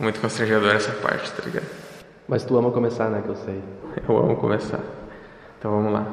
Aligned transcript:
Muito 0.00 0.18
constrangedor 0.18 0.74
essa 0.74 0.92
parte, 0.92 1.30
tá 1.30 1.42
ligado? 1.44 1.66
Mas 2.26 2.42
tu 2.42 2.56
ama 2.56 2.70
começar, 2.70 3.10
né? 3.10 3.20
Que 3.22 3.28
eu 3.28 3.36
sei. 3.36 3.62
Eu 4.08 4.16
amo 4.16 4.34
começar. 4.36 4.80
Então 5.58 5.70
vamos 5.70 5.92
lá. 5.92 6.06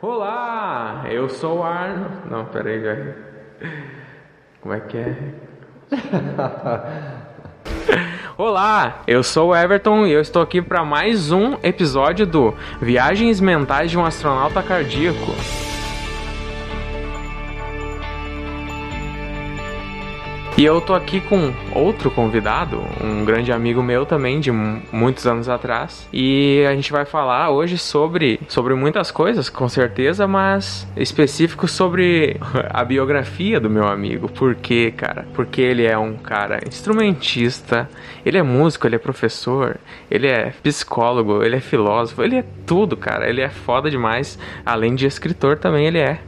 Olá, 0.00 1.04
eu 1.10 1.28
sou 1.28 1.58
o 1.58 1.62
Arno. 1.62 2.10
Não, 2.30 2.46
peraí, 2.46 2.78
velho. 2.78 3.14
Como 4.62 4.72
é 4.72 4.80
que 4.80 4.96
é? 4.96 5.16
Olá, 8.38 9.02
eu 9.06 9.22
sou 9.22 9.50
o 9.50 9.54
Everton 9.54 10.06
e 10.06 10.12
eu 10.12 10.22
estou 10.22 10.40
aqui 10.40 10.62
para 10.62 10.82
mais 10.82 11.30
um 11.30 11.58
episódio 11.62 12.26
do 12.26 12.54
Viagens 12.80 13.42
Mentais 13.42 13.90
de 13.90 13.98
um 13.98 14.06
Astronauta 14.06 14.62
Cardíaco. 14.62 15.32
E 20.62 20.64
eu 20.64 20.80
tô 20.80 20.94
aqui 20.94 21.20
com 21.20 21.52
outro 21.74 22.08
convidado, 22.08 22.80
um 23.02 23.24
grande 23.24 23.50
amigo 23.50 23.82
meu 23.82 24.06
também, 24.06 24.38
de 24.38 24.52
muitos 24.52 25.26
anos 25.26 25.48
atrás. 25.48 26.08
E 26.12 26.64
a 26.70 26.72
gente 26.72 26.92
vai 26.92 27.04
falar 27.04 27.50
hoje 27.50 27.76
sobre, 27.76 28.38
sobre 28.46 28.72
muitas 28.72 29.10
coisas, 29.10 29.50
com 29.50 29.68
certeza, 29.68 30.24
mas 30.28 30.86
específico 30.96 31.66
sobre 31.66 32.36
a 32.70 32.84
biografia 32.84 33.58
do 33.58 33.68
meu 33.68 33.88
amigo. 33.88 34.28
Por 34.28 34.54
quê, 34.54 34.94
cara? 34.96 35.26
Porque 35.34 35.60
ele 35.60 35.84
é 35.84 35.98
um 35.98 36.14
cara 36.14 36.60
instrumentista, 36.64 37.90
ele 38.24 38.38
é 38.38 38.42
músico, 38.44 38.86
ele 38.86 38.94
é 38.94 39.00
professor, 39.00 39.78
ele 40.08 40.28
é 40.28 40.52
psicólogo, 40.62 41.42
ele 41.42 41.56
é 41.56 41.60
filósofo, 41.60 42.22
ele 42.22 42.36
é 42.36 42.44
tudo, 42.64 42.96
cara. 42.96 43.28
Ele 43.28 43.40
é 43.40 43.48
foda 43.48 43.90
demais. 43.90 44.38
Além 44.64 44.94
de 44.94 45.06
escritor 45.06 45.58
também 45.58 45.86
ele 45.86 45.98
é. 45.98 46.20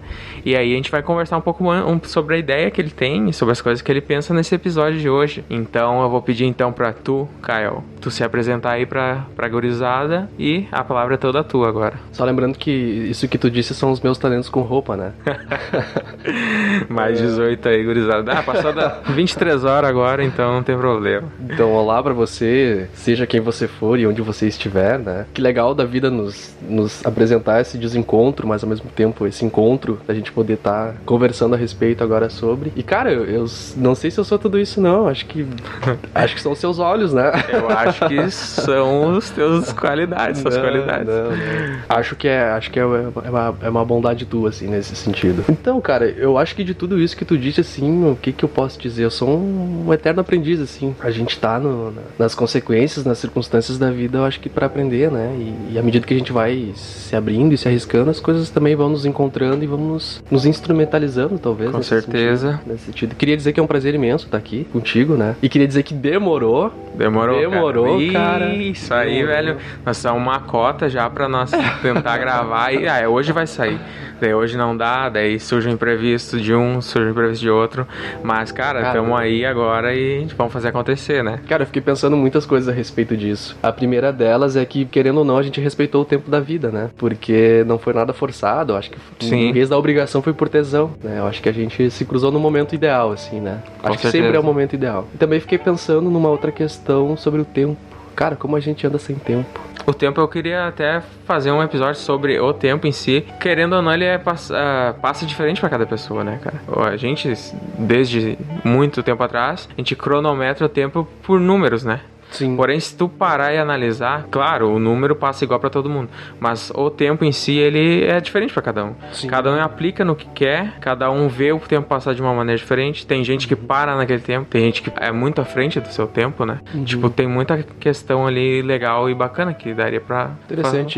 E 0.45 0.55
aí 0.55 0.73
a 0.73 0.77
gente 0.77 0.91
vai 0.91 1.03
conversar 1.03 1.39
um 1.39 1.41
pouco 1.41 1.65
sobre 2.05 2.35
a 2.37 2.39
ideia 2.39 2.71
que 2.71 2.81
ele 2.81 2.91
tem, 2.91 3.33
sobre 3.33 3.53
as 3.53 3.63
coisas 3.63 3.81
que 3.81 3.91
ele 3.91 4.01
pensa 4.01 4.35
nesse 4.35 4.55
episódio 4.55 5.01
de 5.01 5.09
hoje. 5.09 5.45
Então 5.49 6.03
eu 6.03 6.11
vou 6.11 6.21
pedir 6.21 6.45
então 6.45 6.73
para 6.73 6.93
tu, 6.93 7.27
Kyle, 7.43 7.83
tu 8.01 8.11
se 8.11 8.23
apresentar 8.23 8.73
aí 8.73 8.85
pra, 8.85 9.25
pra 9.35 9.49
gurizada 9.49 10.29
e 10.39 10.67
a 10.71 10.85
palavra 10.85 11.15
é 11.15 11.17
toda 11.17 11.43
tua 11.43 11.69
agora. 11.69 11.95
Só 12.13 12.25
lembrando 12.25 12.59
que 12.59 12.71
isso 12.71 13.27
que 13.27 13.39
tu 13.39 13.51
disse 13.51 13.75
são 13.75 13.91
os 13.91 14.01
meus 14.01 14.19
talentos 14.19 14.51
com 14.51 14.61
roupa, 14.61 14.97
né? 14.97 15.13
Mais 16.89 17.19
18 17.19 17.69
aí, 17.69 17.85
gurizada. 17.85 18.33
Ah, 18.33 18.43
passou 18.43 18.73
da 18.73 19.01
23 19.09 19.65
horas 19.65 19.89
agora, 19.89 20.23
então 20.23 20.53
não 20.53 20.63
tem 20.63 20.77
problema. 20.77 21.29
Então, 21.41 21.73
olá 21.73 22.03
para 22.03 22.13
você, 22.13 22.89
seja 22.93 23.27
quem 23.27 23.41
você 23.41 23.67
for 23.67 23.99
e 23.99 24.07
onde 24.07 24.21
você 24.21 24.47
estiver, 24.47 24.99
né? 24.99 25.27
Que 25.33 25.41
legal 25.41 25.75
da 25.75 25.85
vida 25.85 26.11
nos, 26.11 26.55
nos 26.69 27.05
apresentar 27.07 27.61
esse 27.61 27.79
desencontro, 27.79 28.47
mas 28.47 28.63
ao 28.63 28.69
mesmo 28.69 28.91
tempo 28.91 29.27
esse 29.27 29.45
encontro, 29.45 29.99
da 30.07 30.15
gente 30.15 30.34
poder 30.35 30.55
estar 30.55 30.89
tá 30.89 30.95
conversando 31.07 31.55
a 31.55 31.59
respeito 31.59 32.03
agora 32.03 32.29
sobre. 32.29 32.73
E 32.75 32.83
cara, 32.83 33.13
eu, 33.13 33.25
eu, 33.25 33.47
não 33.77 33.95
sei 33.95 34.11
se 34.11 34.19
eu 34.19 34.25
sou 34.25 34.39
tudo 34.39 34.59
isso 34.59 34.81
não, 34.81 35.07
acho 35.07 35.27
que 35.27 35.47
acho 36.15 36.35
que 36.35 36.41
são 36.41 36.53
os 36.53 36.59
seus 36.59 36.79
olhos, 36.79 37.13
né? 37.13 37.31
Eu 37.49 37.69
acho 37.71 38.09
que 38.09 38.31
são 38.31 39.17
os 39.17 39.31
teus 39.31 39.73
qualidades, 39.73 40.41
suas 40.41 40.57
não, 40.57 40.63
qualidades. 40.63 41.07
Não, 41.07 41.31
não. 41.31 41.79
Acho 41.89 42.17
que 42.17 42.29
é, 42.29 42.51
acho 42.51 42.71
que 42.71 42.79
é, 42.79 42.83
é, 42.83 42.87
uma, 42.87 43.55
é 43.63 43.69
uma 43.69 43.85
bondade 43.85 44.25
tua 44.27 44.49
assim 44.49 44.67
nesse 44.67 44.97
sentido. 44.97 45.45
Então, 45.49 45.81
cara, 45.81 46.07
eu 46.07 46.37
acho 46.37 46.55
que 46.55 46.65
de 46.65 46.75
tudo 46.75 47.01
isso 47.01 47.17
que 47.17 47.25
tu 47.25 47.39
disse 47.39 47.61
assim, 47.61 48.11
o 48.11 48.17
que 48.17 48.33
que 48.33 48.45
eu 48.45 48.49
posso 48.49 48.79
dizer? 48.79 49.05
Eu 49.05 49.11
sou 49.11 49.29
um, 49.29 49.87
um 49.87 49.93
eterno 49.93 50.21
aprendiz 50.21 50.61
assim. 50.61 50.95
A 51.01 51.11
gente 51.11 51.39
tá 51.39 51.59
no, 51.59 51.95
nas 52.19 52.35
consequências, 52.35 53.05
nas 53.05 53.19
circunstâncias 53.19 53.79
da 53.79 53.91
vida, 53.91 54.19
eu 54.19 54.25
acho 54.25 54.41
que 54.41 54.49
para 54.49 54.67
aprender, 54.67 55.11
né? 55.11 55.35
E, 55.39 55.75
e 55.75 55.79
à 55.79 55.83
medida 55.83 56.07
que 56.07 56.15
a 56.15 56.19
gente 56.19 56.33
vai 56.33 56.73
se 56.75 57.15
abrindo 57.15 57.53
e 57.53 57.59
se 57.59 57.69
arriscando, 57.69 58.11
as 58.11 58.21
coisas 58.21 58.51
também 58.51 58.75
vão 58.75 58.89
nos 58.89 59.07
encontrando 59.07 59.63
e 59.63 59.67
vamos 59.67 60.23
nos 60.31 60.47
instrumentalizando, 60.47 61.39
talvez. 61.39 61.71
Com 61.71 61.83
certeza. 61.83 62.53
Sentido, 62.53 62.71
nesse 62.73 62.85
sentido. 62.87 63.15
Queria 63.15 63.37
dizer 63.37 63.53
que 63.53 63.61
é 63.61 63.63
um 63.63 63.67
prazer 63.67 63.95
imenso 63.95 64.27
estar 64.27 64.39
aqui 64.39 64.65
contigo, 64.73 65.17
né? 65.17 65.37
E 65.43 65.49
queria 65.49 65.67
dizer 65.69 65.83
que 65.83 65.95
demorou. 65.95 66.73
Demorou, 66.95 67.39
Demorou, 67.39 67.99
cara. 68.13 68.41
cara. 68.41 68.55
Isso 68.55 68.93
aí, 68.95 69.15
demorou. 69.17 69.35
velho. 69.35 69.57
Nós 69.85 69.97
estamos 69.97 70.21
uma 70.23 70.41
cota 70.41 70.89
já 70.89 71.09
pra 71.11 71.29
nós 71.29 71.51
tentar 71.83 72.17
gravar 72.19 72.73
e 72.73 72.87
ah, 72.89 73.09
hoje 73.09 73.33
vai 73.33 73.47
sair. 73.47 73.79
Daí 74.21 74.35
hoje 74.35 74.57
não 74.57 74.77
dá, 74.77 75.09
daí 75.09 75.39
surge 75.39 75.69
um 75.69 75.73
imprevisto 75.73 76.41
de 76.41 76.55
um, 76.55 76.81
surge 76.81 77.09
um 77.09 77.11
imprevisto 77.11 77.43
de 77.43 77.51
outro. 77.51 77.87
Mas, 78.23 78.53
cara, 78.53 78.89
estamos 78.89 79.19
aí 79.19 79.45
agora 79.45 79.95
e 79.95 80.17
a 80.17 80.21
gente 80.21 80.35
vamos 80.35 80.53
fazer 80.53 80.69
acontecer, 80.69 81.23
né? 81.23 81.41
Cara, 81.49 81.63
eu 81.63 81.67
fiquei 81.67 81.83
pensando 81.83 82.17
muitas 82.17 82.47
coisas 82.47 82.69
a 82.69 82.73
respeito 82.73 83.17
disso. 83.17 83.57
A 83.63 83.73
primeira 83.73 84.13
delas 84.13 84.57
é 84.57 84.65
que, 84.65 84.85
querendo 84.85 85.19
ou 85.19 85.25
não, 85.25 85.39
a 85.39 85.43
gente 85.43 85.61
respeitou 85.61 86.03
o 86.03 86.05
tempo 86.05 86.31
da 86.31 86.41
vida, 86.41 86.71
né? 86.71 86.91
Porque 86.97 87.65
não 87.67 87.79
foi 87.79 87.93
nada 87.93 88.13
forçado. 88.13 88.73
Eu 88.73 88.77
acho 88.77 88.91
que 88.91 88.99
Sim. 89.21 89.49
em 89.49 89.53
vez 89.53 89.69
da 89.69 89.79
obrigação 89.79 90.23
foi 90.23 90.33
por 90.33 90.49
tesão, 90.49 90.93
né? 91.03 91.19
Eu 91.19 91.27
acho 91.27 91.43
que 91.43 91.49
a 91.49 91.53
gente 91.53 91.91
se 91.91 92.05
cruzou 92.05 92.31
no 92.31 92.39
momento 92.39 92.75
ideal, 92.75 93.13
assim, 93.13 93.41
né? 93.41 93.63
Com 93.81 93.89
acho 93.89 93.99
certeza. 93.99 94.13
que 94.13 94.19
sempre 94.19 94.37
é 94.37 94.41
o 94.41 94.45
momento 94.45 94.75
ideal. 94.75 95.09
E 95.15 95.19
também 95.19 95.41
fiquei 95.41 95.59
pensando 95.59 96.11
numa 96.11 96.29
outra 96.29 96.53
questão 96.53 97.17
sobre 97.17 97.41
o 97.41 97.45
tempo. 97.45 97.77
Cara, 98.15 98.37
como 98.37 98.55
a 98.55 98.61
gente 98.61 98.87
anda 98.87 98.99
sem 98.99 99.17
tempo. 99.17 99.61
O 99.87 99.93
tempo 99.93 100.21
eu 100.21 100.27
queria 100.27 100.67
até 100.67 101.03
fazer 101.27 101.51
um 101.51 101.63
episódio 101.63 102.01
sobre 102.01 102.41
o 102.41 102.53
tempo 102.53 102.87
em 102.87 102.93
si. 102.93 103.27
Querendo 103.39 103.75
ou 103.75 103.83
não, 103.83 103.93
ele 103.93 104.05
é 104.05 104.17
passa, 104.17 104.55
uh, 104.55 105.01
passa 105.01 105.27
diferente 105.27 105.61
para 105.61 105.69
cada 105.69 105.87
pessoa, 105.87 106.25
né, 106.25 106.41
cara? 106.43 106.61
A 106.91 106.97
gente, 106.97 107.33
desde 107.79 108.39
muito 108.65 109.03
tempo 109.03 109.23
atrás, 109.23 109.69
a 109.71 109.81
gente 109.81 109.95
cronometra 109.95 110.65
o 110.65 110.69
tempo 110.69 111.07
por 111.23 111.39
números, 111.39 111.85
né? 111.85 112.01
Sim. 112.35 112.57
Porém, 112.57 112.79
se 112.79 112.97
tu 112.97 113.09
parar 113.09 113.53
e 113.55 113.59
analisar, 113.59 114.27
claro, 114.31 114.71
o 114.71 114.79
número 114.79 115.15
passa 115.15 115.45
igual 115.45 115.61
para 115.61 115.71
todo 115.71 115.89
mundo, 115.89 116.09
mas 116.41 116.71
o 116.75 116.91
tempo 116.91 117.25
em 117.25 117.33
si 117.33 117.57
ele 117.57 118.05
é 118.05 118.21
diferente 118.21 118.53
para 118.53 118.63
cada 118.63 118.85
um. 118.85 118.95
Sim. 119.13 119.29
Cada 119.29 119.51
um 119.51 119.61
aplica 119.61 120.05
no 120.05 120.15
que 120.15 120.27
quer, 120.29 120.79
cada 120.81 121.11
um 121.11 121.29
vê 121.29 121.53
o 121.53 121.59
tempo 121.59 121.87
passar 121.89 122.15
de 122.15 122.21
uma 122.23 122.35
maneira 122.35 122.59
diferente. 122.59 123.07
Tem 123.07 123.23
gente 123.25 123.47
que 123.47 123.57
para 123.57 123.97
naquele 123.97 124.21
tempo, 124.21 124.47
tem 124.51 124.63
gente 124.65 124.83
que 124.83 124.93
é 124.97 125.13
muito 125.13 125.41
à 125.41 125.45
frente 125.45 125.81
do 125.81 125.89
seu 125.89 126.07
tempo, 126.07 126.45
né? 126.45 126.61
Uhum. 126.75 126.85
Tipo, 126.85 127.11
tem 127.11 127.27
muita 127.27 127.63
questão 127.79 128.27
ali 128.27 128.63
legal 128.63 129.09
e 129.09 129.15
bacana 129.15 129.55
que 129.55 129.73
daria 129.73 130.01
para 130.01 130.31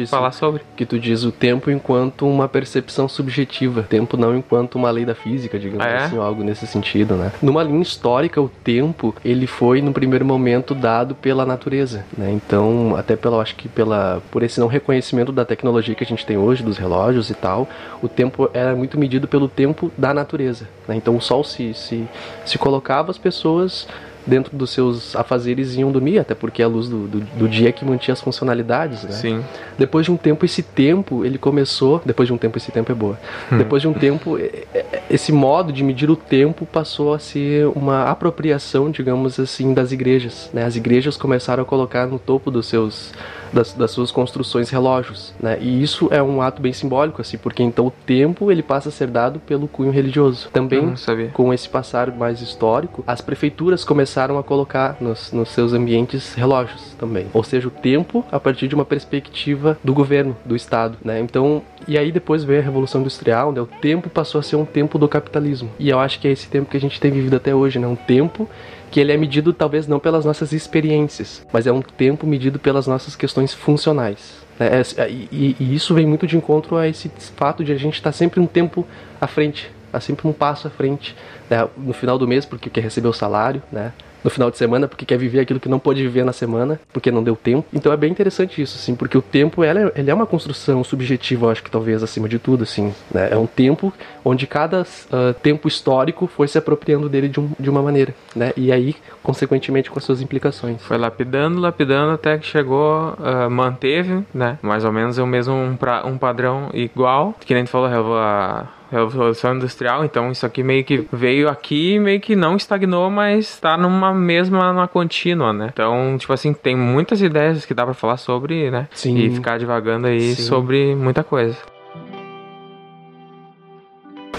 falar 0.09 0.33
sobre. 0.33 0.63
Que 0.77 0.87
tu 0.87 0.99
diz 0.99 1.25
o 1.25 1.33
tempo 1.33 1.71
enquanto 1.71 2.27
uma 2.29 2.49
percepção 2.49 3.09
subjetiva, 3.09 3.83
tempo 3.83 4.17
não 4.17 4.37
enquanto 4.37 4.77
uma 4.77 4.91
lei 4.91 5.05
da 5.05 5.15
física, 5.15 5.59
digamos 5.59 5.85
Ah, 5.85 5.89
é? 5.89 5.97
assim, 5.99 6.19
algo 6.19 6.43
nesse 6.43 6.67
sentido, 6.67 7.15
né? 7.15 7.33
Numa 7.43 7.63
linha 7.63 7.83
histórica, 7.83 8.41
o 8.41 8.49
tempo, 8.49 9.15
ele 9.25 9.47
foi 9.47 9.81
no 9.81 9.93
primeiro 9.93 10.25
momento 10.25 10.75
dado 10.75 11.15
pela 11.27 11.45
natureza, 11.45 12.05
né? 12.17 12.31
Então, 12.31 12.95
até 12.95 13.17
pela, 13.17 13.43
acho 13.43 13.57
que 13.57 13.69
pela, 13.69 14.23
por 14.31 14.45
esse 14.45 14.61
não 14.61 14.69
reconhecimento 14.69 15.33
da 15.33 15.45
tecnologia 15.45 15.93
que 15.93 16.05
a 16.05 16.07
gente 16.07 16.25
tem 16.25 16.37
hoje, 16.39 16.63
dos 16.63 16.79
relógios 16.79 17.31
e 17.31 17.35
tal, 17.35 17.69
o 18.01 18.09
tempo 18.09 18.49
era 18.55 18.77
muito 18.77 18.97
medido 18.97 19.27
pelo 19.27 19.49
tempo 19.49 19.91
da 19.99 20.15
natureza, 20.15 20.69
né? 20.87 20.95
Então, 20.95 21.17
o 21.17 21.21
sol 21.21 21.43
se, 21.43 21.75
se, 21.75 22.09
se 22.45 22.57
colocava, 22.59 23.11
as 23.11 23.19
pessoas 23.19 23.89
dentro 24.27 24.57
dos 24.57 24.71
seus 24.71 25.15
afazeres 25.15 25.75
iam 25.77 25.93
dormir, 25.93 26.19
até 26.19 26.35
porque 26.35 26.61
é 26.63 26.65
a 26.65 26.69
luz 26.69 26.89
do, 26.89 27.07
do, 27.07 27.21
do 27.21 27.49
dia 27.49 27.71
que 27.73 27.85
mantinha 27.85 28.13
as 28.13 28.21
funcionalidades, 28.21 29.05
né? 29.05 29.11
Sim. 29.13 29.45
Depois 29.79 30.05
de 30.07 30.13
um 30.13 30.17
tempo, 30.17 30.45
esse 30.45 30.63
tempo, 30.63 31.25
ele 31.25 31.39
começou. 31.39 32.01
Depois 32.05 32.27
de 32.27 32.33
um 32.33 32.39
tempo, 32.39 32.59
esse 32.59 32.73
tempo 32.73 32.91
é 32.91 32.95
boa. 32.95 33.19
Depois 33.51 33.83
de 33.83 33.89
um 33.89 33.93
tempo, 33.93 34.37
é- 34.39 34.65
é- 34.75 35.03
esse 35.11 35.31
modo 35.33 35.73
de 35.73 35.85
medir 35.85 36.11
o 36.11 36.17
tempo 36.17 36.67
passou 36.67 37.15
a 37.15 37.19
ser 37.19 37.67
uma 37.69 38.05
apropriação, 38.11 38.91
digamos 38.91 39.39
assim, 39.39 39.73
das 39.73 39.93
igrejas. 39.93 40.51
Né? 40.53 40.65
As 40.65 40.75
igrejas 40.77 41.17
começaram 41.17 41.63
a 41.63 41.67
colocar 41.67 42.07
no 42.07 42.19
topo 42.19 42.51
dos 42.51 42.67
seus, 42.67 43.13
das, 43.53 43.73
das 43.73 43.91
suas 43.91 44.11
construções 44.11 44.71
relógios. 44.71 45.33
Né? 45.41 45.59
E 45.61 45.83
isso 45.83 46.09
é 46.11 46.23
um 46.23 46.41
ato 46.43 46.61
bem 46.61 46.73
simbólico, 46.73 47.21
assim, 47.21 47.37
porque 47.39 47.63
então 47.63 47.87
o 47.87 47.91
tempo 47.91 48.51
ele 48.51 48.63
passa 48.63 48.89
a 48.89 48.93
ser 48.93 49.07
dado 49.09 49.39
pelo 49.41 49.69
cunho 49.69 49.91
religioso. 49.93 50.49
Também 50.53 50.97
sabia. 50.97 51.29
com 51.33 51.53
esse 51.53 51.69
passar 51.69 52.11
mais 52.11 52.41
histórico, 52.41 53.05
as 53.07 53.21
prefeituras 53.21 53.85
começaram 53.85 54.16
a 54.17 54.43
colocar 54.43 54.97
nos, 55.01 55.31
nos 55.33 55.51
seus 55.51 55.73
ambientes 55.73 56.35
relógios 56.35 56.95
também. 56.99 57.27
Ou 57.35 57.45
seja, 57.45 57.69
o 57.69 57.71
tempo 57.71 58.25
a 58.33 58.41
partir 58.41 58.67
de 58.69 58.75
uma 58.75 58.85
perspectiva 58.85 59.79
do 59.85 59.93
governo, 59.93 60.37
do 60.45 60.57
Estado, 60.57 60.97
né? 61.05 61.21
Então, 61.21 61.63
e 61.87 61.99
aí 61.99 62.11
depois 62.11 62.43
veio 62.43 62.61
a 62.61 62.63
Revolução 62.65 63.01
Industrial, 63.03 63.53
né? 63.53 63.61
O 63.61 63.67
tempo 63.67 64.09
passou 64.09 64.39
a 64.39 64.43
ser 64.43 64.57
um 64.57 64.65
tempo 64.65 64.99
do 64.99 65.07
capitalismo. 65.09 65.71
E 65.79 65.89
eu 65.91 65.99
acho 65.99 66.19
que 66.19 66.27
é 66.27 66.33
esse 66.33 66.49
tempo 66.49 66.71
que 66.71 66.77
a 66.77 66.81
gente 66.81 66.99
tem 66.99 67.11
vivido 67.11 67.37
até 67.37 67.55
hoje, 67.55 67.79
né? 67.79 67.87
Um 67.87 67.95
tempo 67.97 68.49
que 68.91 69.01
ele 69.01 69.13
é 69.13 69.17
medido 69.17 69.53
talvez 69.53 69.87
não 69.87 69.99
pelas 69.99 70.25
nossas 70.25 70.53
experiências, 70.53 71.45
mas 71.53 71.67
é 71.67 71.73
um 71.73 71.83
tempo 71.83 72.27
medido 72.27 72.59
pelas 72.59 72.87
nossas 72.87 73.15
questões 73.17 73.53
funcionais. 73.53 74.37
né? 74.59 74.81
É- 74.97 75.11
e, 75.11 75.57
e 75.61 75.75
isso 75.75 75.93
vem 75.93 76.07
muito 76.07 76.27
de 76.27 76.37
encontro 76.37 76.77
a 76.77 76.89
esse 76.89 77.11
fato 77.37 77.63
de 77.65 77.73
a 77.73 77.77
gente 77.77 77.95
estar 77.95 78.13
sempre 78.13 78.41
um 78.41 78.47
tempo 78.47 78.87
à 79.21 79.27
frente, 79.27 79.71
tá 79.93 80.01
sempre 80.01 80.27
um 80.27 80.33
passo 80.33 80.67
à 80.69 80.71
frente. 80.71 81.15
né? 81.51 81.69
No 81.77 81.93
final 81.93 82.17
do 82.19 82.27
mês, 82.27 82.47
porque 82.47 82.71
quer 82.71 82.81
receber 82.83 83.09
o 83.09 83.13
salário, 83.13 83.63
né? 83.71 83.93
No 84.27 84.31
final 84.31 84.51
de 84.51 84.59
semana, 84.59 84.89
porque 84.89 85.05
quer 85.05 85.17
viver 85.17 85.39
aquilo 85.39 85.61
que 85.61 85.69
não 85.69 85.79
pôde 85.79 86.03
viver 86.03 86.25
na 86.25 86.33
semana, 86.33 86.81
porque 86.93 87.13
não 87.13 87.23
deu 87.23 87.37
tempo. 87.37 87.65
Então 87.73 87.93
é 87.93 87.97
bem 87.97 88.11
interessante 88.11 88.61
isso, 88.61 88.77
assim, 88.77 88.97
porque 88.97 89.17
o 89.17 89.23
tempo 89.23 89.63
ela 89.63 89.79
é, 89.83 89.93
ele 89.95 90.11
é 90.11 90.15
uma 90.15 90.27
construção 90.27 90.83
subjetiva, 90.83 91.47
eu 91.47 91.51
acho 91.51 91.63
que 91.63 91.71
talvez 91.71 92.03
acima 92.03 92.29
de 92.29 92.37
tudo, 92.37 92.65
assim. 92.65 92.93
né? 93.15 93.29
É 93.31 93.37
um 93.37 93.47
tempo 93.47 93.93
onde 94.25 94.45
cada 94.49 94.85
ah, 95.13 95.33
tempo 95.41 95.69
histórico 95.69 96.27
foi 96.27 96.49
se 96.49 96.59
apropriando 96.59 97.09
dele 97.09 97.29
de, 97.29 97.39
um- 97.39 97.53
de 97.57 97.71
uma 97.71 97.81
maneira, 97.81 98.13
né? 98.35 98.53
E 98.57 98.73
aí, 98.73 98.97
consequentemente, 99.23 99.93
com 99.93 99.99
as 100.01 100.05
suas 100.05 100.21
implicações. 100.21 100.83
Foi 100.83 100.99
lapidando, 100.99 101.61
lapidando 101.61 102.11
até 102.11 102.37
que 102.37 102.47
chegou, 102.47 103.15
ah, 103.23 103.49
manteve, 103.49 104.25
né? 104.35 104.59
Mais 104.61 104.85
ou 104.85 104.91
menos 104.91 105.19
o 105.19 105.27
mesmo 105.27 105.77
pra- 105.79 106.05
um 106.05 106.19
padrão 106.19 106.69
igual. 106.75 107.33
Que 107.39 107.55
nem 107.55 107.63
tu 107.63 107.71
falou, 107.71 107.87
a 108.19 108.67
Revolução 108.91 109.57
Industrial, 109.57 110.05
então 110.05 110.31
isso 110.31 110.47
aqui 110.47 110.63
meio 110.63 110.85
que 110.85 111.07
veio 111.13 111.49
aqui, 111.49 111.99
meio 111.99 112.21
que 112.21 112.37
não 112.37 112.57
estagnou, 112.57 113.11
mas 113.11 113.59
tá 113.59 113.77
numa 113.77 114.15
mesma, 114.15 114.73
numa 114.73 114.89
contínua, 114.89 115.53
né? 115.53 115.71
Então, 115.73 116.17
tipo 116.19 116.33
assim, 116.33 116.53
tem 116.53 116.77
muitas 116.77 117.21
ideias 117.21 117.65
que 117.65 117.75
dá 117.75 117.85
para 117.85 117.95
falar 117.95 118.17
sobre, 118.17 118.71
né? 118.71 118.89
Sim. 118.93 119.17
E 119.17 119.31
ficar 119.31 119.59
divagando 119.59 120.07
aí 120.07 120.35
Sim. 120.35 120.43
sobre 120.43 120.95
muita 120.95 121.23
coisa. 121.25 121.57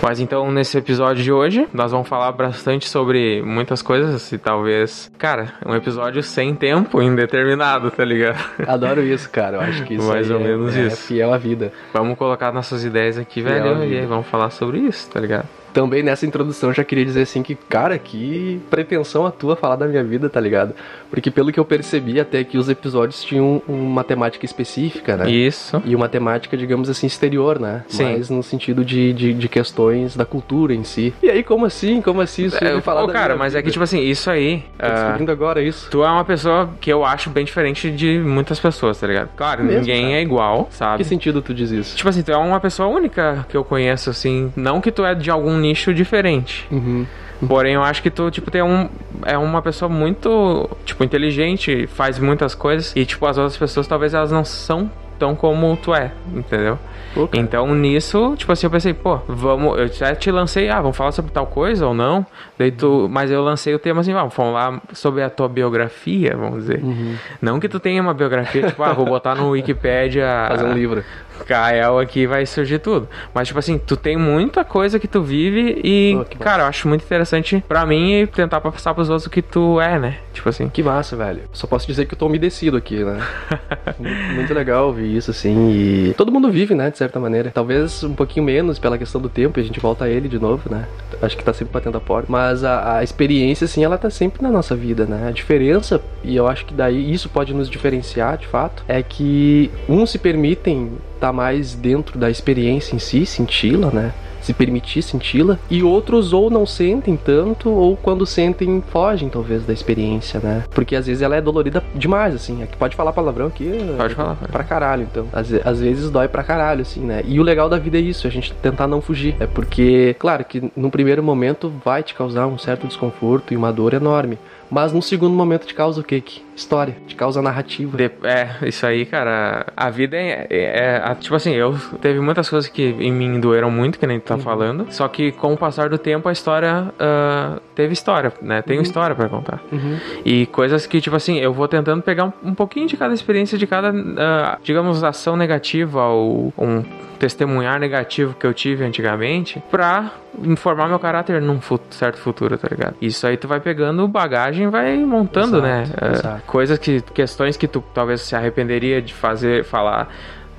Mas 0.07 0.21
então, 0.21 0.49
nesse 0.53 0.77
episódio 0.77 1.21
de 1.21 1.33
hoje, 1.33 1.67
nós 1.73 1.91
vamos 1.91 2.07
falar 2.07 2.31
bastante 2.31 2.87
sobre 2.87 3.41
muitas 3.41 3.81
coisas 3.81 4.31
e 4.31 4.37
talvez, 4.37 5.11
cara, 5.17 5.55
um 5.65 5.75
episódio 5.75 6.23
sem 6.23 6.55
tempo 6.55 7.01
indeterminado, 7.01 7.91
tá 7.91 8.05
ligado? 8.05 8.37
Adoro 8.65 9.03
isso, 9.03 9.29
cara. 9.29 9.57
Eu 9.57 9.61
acho 9.63 9.83
que 9.83 9.95
isso 9.95 10.07
Mais 10.07 10.31
ou 10.31 10.39
é- 10.39 10.43
menos 10.45 10.77
é, 10.77 10.87
isso. 10.87 11.07
fiel 11.07 11.33
à 11.33 11.37
vida. 11.37 11.73
Vamos 11.93 12.17
colocar 12.17 12.53
nossas 12.53 12.85
ideias 12.85 13.17
aqui, 13.17 13.43
Fiel 13.43 13.75
velho, 13.79 13.83
e 13.83 14.05
vamos 14.05 14.27
falar 14.27 14.49
sobre 14.49 14.77
isso, 14.79 15.09
tá 15.11 15.19
ligado? 15.19 15.45
Também 15.77 16.01
nessa 16.01 16.25
introdução 16.25 16.73
já 16.73 16.83
queria 16.83 17.05
dizer 17.05 17.21
assim 17.21 17.43
que, 17.43 17.53
cara, 17.53 17.99
que 17.99 18.59
pretensão 18.67 19.27
a 19.27 19.31
tua 19.31 19.55
falar 19.55 19.75
da 19.75 19.85
minha 19.85 20.03
vida, 20.03 20.27
tá 20.27 20.39
ligado? 20.39 20.73
Porque 21.07 21.29
pelo 21.29 21.51
que 21.51 21.59
eu 21.59 21.63
percebi, 21.63 22.19
até 22.19 22.43
que 22.43 22.57
os 22.57 22.67
episódios 22.67 23.23
tinham 23.23 23.61
uma 23.67 24.03
temática 24.03 24.43
específica, 24.43 25.15
né? 25.15 25.29
Isso. 25.29 25.79
E 25.85 25.95
uma 25.95 26.09
temática, 26.09 26.57
digamos 26.57 26.89
assim, 26.89 27.05
exterior, 27.05 27.59
né? 27.59 27.83
Sim. 27.87 28.05
Mais 28.05 28.27
no 28.27 28.41
sentido 28.41 28.83
de, 28.83 29.13
de, 29.13 29.33
de 29.35 29.47
questões 29.47 30.15
da 30.15 30.25
cultura 30.25 30.73
em 30.73 30.83
si. 30.83 31.13
E 31.21 31.29
aí, 31.29 31.43
como 31.43 31.63
assim? 31.63 32.01
Como 32.01 32.21
assim? 32.21 32.45
Isso 32.45 32.57
É, 32.63 32.73
me 32.73 32.81
falar 32.81 33.05
da 33.05 33.13
cara, 33.13 33.35
mas 33.35 33.53
é 33.53 33.59
que, 33.59 33.65
vida? 33.65 33.73
tipo 33.73 33.83
assim, 33.83 33.99
isso 33.99 34.31
aí. 34.31 34.63
Tô 34.79 34.83
ah, 34.83 34.89
descobrindo 34.89 35.31
agora 35.31 35.61
isso. 35.61 35.91
Tu 35.91 36.03
é 36.03 36.09
uma 36.09 36.25
pessoa 36.25 36.71
que 36.81 36.91
eu 36.91 37.05
acho 37.05 37.29
bem 37.29 37.45
diferente 37.45 37.91
de 37.91 38.17
muitas 38.17 38.59
pessoas, 38.59 38.99
tá 38.99 39.05
ligado? 39.05 39.29
Claro, 39.37 39.63
Mesmo, 39.63 39.81
ninguém 39.81 40.05
cara? 40.05 40.17
é 40.17 40.21
igual, 40.23 40.67
sabe? 40.71 40.97
Que 40.97 41.03
sentido 41.03 41.39
tu 41.39 41.53
diz 41.53 41.69
isso? 41.69 41.95
Tipo 41.95 42.09
assim, 42.09 42.23
tu 42.23 42.31
é 42.31 42.37
uma 42.37 42.59
pessoa 42.59 42.89
única 42.89 43.45
que 43.47 43.55
eu 43.55 43.63
conheço, 43.63 44.09
assim. 44.09 44.51
Não 44.55 44.81
que 44.81 44.91
tu 44.91 45.05
é 45.05 45.13
de 45.13 45.29
algum 45.29 45.66
nicho 45.67 45.93
diferente. 45.93 46.67
Uhum. 46.71 47.05
Porém, 47.47 47.75
eu 47.75 47.83
acho 47.83 48.01
que 48.01 48.09
tu, 48.09 48.31
tipo, 48.31 48.49
tem 48.49 48.63
um. 48.63 48.89
É 49.23 49.37
uma 49.37 49.61
pessoa 49.61 49.89
muito, 49.89 50.69
tipo, 50.85 51.03
inteligente, 51.03 51.85
faz 51.87 52.17
muitas 52.17 52.55
coisas. 52.55 52.95
E, 52.95 53.05
tipo, 53.05 53.25
as 53.25 53.37
outras 53.37 53.57
pessoas 53.57 53.87
talvez 53.87 54.13
elas 54.13 54.31
não 54.31 54.43
são 54.43 54.89
tão 55.19 55.35
como 55.35 55.75
tu 55.77 55.93
é, 55.93 56.11
entendeu? 56.33 56.77
Cara. 57.13 57.29
Então, 57.33 57.73
nisso, 57.73 58.35
tipo 58.37 58.51
assim, 58.51 58.67
eu 58.67 58.71
pensei, 58.71 58.93
pô, 58.93 59.17
vamos. 59.27 59.77
Eu 59.79 59.87
já 59.87 60.13
te 60.15 60.29
lancei, 60.29 60.69
ah, 60.69 60.81
vamos 60.81 60.95
falar 60.95 61.11
sobre 61.11 61.31
tal 61.31 61.47
coisa 61.47 61.87
ou 61.87 61.93
não? 61.93 62.25
Daí 62.57 62.71
tu. 62.71 63.07
Mas 63.09 63.31
eu 63.31 63.41
lancei 63.43 63.73
o 63.73 63.79
tema 63.79 64.01
assim, 64.01 64.13
vamos 64.13 64.33
falar 64.33 64.81
sobre 64.93 65.23
a 65.23 65.29
tua 65.29 65.49
biografia, 65.49 66.35
vamos 66.37 66.61
dizer. 66.61 66.83
Uhum. 66.83 67.15
Não 67.41 67.59
que 67.59 67.67
tu 67.67 67.79
tenha 67.79 68.01
uma 68.01 68.13
biografia, 68.13 68.67
tipo, 68.67 68.83
ah, 68.83 68.93
vou 68.93 69.05
botar 69.05 69.35
no 69.35 69.49
Wikipedia. 69.51 70.45
Fazer 70.49 70.65
um 70.65 70.73
livro. 70.73 71.03
Kael 71.45 71.99
aqui 71.99 72.25
vai 72.27 72.45
surgir 72.45 72.79
tudo. 72.79 73.07
Mas, 73.33 73.47
tipo 73.47 73.59
assim, 73.59 73.77
tu 73.77 73.95
tem 73.95 74.17
muita 74.17 74.63
coisa 74.63 74.99
que 74.99 75.07
tu 75.07 75.21
vive 75.21 75.79
e, 75.83 76.17
que 76.29 76.37
cara, 76.37 76.63
eu 76.63 76.67
acho 76.67 76.87
muito 76.87 77.03
interessante 77.03 77.63
pra 77.67 77.85
mim 77.85 78.27
tentar 78.33 78.61
passar 78.61 78.93
pros 78.93 79.09
outros 79.09 79.27
o 79.27 79.29
que 79.29 79.41
tu 79.41 79.79
é, 79.79 79.99
né? 79.99 80.17
Tipo 80.33 80.49
assim. 80.49 80.69
Que 80.69 80.83
massa, 80.83 81.15
velho. 81.15 81.41
Só 81.51 81.67
posso 81.67 81.87
dizer 81.87 82.05
que 82.05 82.13
eu 82.13 82.17
tô 82.17 82.27
umedecido 82.27 82.77
aqui, 82.77 83.03
né? 83.03 83.19
Muito- 84.35 84.57
legal 84.57 84.87
ouvir 84.87 85.15
isso, 85.15 85.29
assim. 85.29 85.69
E 85.69 86.13
todo 86.17 86.31
mundo 86.31 86.49
vive, 86.49 86.73
né, 86.73 86.89
de 86.89 86.97
certa 86.97 87.19
maneira. 87.19 87.51
Talvez 87.53 88.03
um 88.03 88.15
pouquinho 88.15 88.43
menos 88.43 88.79
pela 88.79 88.97
questão 88.97 89.21
do 89.21 89.29
tempo, 89.29 89.59
e 89.59 89.61
a 89.61 89.63
gente 89.63 89.79
volta 89.79 90.05
a 90.05 90.09
ele 90.09 90.27
de 90.27 90.39
novo, 90.39 90.63
né? 90.69 90.85
Acho 91.21 91.37
que 91.37 91.43
tá 91.43 91.53
sempre 91.53 91.73
batendo 91.73 91.97
a 91.97 92.01
porta. 92.01 92.25
Mas 92.31 92.63
a, 92.63 92.97
a 92.97 93.03
experiência, 93.03 93.65
assim, 93.65 93.83
ela 93.83 93.97
tá 93.99 94.09
sempre 94.09 94.41
na 94.41 94.49
nossa 94.49 94.75
vida, 94.75 95.05
né? 95.05 95.27
A 95.27 95.31
diferença, 95.31 96.01
e 96.23 96.35
eu 96.35 96.47
acho 96.47 96.65
que 96.65 96.73
daí 96.73 97.13
isso 97.13 97.29
pode 97.29 97.53
nos 97.53 97.69
diferenciar, 97.69 98.37
de 98.37 98.47
fato, 98.47 98.83
é 98.87 99.03
que 99.03 99.69
uns 99.87 100.09
se 100.09 100.17
permitem 100.17 100.93
estar 101.17 101.33
mais 101.33 101.75
dentro 101.75 102.17
da 102.17 102.29
experiência 102.29 102.95
em 102.95 102.99
si, 102.99 103.25
senti-la, 103.25 103.91
né? 103.91 104.13
se 104.47 104.53
permitir 104.53 105.01
senti-la, 105.01 105.59
e 105.69 105.83
outros 105.83 106.31
ou 106.31 106.49
não 106.49 106.65
sentem 106.65 107.17
tanto, 107.17 107.69
ou 107.69 107.97
quando 107.97 108.25
sentem, 108.25 108.81
fogem 108.89 109.27
talvez 109.27 109.65
da 109.65 109.73
experiência, 109.73 110.39
né? 110.39 110.63
Porque 110.71 110.95
às 110.95 111.05
vezes 111.05 111.21
ela 111.21 111.35
é 111.35 111.41
dolorida 111.41 111.83
demais, 111.93 112.33
assim. 112.33 112.63
Aqui 112.63 112.77
pode 112.77 112.95
falar 112.95 113.11
palavrão 113.11 113.47
aqui? 113.47 113.69
Pode 113.97 114.15
falar, 114.15 114.35
pode. 114.35 114.51
Pra 114.51 114.63
caralho, 114.63 115.03
então. 115.03 115.27
Às, 115.33 115.51
às 115.65 115.81
vezes 115.81 116.09
dói 116.09 116.29
pra 116.29 116.43
caralho, 116.43 116.81
assim, 116.81 117.01
né? 117.01 117.23
E 117.25 117.39
o 117.39 117.43
legal 117.43 117.67
da 117.67 117.77
vida 117.77 117.97
é 117.97 118.01
isso, 118.01 118.25
a 118.25 118.29
gente 118.29 118.53
tentar 118.53 118.87
não 118.87 119.01
fugir. 119.01 119.35
É 119.39 119.45
porque, 119.45 120.15
claro, 120.17 120.45
que 120.45 120.71
num 120.75 120.89
primeiro 120.89 121.21
momento 121.21 121.71
vai 121.83 122.01
te 122.01 122.13
causar 122.13 122.47
um 122.47 122.57
certo 122.57 122.87
desconforto 122.87 123.53
e 123.53 123.57
uma 123.57 123.73
dor 123.73 123.93
enorme. 123.93 124.39
Mas 124.69 124.93
no 124.93 125.01
segundo 125.01 125.33
momento 125.33 125.65
te 125.65 125.73
causa 125.73 125.99
o 125.99 126.03
quê? 126.03 126.21
Que? 126.21 126.46
História. 126.57 126.97
Te 127.07 127.15
causa 127.15 127.41
narrativa. 127.41 127.95
De- 127.95 128.11
é, 128.23 128.49
isso 128.67 128.85
aí, 128.85 129.05
cara. 129.05 129.67
A 129.77 129.89
vida 129.91 130.17
é, 130.17 130.47
é- 130.49 131.01
é- 131.05 131.15
Tipo 131.15 131.35
assim, 131.35 131.53
eu. 131.53 131.75
Teve 132.01 132.19
muitas 132.19 132.49
coisas 132.49 132.67
que 132.69 132.83
em 132.99 133.11
mim 133.11 133.39
doeram 133.39 133.69
muito, 133.71 133.99
que 133.99 134.07
nem 134.07 134.19
tu 134.19 134.23
tá 134.23 134.37
falando. 134.39 134.87
Só 134.89 135.07
que 135.07 135.31
com 135.31 135.53
o 135.53 135.57
passar 135.57 135.87
do 135.89 135.97
tempo, 135.99 136.27
a 136.27 136.31
história. 136.31 136.91
ah, 136.99 137.59
teve 137.75 137.93
história, 137.93 138.33
né? 138.41 138.61
Tem 138.63 138.77
uma 138.77 138.83
história 138.83 139.15
pra 139.15 139.29
contar. 139.29 139.61
Uhum. 139.71 139.97
E 140.25 140.47
coisas 140.47 140.87
que, 140.87 140.99
tipo 140.99 141.15
assim, 141.15 141.37
eu 141.37 141.53
vou 141.53 141.67
tentando 141.67 142.01
pegar 142.01 142.25
um, 142.25 142.33
um 142.43 142.53
pouquinho 142.55 142.87
de 142.87 142.97
cada 142.97 143.13
experiência, 143.13 143.55
de 143.57 143.67
cada, 143.67 143.93
ah, 144.17 144.57
digamos, 144.63 145.03
ação 145.03 145.37
negativa 145.37 146.03
ou 146.07 146.51
um 146.57 146.83
testemunhar 147.19 147.79
negativo 147.79 148.35
que 148.39 148.45
eu 148.45 148.53
tive 148.53 148.83
antigamente 148.83 149.61
pra 149.71 150.11
informar 150.43 150.87
meu 150.87 150.99
caráter 150.99 151.41
num 151.41 151.59
fu- 151.59 151.79
certo 151.89 152.17
futuro, 152.19 152.55
tá 152.59 152.67
ligado? 152.69 152.95
Isso 153.01 153.25
aí 153.25 153.35
tu 153.37 153.47
vai 153.47 153.59
pegando 153.59 154.07
bagagem 154.07 154.67
e 154.67 154.69
vai 154.69 154.95
montando, 154.99 155.57
Exato, 155.57 155.61
né? 155.63 155.83
Ah, 155.99 156.11
exato. 156.11 156.41
Coisas 156.47 156.79
que, 156.79 157.01
questões 157.01 157.57
que 157.57 157.67
tu 157.67 157.83
talvez 157.93 158.21
se 158.21 158.35
arrependeria 158.35 159.01
de 159.01 159.13
fazer, 159.13 159.63
falar 159.65 160.09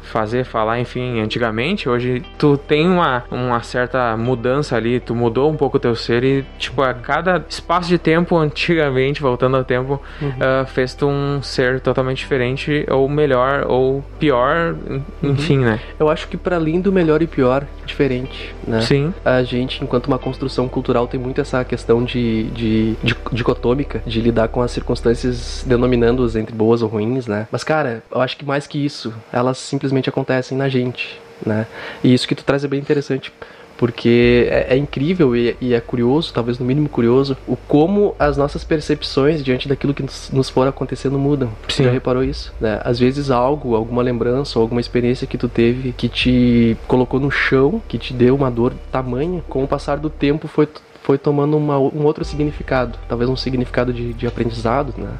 fazer, 0.08 0.44
falar, 0.44 0.80
enfim, 0.80 1.20
antigamente, 1.20 1.88
hoje 1.88 2.22
tu 2.38 2.56
tem 2.56 2.88
uma, 2.88 3.24
uma 3.30 3.60
certa 3.62 4.16
mudança 4.16 4.76
ali, 4.76 5.00
tu 5.00 5.14
mudou 5.14 5.50
um 5.50 5.56
pouco 5.56 5.76
o 5.76 5.80
teu 5.80 5.94
ser 5.94 6.24
e, 6.24 6.44
tipo, 6.58 6.82
a 6.82 6.92
cada 6.94 7.44
espaço 7.48 7.88
de 7.88 7.98
tempo, 7.98 8.36
antigamente, 8.38 9.20
voltando 9.20 9.56
ao 9.56 9.64
tempo, 9.64 10.00
Uhum. 10.20 10.32
ah, 10.40 10.64
fez 10.66 10.94
tu 10.94 11.06
um 11.06 11.42
ser 11.42 11.80
totalmente 11.80 12.18
diferente, 12.18 12.84
ou 12.90 13.08
melhor, 13.08 13.64
ou 13.68 14.04
pior, 14.18 14.74
Uhum. 14.88 15.02
enfim, 15.22 15.58
né? 15.58 15.80
Eu 15.98 16.08
acho 16.08 16.28
que 16.28 16.36
para 16.36 16.56
além 16.56 16.80
do 16.80 16.92
melhor 16.92 17.22
e 17.22 17.26
pior, 17.26 17.64
diferente, 17.86 18.54
né? 18.66 18.80
Sim. 18.82 19.12
A 19.24 19.42
gente, 19.42 19.82
enquanto 19.82 20.06
uma 20.06 20.18
construção 20.18 20.68
cultural, 20.68 21.06
tem 21.06 21.18
muito 21.18 21.40
essa 21.40 21.64
questão 21.64 22.04
de, 22.04 22.44
de, 22.50 22.94
de 23.02 23.16
dicotômica, 23.32 24.02
de 24.06 24.20
lidar 24.20 24.48
com 24.48 24.60
as 24.62 24.70
circunstâncias, 24.70 25.64
denominando-as 25.66 26.36
entre 26.36 26.54
boas 26.54 26.82
ou 26.82 26.88
ruins, 26.88 27.26
né? 27.26 27.48
Mas, 27.50 27.64
cara, 27.64 28.02
eu 28.10 28.20
acho 28.20 28.36
que 28.36 28.44
mais 28.44 28.66
que 28.66 28.84
isso, 28.84 29.12
elas 29.32 29.58
simplesmente 29.58 29.97
acontecem 30.06 30.56
na 30.58 30.68
gente, 30.68 31.18
né? 31.44 31.66
E 32.04 32.12
isso 32.12 32.28
que 32.28 32.34
tu 32.34 32.44
traz 32.44 32.62
é 32.62 32.68
bem 32.68 32.78
interessante. 32.78 33.32
Porque 33.78 34.48
é, 34.50 34.74
é 34.74 34.76
incrível 34.76 35.36
e, 35.36 35.56
e 35.60 35.72
é 35.72 35.80
curioso, 35.80 36.32
talvez 36.34 36.58
no 36.58 36.66
mínimo 36.66 36.88
curioso, 36.88 37.36
o 37.46 37.56
como 37.56 38.12
as 38.18 38.36
nossas 38.36 38.64
percepções 38.64 39.42
diante 39.42 39.68
daquilo 39.68 39.94
que 39.94 40.02
nos, 40.02 40.30
nos 40.32 40.50
for 40.50 40.66
acontecendo 40.66 41.16
mudam. 41.16 41.48
Sim. 41.48 41.54
Você 41.68 41.84
já 41.84 41.90
reparou 41.92 42.24
isso? 42.24 42.52
Né? 42.60 42.80
Às 42.82 42.98
vezes 42.98 43.30
algo, 43.30 43.76
alguma 43.76 44.02
lembrança 44.02 44.58
ou 44.58 44.64
alguma 44.64 44.80
experiência 44.80 45.28
que 45.28 45.38
tu 45.38 45.48
teve 45.48 45.92
que 45.92 46.08
te 46.08 46.76
colocou 46.88 47.20
no 47.20 47.30
chão, 47.30 47.80
que 47.86 47.98
te 47.98 48.12
deu 48.12 48.34
uma 48.34 48.50
dor 48.50 48.74
tamanha, 48.90 49.44
com 49.48 49.62
o 49.62 49.68
passar 49.68 49.98
do 49.98 50.10
tempo 50.10 50.48
foi, 50.48 50.66
foi 51.04 51.16
tomando 51.16 51.56
uma, 51.56 51.78
um 51.78 52.04
outro 52.04 52.24
significado. 52.24 52.98
Talvez 53.08 53.30
um 53.30 53.36
significado 53.36 53.92
de, 53.92 54.12
de 54.12 54.26
aprendizado, 54.26 54.92
né? 54.98 55.12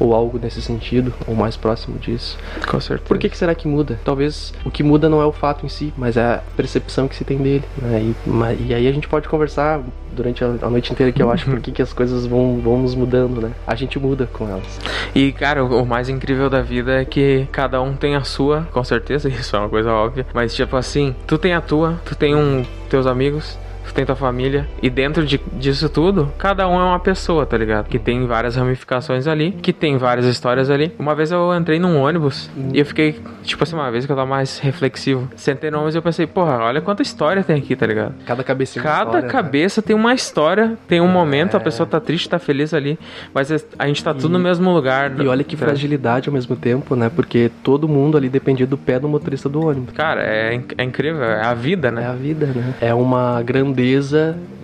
Ou 0.00 0.14
algo 0.14 0.38
nesse 0.38 0.60
sentido, 0.60 1.12
ou 1.26 1.34
mais 1.34 1.56
próximo 1.56 1.98
disso. 1.98 2.36
Com 2.68 2.80
certeza. 2.80 3.06
Por 3.08 3.18
que, 3.18 3.28
que 3.28 3.36
será 3.36 3.54
que 3.54 3.68
muda? 3.68 3.98
Talvez 4.04 4.52
o 4.64 4.70
que 4.70 4.82
muda 4.82 5.08
não 5.08 5.20
é 5.22 5.26
o 5.26 5.32
fato 5.32 5.64
em 5.64 5.68
si, 5.68 5.92
mas 5.96 6.16
é 6.16 6.22
a 6.22 6.42
percepção 6.56 7.06
que 7.08 7.14
se 7.16 7.24
tem 7.24 7.38
dele. 7.38 7.64
Né? 7.80 8.12
E, 8.26 8.28
ma- 8.28 8.52
e 8.52 8.74
aí 8.74 8.88
a 8.88 8.92
gente 8.92 9.06
pode 9.08 9.28
conversar 9.28 9.80
durante 10.12 10.44
a, 10.44 10.48
noite 10.70 10.92
inteira 10.92 11.10
que 11.12 11.22
eu 11.22 11.30
acho 11.30 11.44
por 11.50 11.60
que, 11.60 11.82
as 11.82 11.92
coisas 11.92 12.24
vão, 12.26 12.58
vão 12.62 12.78
nos 12.80 12.94
mudando, 12.94 13.40
né? 13.40 13.50
A 13.66 13.74
gente 13.74 13.98
muda 13.98 14.28
com 14.32 14.48
elas. 14.48 14.80
E, 15.14 15.32
cara, 15.32 15.64
o 15.64 15.74
o 15.84 15.86
mais 15.86 16.08
incrível 16.08 16.48
da 16.48 16.62
vida 16.62 17.00
é 17.00 17.04
que 17.04 17.46
cada 17.50 17.82
um 17.82 17.94
tem 17.94 18.14
a 18.14 18.22
sua, 18.22 18.66
com 18.72 18.82
certeza, 18.84 19.28
isso 19.30 19.54
é 19.56 19.58
uma 19.58 19.68
coisa 19.68 19.92
óbvia. 19.92 20.24
Mas, 20.32 20.54
tipo 20.54 20.76
assim, 20.76 21.14
tu 21.26 21.36
tem 21.36 21.52
a 21.52 21.60
tua, 21.60 22.00
tu 22.04 22.14
tem 22.14 22.34
um 22.34 22.64
teus 22.88 23.06
amigos, 23.06 23.58
tem 23.94 24.04
tua 24.04 24.16
família. 24.16 24.66
E 24.82 24.90
dentro 24.90 25.24
de, 25.24 25.40
disso 25.54 25.88
tudo, 25.88 26.32
cada 26.36 26.68
um 26.68 26.74
é 26.80 26.84
uma 26.84 26.98
pessoa, 26.98 27.46
tá 27.46 27.56
ligado? 27.56 27.86
Que 27.86 27.98
tem 27.98 28.26
várias 28.26 28.56
ramificações 28.56 29.26
ali, 29.26 29.52
que 29.52 29.72
tem 29.72 29.96
várias 29.96 30.26
histórias 30.26 30.68
ali. 30.70 30.92
Uma 30.98 31.14
vez 31.14 31.30
eu 31.30 31.54
entrei 31.54 31.78
num 31.78 32.00
ônibus 32.00 32.50
e 32.72 32.78
eu 32.78 32.84
fiquei, 32.86 33.20
tipo 33.42 33.62
assim, 33.62 33.74
uma 33.76 33.90
vez 33.90 34.04
que 34.04 34.12
eu 34.12 34.16
tava 34.16 34.28
mais 34.28 34.58
reflexivo. 34.58 35.28
Sentei 35.36 35.70
no 35.70 35.78
ônibus 35.78 35.94
e 35.94 35.98
eu 35.98 36.02
pensei, 36.02 36.26
porra, 36.26 36.58
olha 36.58 36.80
quanta 36.80 37.02
história 37.02 37.42
tem 37.42 37.56
aqui, 37.56 37.76
tá 37.76 37.86
ligado? 37.86 38.14
Cada 38.26 38.42
cabecinha. 38.42 38.82
uma 38.84 38.90
Cada 38.90 39.04
história, 39.04 39.26
né? 39.26 39.32
cabeça 39.32 39.80
tem 39.82 39.94
uma 39.94 40.12
história, 40.14 40.76
tem 40.88 41.00
um 41.00 41.08
momento, 41.08 41.56
a 41.56 41.60
pessoa 41.60 41.86
tá 41.86 42.00
triste, 42.00 42.28
tá 42.28 42.38
feliz 42.38 42.74
ali, 42.74 42.98
mas 43.32 43.50
a 43.78 43.86
gente 43.86 44.02
tá 44.02 44.12
tudo 44.12 44.30
no 44.30 44.38
mesmo 44.38 44.72
lugar. 44.72 45.12
E 45.20 45.26
olha 45.28 45.44
que 45.44 45.56
tá? 45.56 45.66
fragilidade 45.66 46.28
ao 46.28 46.32
mesmo 46.32 46.56
tempo, 46.56 46.96
né? 46.96 47.10
Porque 47.14 47.50
todo 47.62 47.88
mundo 47.88 48.16
ali 48.16 48.28
dependia 48.28 48.66
do 48.66 48.76
pé 48.76 48.98
do 48.98 49.08
motorista 49.08 49.48
do 49.48 49.64
ônibus. 49.64 49.94
Cara, 49.94 50.22
é, 50.22 50.60
é 50.76 50.82
incrível, 50.84 51.22
é 51.22 51.44
a 51.44 51.54
vida, 51.54 51.88
É 51.88 51.90
né? 51.90 52.08
a 52.08 52.12
vida, 52.12 52.46
né? 52.46 52.74
É 52.80 52.92
uma 52.94 53.40
grandeza 53.42 53.83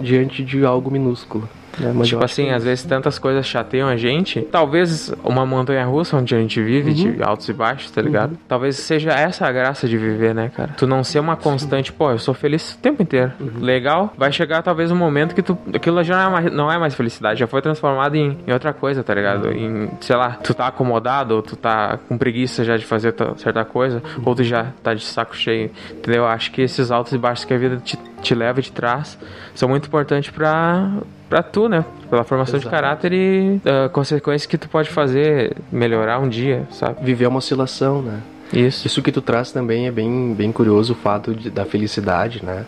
diante 0.00 0.44
de 0.44 0.64
algo 0.64 0.90
minúsculo. 0.90 1.48
Né? 1.78 1.92
Mas 1.94 2.08
tipo 2.08 2.24
assim, 2.24 2.50
às 2.50 2.64
vezes 2.64 2.84
tantas 2.84 3.18
coisas 3.18 3.46
chateiam 3.46 3.88
a 3.88 3.96
gente. 3.96 4.40
Talvez 4.42 5.12
uma 5.24 5.46
montanha 5.46 5.84
russa 5.84 6.16
onde 6.16 6.34
a 6.34 6.38
gente 6.38 6.62
vive, 6.62 6.90
uhum. 6.90 7.12
de 7.12 7.22
altos 7.22 7.48
e 7.48 7.52
baixos, 7.52 7.90
tá 7.90 8.02
ligado? 8.02 8.32
Uhum. 8.32 8.38
Talvez 8.48 8.76
seja 8.76 9.10
essa 9.10 9.46
a 9.46 9.52
graça 9.52 9.88
de 9.88 9.96
viver, 9.96 10.34
né, 10.34 10.50
cara? 10.54 10.74
Tu 10.76 10.86
não 10.86 11.04
ser 11.04 11.18
uma 11.18 11.36
constante, 11.36 11.92
pô, 11.92 12.10
eu 12.10 12.18
sou 12.18 12.34
feliz 12.34 12.74
o 12.74 12.78
tempo 12.78 13.02
inteiro. 13.02 13.32
Uhum. 13.40 13.60
Legal, 13.60 14.12
vai 14.16 14.32
chegar 14.32 14.62
talvez 14.62 14.90
um 14.90 14.96
momento 14.96 15.34
que 15.34 15.42
tu. 15.42 15.56
Aquilo 15.74 16.02
já 16.02 16.16
não 16.16 16.26
é 16.26 16.30
mais, 16.30 16.52
não 16.52 16.72
é 16.72 16.78
mais 16.78 16.94
felicidade, 16.94 17.40
já 17.40 17.46
foi 17.46 17.62
transformado 17.62 18.14
em, 18.14 18.38
em 18.46 18.52
outra 18.52 18.72
coisa, 18.72 19.02
tá 19.02 19.14
ligado? 19.14 19.46
Uhum. 19.46 19.52
Em, 19.52 19.90
sei 20.00 20.16
lá, 20.16 20.38
tu 20.42 20.54
tá 20.54 20.66
acomodado, 20.66 21.36
ou 21.36 21.42
tu 21.42 21.56
tá 21.56 21.98
com 22.08 22.16
preguiça 22.18 22.64
já 22.64 22.76
de 22.76 22.84
fazer 22.84 23.14
certa 23.36 23.64
coisa, 23.64 24.02
uhum. 24.16 24.22
ou 24.26 24.34
tu 24.34 24.44
já 24.44 24.66
tá 24.82 24.94
de 24.94 25.04
saco 25.04 25.36
cheio, 25.36 25.70
entendeu? 25.92 26.26
Acho 26.26 26.50
que 26.50 26.62
esses 26.62 26.90
altos 26.90 27.12
e 27.12 27.18
baixos 27.18 27.44
que 27.44 27.54
a 27.54 27.58
vida 27.58 27.76
te, 27.78 27.98
te 28.22 28.34
leva 28.34 28.60
e 28.60 28.62
te 28.62 28.72
traz 28.72 29.18
são 29.54 29.68
muito 29.68 29.86
importantes 29.86 30.30
pra 30.30 30.90
para 31.30 31.44
tu, 31.44 31.68
né? 31.68 31.84
Pela 32.10 32.24
formação 32.24 32.56
Exato. 32.56 32.68
de 32.68 32.70
caráter 32.70 33.12
e 33.12 33.60
uh, 33.64 33.88
consequências 33.90 34.46
que 34.46 34.58
tu 34.58 34.68
pode 34.68 34.90
fazer 34.90 35.56
melhorar 35.70 36.18
um 36.18 36.28
dia, 36.28 36.66
sabe? 36.72 37.04
Viver 37.04 37.28
uma 37.28 37.38
oscilação, 37.38 38.02
né? 38.02 38.20
Isso. 38.52 38.84
Isso 38.84 39.00
que 39.00 39.12
tu 39.12 39.22
traz 39.22 39.52
também 39.52 39.86
é 39.86 39.92
bem, 39.92 40.34
bem 40.34 40.50
curioso, 40.50 40.92
o 40.92 40.96
fato 40.96 41.32
de, 41.32 41.48
da 41.48 41.64
felicidade, 41.64 42.44
né? 42.44 42.66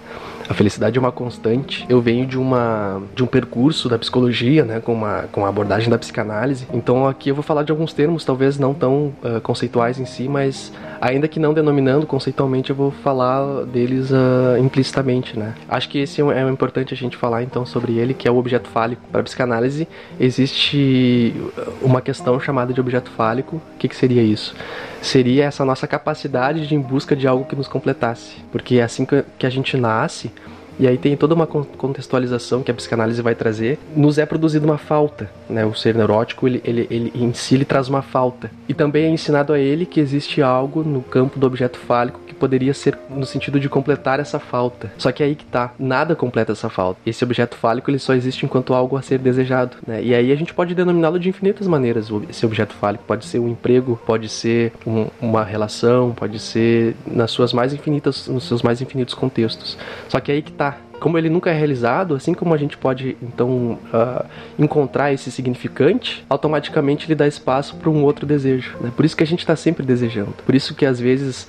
A 0.49 0.55
felicidade 0.55 0.99
é 0.99 1.01
uma 1.01 1.13
constante. 1.13 1.87
Eu 1.89 2.01
venho 2.01 2.27
de 2.27 2.39
uma 2.39 3.03
de 3.15 3.23
um 3.23 3.27
percurso 3.27 3.89
da 3.89 3.99
psicologia, 3.99 4.65
né, 4.65 4.81
com 4.81 4.93
uma 4.93 5.25
com 5.33 5.45
a 5.45 5.49
abordagem 5.49 5.89
da 5.89 5.99
psicanálise. 5.99 6.67
Então 6.73 7.07
aqui 7.07 7.31
eu 7.31 7.35
vou 7.35 7.43
falar 7.43 7.63
de 7.63 7.71
alguns 7.71 7.93
termos, 7.93 8.25
talvez 8.25 8.59
não 8.59 8.75
tão 8.75 9.13
uh, 9.23 9.41
conceituais 9.43 9.99
em 9.99 10.05
si, 10.05 10.29
mas 10.29 10.73
ainda 11.01 11.27
que 11.27 11.41
não 11.41 11.53
denominando 11.53 12.07
conceitualmente, 12.07 12.71
eu 12.71 12.77
vou 12.77 12.91
falar 12.91 13.65
deles 13.65 14.11
uh, 14.11 14.59
implicitamente, 14.59 15.39
né? 15.39 15.55
Acho 15.69 15.89
que 15.89 15.99
esse 15.99 16.21
é, 16.21 16.25
é 16.25 16.49
importante 16.49 16.95
a 16.95 16.97
gente 16.97 17.17
falar 17.17 17.43
então 17.43 17.65
sobre 17.65 17.99
ele, 17.99 18.15
que 18.15 18.29
é 18.29 18.31
o 18.31 18.37
objeto 18.37 18.69
fálico. 18.69 19.03
Para 19.11 19.23
psicanálise 19.23 19.89
existe 20.19 21.35
uma 21.81 22.01
questão 22.01 22.39
chamada 22.39 22.73
de 22.73 22.81
objeto 22.81 23.11
fálico. 23.11 23.57
O 23.57 23.79
que, 23.79 23.89
que 23.89 23.97
seria 23.97 24.23
isso? 24.23 24.55
Seria 25.01 25.45
essa 25.45 25.65
nossa 25.65 25.87
capacidade 25.87 26.67
de 26.67 26.75
ir 26.75 26.79
em 26.79 26.81
busca 26.81 27.17
de 27.17 27.27
algo 27.27 27.45
que 27.45 27.57
nos 27.57 27.67
completasse, 27.67 28.37
porque 28.53 28.77
é 28.77 28.83
assim 28.83 29.05
que 29.05 29.47
a 29.47 29.51
gente 29.51 29.77
nasce 29.77 30.31
e 30.79 30.87
aí 30.87 30.97
tem 30.97 31.17
toda 31.17 31.35
uma 31.35 31.47
contextualização 31.47 32.63
que 32.63 32.71
a 32.71 32.75
psicanálise 32.75 33.21
vai 33.23 33.35
trazer. 33.35 33.79
Nos 33.95 34.19
é 34.19 34.27
produzida 34.27 34.65
uma 34.65 34.79
falta, 34.79 35.31
né? 35.49 35.65
O 35.65 35.75
ser 35.75 35.95
neurótico, 35.95 36.47
ele, 36.47 36.61
ele, 36.65 36.87
ele 36.91 37.13
em 37.15 37.33
si 37.33 37.55
ele 37.55 37.65
traz 37.65 37.89
uma 37.89 38.03
falta. 38.03 38.51
E 38.69 38.75
também 38.75 39.05
é 39.05 39.09
ensinado 39.09 39.53
a 39.53 39.59
ele 39.59 39.87
que 39.87 40.01
existe 40.01 40.43
algo 40.43 40.83
no 40.83 41.03
campo 41.03 41.39
do 41.39 41.47
objeto 41.47 41.79
fálico 41.79 42.21
poderia 42.43 42.75
ser 42.75 42.99
no 43.09 43.25
sentido 43.25 43.61
de 43.61 43.69
completar 43.69 44.19
essa 44.19 44.41
falta. 44.41 44.91
Só 44.99 45.13
que 45.13 45.23
aí 45.23 45.37
que 45.37 45.45
tá, 45.45 45.73
nada 45.79 46.17
completa 46.17 46.51
essa 46.51 46.69
falta. 46.69 47.01
Esse 47.07 47.23
objeto 47.23 47.55
fálico 47.55 47.89
ele 47.89 48.01
só 48.01 48.15
existe 48.15 48.45
enquanto 48.45 48.75
algo 48.75 48.97
a 48.97 49.03
ser 49.03 49.21
desejado, 49.21 49.77
né? 49.87 50.03
E 50.03 50.13
aí 50.13 50.33
a 50.33 50.35
gente 50.35 50.53
pode 50.53 50.75
denominá-lo 50.75 51.21
de 51.21 51.29
infinitas 51.29 51.69
maneiras. 51.69 52.09
Esse 52.29 52.45
objeto 52.45 52.75
fálico 52.75 53.05
pode 53.07 53.27
ser 53.27 53.39
um 53.39 53.47
emprego, 53.47 53.97
pode 54.05 54.29
ser 54.29 54.73
um, 54.85 55.07
uma 55.21 55.45
relação, 55.45 56.11
pode 56.11 56.41
ser 56.41 56.97
nas 57.07 57.31
suas 57.31 57.53
mais 57.53 57.73
infinitas, 57.73 58.27
nos 58.27 58.49
seus 58.49 58.61
mais 58.61 58.83
infinitos 58.83 59.15
contextos. 59.15 59.79
Só 60.09 60.19
que 60.19 60.33
aí 60.33 60.43
que 60.43 60.51
tá. 60.51 60.79
Como 60.99 61.19
ele 61.19 61.29
nunca 61.29 61.51
é 61.51 61.53
realizado, 61.53 62.15
assim 62.15 62.33
como 62.33 62.55
a 62.55 62.57
gente 62.57 62.77
pode 62.77 63.17
então 63.21 63.79
uh, 63.93 64.25
encontrar 64.57 65.13
esse 65.13 65.33
significante, 65.33 66.25
automaticamente 66.29 67.07
ele 67.07 67.17
dá 67.17 67.27
espaço 67.27 67.75
para 67.77 67.91
um 67.91 68.05
outro 68.05 68.25
desejo. 68.25 68.77
Né? 68.81 68.93
Por 68.95 69.05
isso 69.05 69.17
que 69.17 69.23
a 69.25 69.27
gente 69.27 69.41
está 69.41 69.57
sempre 69.57 69.85
desejando. 69.85 70.35
Por 70.47 70.55
isso 70.55 70.77
que 70.77 70.87
às 70.87 71.01
vezes 71.01 71.49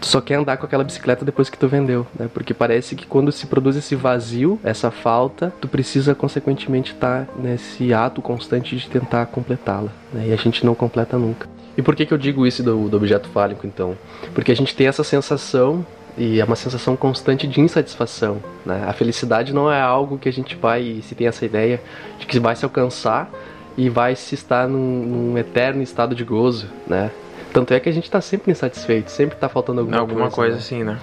tu 0.00 0.06
só 0.06 0.20
quer 0.20 0.34
andar 0.34 0.56
com 0.56 0.66
aquela 0.66 0.84
bicicleta 0.84 1.24
depois 1.24 1.50
que 1.50 1.58
tu 1.58 1.68
vendeu, 1.68 2.06
né? 2.18 2.28
Porque 2.32 2.54
parece 2.54 2.94
que 2.94 3.06
quando 3.06 3.32
se 3.32 3.46
produz 3.46 3.76
esse 3.76 3.94
vazio, 3.94 4.58
essa 4.62 4.90
falta, 4.90 5.52
tu 5.60 5.68
precisa 5.68 6.14
consequentemente 6.14 6.92
estar 6.92 7.26
tá 7.26 7.32
nesse 7.36 7.92
ato 7.92 8.22
constante 8.22 8.76
de 8.76 8.88
tentar 8.88 9.26
completá-la, 9.26 9.90
né? 10.12 10.28
E 10.28 10.32
a 10.32 10.36
gente 10.36 10.64
não 10.64 10.74
completa 10.74 11.18
nunca. 11.18 11.48
E 11.76 11.82
por 11.82 11.94
que, 11.94 12.04
que 12.04 12.12
eu 12.12 12.18
digo 12.18 12.46
isso 12.46 12.62
do, 12.62 12.88
do 12.88 12.96
objeto 12.96 13.28
fálico, 13.28 13.66
então? 13.66 13.96
Porque 14.34 14.50
a 14.50 14.56
gente 14.56 14.74
tem 14.74 14.88
essa 14.88 15.04
sensação 15.04 15.86
e 16.16 16.40
é 16.40 16.44
uma 16.44 16.56
sensação 16.56 16.96
constante 16.96 17.46
de 17.46 17.60
insatisfação. 17.60 18.42
Né? 18.66 18.84
A 18.86 18.92
felicidade 18.92 19.54
não 19.54 19.70
é 19.70 19.80
algo 19.80 20.18
que 20.18 20.28
a 20.28 20.32
gente 20.32 20.56
vai, 20.56 21.00
se 21.02 21.14
tem 21.14 21.28
essa 21.28 21.44
ideia 21.46 21.80
de 22.18 22.26
que 22.26 22.40
vai 22.40 22.56
se 22.56 22.64
alcançar 22.64 23.30
e 23.76 23.88
vai 23.88 24.16
se 24.16 24.34
estar 24.34 24.68
num, 24.68 24.78
num 24.78 25.38
eterno 25.38 25.80
estado 25.80 26.16
de 26.16 26.24
gozo, 26.24 26.66
né? 26.84 27.12
Tanto 27.52 27.72
é 27.74 27.80
que 27.80 27.88
a 27.88 27.92
gente 27.92 28.04
está 28.04 28.20
sempre 28.20 28.52
insatisfeito, 28.52 29.10
sempre 29.10 29.36
está 29.36 29.48
faltando 29.48 29.80
alguma, 29.80 29.98
alguma 29.98 30.30
coisa. 30.30 30.34
coisa 30.34 30.54
né? 30.54 30.60
assim, 30.60 30.84
né? 30.84 30.98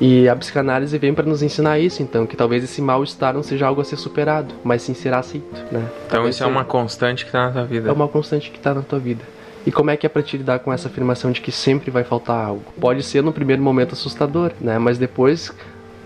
E 0.00 0.28
a 0.28 0.36
psicanálise 0.36 0.98
vem 0.98 1.14
para 1.14 1.24
nos 1.24 1.42
ensinar 1.42 1.78
isso, 1.78 2.02
então, 2.02 2.26
que 2.26 2.36
talvez 2.36 2.62
esse 2.62 2.82
mal-estar 2.82 3.32
não 3.32 3.42
seja 3.42 3.66
algo 3.66 3.80
a 3.80 3.84
ser 3.84 3.96
superado, 3.96 4.54
mas 4.62 4.82
sim 4.82 4.92
ser 4.92 5.14
aceito, 5.14 5.56
né? 5.72 5.80
Então 5.80 6.08
talvez 6.08 6.34
isso 6.34 6.44
é 6.44 6.46
uma 6.46 6.64
constante 6.64 7.24
que 7.24 7.30
está 7.30 7.46
na 7.46 7.52
tua 7.52 7.64
vida. 7.64 7.88
É 7.88 7.92
uma 7.92 8.08
constante 8.08 8.50
que 8.50 8.58
está 8.58 8.74
na 8.74 8.82
tua 8.82 8.98
vida. 8.98 9.24
E 9.66 9.72
como 9.72 9.90
é 9.90 9.96
que 9.96 10.06
é 10.06 10.08
para 10.08 10.22
te 10.22 10.36
lidar 10.36 10.60
com 10.60 10.72
essa 10.72 10.86
afirmação 10.86 11.32
de 11.32 11.40
que 11.40 11.50
sempre 11.50 11.90
vai 11.90 12.04
faltar 12.04 12.44
algo? 12.44 12.62
Pode 12.78 13.02
ser 13.02 13.22
no 13.22 13.32
primeiro 13.32 13.62
momento 13.62 13.94
assustador, 13.94 14.52
né? 14.60 14.78
Mas 14.78 14.98
depois 14.98 15.52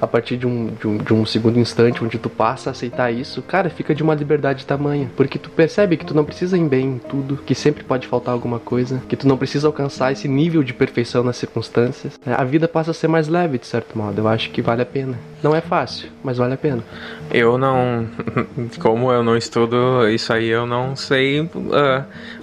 a 0.00 0.07
partir 0.07 0.37
de 0.37 0.47
um, 0.47 0.69
de 0.69 0.87
um, 0.87 0.97
de 0.97 1.14
um 1.14 1.26
segundo 1.26 1.59
instante 1.59 2.02
onde 2.02 2.19
tu 2.19 2.30
passa 2.30 2.71
a 2.71 2.73
aceitar 2.73 3.11
isso, 3.11 3.42
cara, 3.42 3.69
fica 3.69 3.95
de 3.95 4.02
uma 4.02 4.14
liberdade 4.14 4.64
tamanha. 4.64 5.11
Porque 5.16 5.38
tu 5.38 5.50
percebe 5.50 5.97
que 5.97 6.04
tu 6.04 6.14
não 6.14 6.25
precisa 6.25 6.57
ir 6.57 6.64
bem 6.64 6.87
em 6.87 6.99
tudo, 6.99 7.37
que 7.37 7.54
sempre 7.54 7.85
pode 7.85 8.07
faltar 8.07 8.33
alguma 8.33 8.59
coisa, 8.59 9.02
que 9.09 9.16
tu 9.16 9.28
não 9.28 9.37
precisa 9.37 9.66
alcançar 9.66 10.12
esse 10.12 10.26
nível 10.26 10.62
de 10.62 10.73
perfeição 10.73 11.23
nas 11.23 11.37
circunstâncias. 11.37 12.19
A 12.25 12.45
vida 12.45 12.66
passa 12.66 12.92
a 12.92 12.95
ser 12.95 13.09
mais 13.09 13.28
leve, 13.28 13.59
de 13.59 13.66
certo 13.66 13.97
modo. 13.97 14.19
Eu 14.19 14.28
acho 14.28 14.50
que 14.50 14.62
vale 14.62 14.83
a 14.83 14.87
pena. 14.87 15.19
Não 15.42 15.54
é 15.54 15.61
fácil, 15.61 16.09
mas 16.23 16.38
vale 16.38 16.54
a 16.54 16.59
pena. 16.59 16.83
Eu 17.30 17.57
não. 17.57 18.07
Como 18.78 19.11
eu 19.11 19.23
não 19.23 19.37
estudo 19.37 20.09
isso 20.09 20.33
aí, 20.33 20.49
eu 20.49 20.66
não 20.66 20.95
sei 20.95 21.40
uh, 21.40 21.49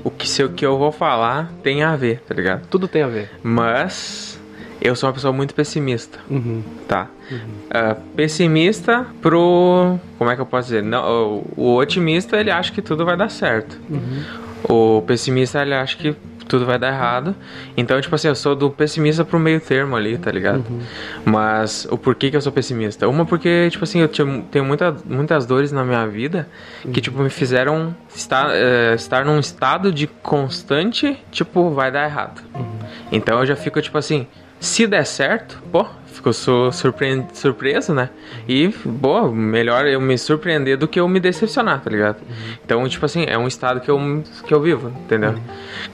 o, 0.03 0.09
que, 0.09 0.27
se, 0.27 0.43
o 0.43 0.49
que 0.49 0.65
eu 0.65 0.77
vou 0.77 0.91
falar 0.91 1.51
tem 1.63 1.83
a 1.83 1.95
ver, 1.95 2.21
tá 2.21 2.33
ligado? 2.33 2.67
Tudo 2.67 2.87
tem 2.87 3.03
a 3.03 3.07
ver. 3.07 3.29
Mas 3.43 4.36
eu 4.81 4.95
sou 4.95 5.07
uma 5.07 5.13
pessoa 5.13 5.33
muito 5.33 5.53
pessimista. 5.53 6.19
Uhum. 6.29 6.63
Tá. 6.87 7.07
Uhum. 7.31 7.37
Uh, 7.37 7.95
pessimista 8.15 9.05
pro. 9.21 9.97
Como 10.17 10.29
é 10.29 10.35
que 10.35 10.41
eu 10.41 10.45
posso 10.45 10.69
dizer? 10.69 10.83
Não, 10.83 11.03
o, 11.05 11.53
o 11.57 11.75
otimista 11.75 12.37
ele 12.37 12.51
acha 12.51 12.71
que 12.71 12.81
tudo 12.81 13.05
vai 13.05 13.17
dar 13.17 13.29
certo. 13.29 13.79
Uhum. 13.89 14.23
O 14.63 15.01
pessimista 15.03 15.61
ele 15.61 15.73
acha 15.73 15.97
que 15.97 16.15
tudo 16.47 16.65
vai 16.65 16.79
dar 16.79 16.87
errado. 16.87 17.35
Então, 17.75 17.99
tipo 18.01 18.15
assim, 18.15 18.27
eu 18.27 18.35
sou 18.35 18.55
do 18.55 18.71
pessimista 18.71 19.23
pro 19.23 19.39
meio 19.39 19.59
termo 19.59 19.95
ali, 19.95 20.17
tá 20.17 20.31
ligado? 20.31 20.65
Uhum. 20.69 20.79
Mas 21.25 21.85
o 21.91 21.97
porquê 21.97 22.31
que 22.31 22.37
eu 22.37 22.41
sou 22.41 22.51
pessimista? 22.51 23.07
Uma 23.07 23.25
porque, 23.25 23.69
tipo 23.69 23.83
assim, 23.83 23.99
eu 23.99 24.07
tenho 24.07 24.65
muita, 24.65 24.95
muitas 25.05 25.45
dores 25.45 25.71
na 25.71 25.83
minha 25.83 26.07
vida 26.07 26.47
que, 26.81 26.87
uhum. 26.87 26.93
tipo, 26.93 27.21
me 27.21 27.29
fizeram 27.29 27.95
estar, 28.15 28.47
uh, 28.47 28.95
estar 28.95 29.25
num 29.25 29.39
estado 29.39 29.91
de 29.91 30.07
constante, 30.07 31.17
tipo, 31.31 31.69
vai 31.71 31.91
dar 31.91 32.05
errado. 32.05 32.41
Uhum. 32.55 32.79
Então 33.11 33.39
eu 33.39 33.45
já 33.45 33.55
fico, 33.55 33.81
tipo 33.81 33.97
assim, 33.97 34.25
se 34.59 34.87
der 34.87 35.05
certo, 35.05 35.61
pô, 35.71 35.85
ficou 36.17 36.33
surpreso, 36.33 37.93
né? 37.93 38.09
E, 38.47 38.67
boa, 38.85 39.31
melhor 39.31 39.85
eu 39.85 39.99
me 40.01 40.17
surpreender 40.17 40.77
do 40.77 40.87
que 40.87 40.99
eu 40.99 41.07
me 41.07 41.19
decepcionar, 41.19 41.81
tá 41.81 41.89
ligado? 41.89 42.17
Uhum. 42.21 42.53
Então, 42.63 42.87
tipo 42.87 43.05
assim, 43.05 43.25
é 43.27 43.37
um 43.37 43.47
estado 43.47 43.79
que 43.79 43.89
eu, 43.89 44.23
que 44.45 44.53
eu 44.53 44.61
vivo, 44.61 44.89
entendeu? 45.05 45.31
Uhum. 45.31 45.41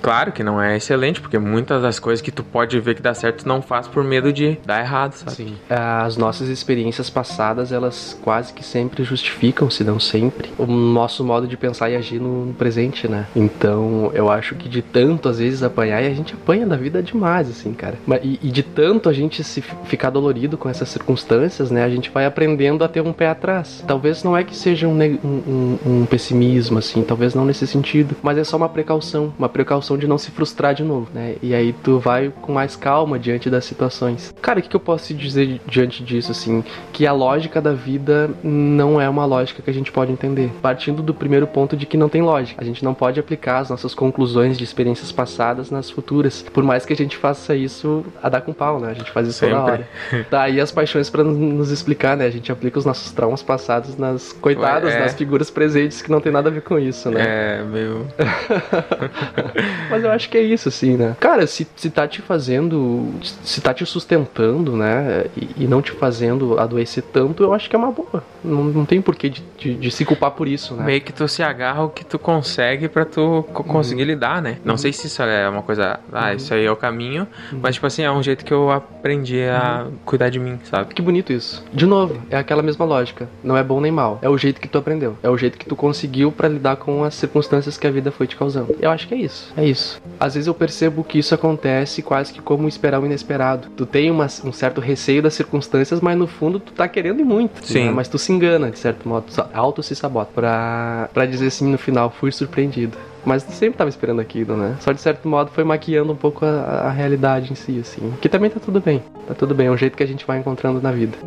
Claro 0.01 0.31
que 0.31 0.43
não 0.43 0.61
é 0.61 0.77
excelente, 0.77 1.21
porque 1.21 1.37
muitas 1.37 1.81
das 1.81 1.99
coisas 1.99 2.21
que 2.21 2.31
tu 2.31 2.43
pode 2.43 2.79
ver 2.79 2.95
que 2.95 3.01
dá 3.01 3.13
certo 3.13 3.47
não 3.47 3.61
faz 3.61 3.87
por 3.87 4.03
medo 4.03 4.31
de 4.33 4.57
dar 4.65 4.79
errado, 4.79 5.13
sabe? 5.13 5.31
Sim. 5.31 5.57
As 5.69 6.17
nossas 6.17 6.49
experiências 6.49 7.09
passadas, 7.09 7.71
elas 7.71 8.17
quase 8.21 8.53
que 8.53 8.65
sempre 8.65 9.03
justificam, 9.03 9.69
se 9.69 9.83
não 9.83 9.99
sempre, 9.99 10.51
o 10.57 10.65
nosso 10.65 11.23
modo 11.23 11.47
de 11.47 11.57
pensar 11.57 11.89
e 11.89 11.95
agir 11.95 12.19
no 12.19 12.53
presente, 12.53 13.07
né? 13.07 13.27
Então, 13.35 14.11
eu 14.13 14.29
acho 14.29 14.55
que 14.55 14.69
de 14.69 14.81
tanto, 14.81 15.29
às 15.29 15.39
vezes, 15.39 15.63
apanhar, 15.63 16.01
e 16.01 16.07
a 16.07 16.13
gente 16.13 16.33
apanha 16.33 16.65
da 16.65 16.75
vida 16.75 17.01
demais, 17.01 17.49
assim, 17.49 17.73
cara. 17.73 17.97
E, 18.21 18.39
e 18.41 18.51
de 18.51 18.63
tanto 18.63 19.09
a 19.09 19.13
gente 19.13 19.43
se 19.43 19.61
ficar 19.61 20.09
dolorido 20.13 20.57
com 20.57 20.69
essas 20.69 20.87
circunstâncias, 20.89 21.71
né, 21.71 21.83
a 21.83 21.89
gente 21.89 22.09
vai 22.09 22.25
aprendendo 22.25 22.83
a 22.83 22.87
ter 22.87 23.01
um 23.01 23.11
pé 23.11 23.27
atrás. 23.27 23.83
Talvez 23.85 24.23
não 24.23 24.37
é 24.37 24.43
que 24.43 24.55
seja 24.55 24.87
um, 24.87 24.97
um, 25.01 25.77
um, 25.85 26.05
pessimismo, 26.05 26.77
assim, 26.77 27.03
talvez 27.03 27.33
não 27.33 27.45
nesse 27.45 27.67
sentido, 27.67 28.15
mas 28.21 28.37
é 28.37 28.43
só 28.43 28.55
uma 28.55 28.69
precaução, 28.69 29.33
uma 29.37 29.49
precaução 29.49 29.97
de 29.97 30.07
não 30.07 30.17
se 30.17 30.31
frustrar 30.31 30.73
de 30.73 30.83
novo, 30.83 31.09
né? 31.13 31.35
E 31.41 31.53
aí 31.53 31.73
tu 31.83 31.99
vai 31.99 32.31
com 32.41 32.53
mais 32.53 32.75
calma 32.75 33.17
diante 33.17 33.49
das 33.49 33.65
situações. 33.65 34.33
Cara, 34.41 34.59
o 34.59 34.61
que, 34.61 34.69
que 34.69 34.75
eu 34.75 34.79
posso 34.79 35.07
te 35.07 35.13
dizer 35.13 35.59
diante 35.67 36.03
disso, 36.03 36.31
assim? 36.31 36.63
Que 36.91 37.07
a 37.07 37.11
lógica 37.11 37.59
da 37.61 37.73
vida 37.73 38.29
não 38.43 39.01
é 39.01 39.09
uma 39.09 39.25
lógica 39.25 39.61
que 39.61 39.69
a 39.69 39.73
gente 39.73 39.91
pode 39.91 40.11
entender. 40.11 40.51
Partindo 40.61 41.01
do 41.01 41.13
primeiro 41.13 41.47
ponto 41.47 41.75
de 41.75 41.85
que 41.85 41.97
não 41.97 42.09
tem 42.09 42.21
lógica. 42.21 42.61
A 42.61 42.65
gente 42.65 42.83
não 42.83 42.93
pode 42.93 43.19
aplicar 43.19 43.59
as 43.59 43.69
nossas 43.69 43.95
conclusões 43.95 44.57
de 44.57 44.63
experiências 44.63 45.11
passadas 45.11 45.71
nas 45.71 45.89
futuras. 45.89 46.45
Por 46.53 46.63
mais 46.63 46.85
que 46.85 46.93
a 46.93 46.95
gente 46.95 47.17
faça 47.17 47.55
isso 47.55 48.05
a 48.21 48.29
dar 48.29 48.41
com 48.41 48.53
pau, 48.53 48.79
né? 48.79 48.91
A 48.91 48.93
gente 48.93 49.11
faz 49.11 49.27
isso 49.27 49.39
Sempre. 49.39 49.55
toda 49.55 49.71
hora. 49.71 49.89
Tá 50.29 50.43
aí 50.43 50.59
as 50.59 50.71
paixões 50.71 51.09
pra 51.09 51.23
nos 51.23 51.69
explicar, 51.71 52.15
né? 52.17 52.25
A 52.25 52.29
gente 52.31 52.51
aplica 52.51 52.79
os 52.79 52.85
nossos 52.85 53.11
traumas 53.11 53.43
passados 53.43 53.97
nas 53.97 54.33
coitadas, 54.33 54.93
É. 54.93 54.99
nas 54.99 55.13
figuras 55.13 55.49
presentes 55.51 56.01
que 56.01 56.09
não 56.11 56.19
tem 56.21 56.31
nada 56.31 56.49
a 56.49 56.51
ver 56.51 56.61
com 56.61 56.77
isso, 56.79 57.09
né? 57.11 57.21
É, 57.59 57.63
meu. 57.63 58.05
Mas 59.89 60.03
eu 60.03 60.11
acho 60.11 60.29
que 60.29 60.37
é 60.37 60.41
isso, 60.41 60.69
assim, 60.69 60.97
né? 60.97 61.15
Cara, 61.19 61.45
se, 61.47 61.67
se 61.75 61.89
tá 61.89 62.07
te 62.07 62.21
fazendo. 62.21 63.13
Se 63.43 63.61
tá 63.61 63.73
te 63.73 63.85
sustentando, 63.85 64.75
né? 64.75 65.25
E, 65.35 65.63
e 65.63 65.67
não 65.67 65.81
te 65.81 65.91
fazendo 65.91 66.59
adoecer 66.59 67.03
tanto, 67.03 67.43
eu 67.43 67.53
acho 67.53 67.69
que 67.69 67.75
é 67.75 67.79
uma 67.79 67.91
boa. 67.91 68.23
Não, 68.43 68.63
não 68.63 68.85
tem 68.85 69.01
porquê 69.01 69.29
de, 69.29 69.43
de, 69.57 69.73
de 69.75 69.91
se 69.91 70.03
culpar 70.05 70.31
por 70.31 70.47
isso, 70.47 70.73
né? 70.75 70.83
Meio 70.85 71.01
que 71.01 71.13
tu 71.13 71.27
se 71.27 71.43
agarra 71.43 71.81
ao 71.81 71.89
que 71.89 72.03
tu 72.05 72.17
consegue 72.19 72.87
pra 72.87 73.05
tu 73.05 73.43
co- 73.53 73.63
conseguir 73.63 74.03
lidar, 74.05 74.41
né? 74.41 74.57
Não 74.63 74.77
sei 74.77 74.91
se 74.93 75.07
isso 75.07 75.21
é 75.21 75.47
uma 75.47 75.61
coisa. 75.61 75.99
Ah, 76.11 76.33
isso 76.33 76.53
aí 76.53 76.65
é 76.65 76.71
o 76.71 76.75
caminho. 76.75 77.27
Mas, 77.51 77.75
tipo 77.75 77.87
assim, 77.87 78.03
é 78.03 78.11
um 78.11 78.21
jeito 78.23 78.43
que 78.43 78.53
eu 78.53 78.71
aprendi 78.71 79.41
a 79.43 79.82
cuidar 80.05 80.29
de 80.29 80.39
mim, 80.39 80.59
sabe? 80.63 80.93
Que 80.93 81.01
bonito 81.01 81.31
isso. 81.33 81.63
De 81.73 81.85
novo, 81.85 82.17
é 82.29 82.37
aquela 82.37 82.61
mesma 82.63 82.85
lógica. 82.85 83.27
Não 83.43 83.55
é 83.57 83.63
bom 83.63 83.79
nem 83.81 83.91
mal. 83.91 84.19
É 84.21 84.29
o 84.29 84.37
jeito 84.37 84.59
que 84.61 84.67
tu 84.67 84.77
aprendeu. 84.77 85.17
É 85.23 85.29
o 85.29 85.37
jeito 85.37 85.57
que 85.57 85.65
tu 85.65 85.75
conseguiu 85.75 86.31
pra 86.31 86.47
lidar 86.47 86.75
com 86.77 87.03
as 87.03 87.13
circunstâncias 87.15 87.77
que 87.77 87.87
a 87.87 87.91
vida 87.91 88.11
foi 88.11 88.27
te 88.27 88.35
causando. 88.35 88.75
Eu 88.79 88.89
acho 88.91 89.07
que 89.07 89.13
é 89.13 89.17
isso. 89.17 89.53
É 89.57 89.65
isso. 89.65 90.01
Às 90.19 90.33
vezes 90.35 90.47
eu 90.47 90.53
percebo 90.53 91.03
que 91.03 91.19
isso 91.19 91.33
acontece 91.33 92.01
quase 92.01 92.31
que 92.33 92.41
como 92.41 92.67
esperar 92.67 92.99
o 93.01 93.05
inesperado. 93.05 93.67
Tu 93.75 93.85
tem 93.85 94.09
uma- 94.11 94.27
um 94.43 94.51
certo 94.51 94.79
receio 94.81 95.21
das 95.21 95.33
circunstâncias, 95.33 95.99
mas 96.01 96.17
no 96.17 96.27
fundo 96.27 96.59
tu 96.59 96.71
tá 96.73 96.87
querendo 96.87 97.19
ir 97.19 97.25
muito. 97.25 97.65
Sim. 97.65 97.85
né? 97.85 97.91
Mas 97.91 98.07
tu 98.07 98.17
se 98.17 98.31
engana, 98.31 98.69
de 98.71 98.79
certo 98.79 99.07
modo. 99.07 99.25
Auto 99.53 99.81
se 99.83 99.95
sabota. 99.95 100.31
Pra, 100.33 101.09
pra 101.13 101.25
dizer 101.25 101.47
assim 101.47 101.69
no 101.69 101.77
final, 101.77 102.09
fui 102.09 102.31
surpreendido. 102.31 102.97
Mas 103.25 103.43
sempre 103.43 103.77
tava 103.77 103.89
esperando 103.89 104.19
aquilo, 104.19 104.57
né? 104.57 104.75
Só 104.79 104.91
de 104.91 104.99
certo 104.99 105.27
modo 105.27 105.51
foi 105.51 105.63
maquiando 105.63 106.11
um 106.11 106.15
pouco 106.15 106.45
a, 106.45 106.87
a 106.87 106.91
realidade 106.91 107.51
em 107.51 107.55
si, 107.55 107.79
assim. 107.79 108.13
Que 108.21 108.27
também 108.27 108.49
tá 108.49 108.59
tudo 108.59 108.81
bem. 108.81 109.01
Tá 109.27 109.33
tudo 109.33 109.55
bem. 109.55 109.67
É 109.67 109.71
um 109.71 109.77
jeito 109.77 109.95
que 109.95 110.03
a 110.03 110.07
gente 110.07 110.25
vai 110.25 110.39
encontrando 110.39 110.81
na 110.81 110.91
vida. 110.91 111.17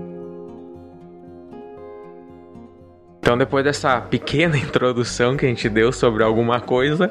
Então, 3.26 3.37
depois 3.37 3.64
dessa 3.64 4.00
pequena 4.00 4.54
introdução 4.56 5.37
que 5.37 5.45
a 5.45 5.49
gente 5.49 5.68
deu 5.68 5.90
sobre 5.90 6.23
alguma 6.23 6.61
coisa, 6.61 7.11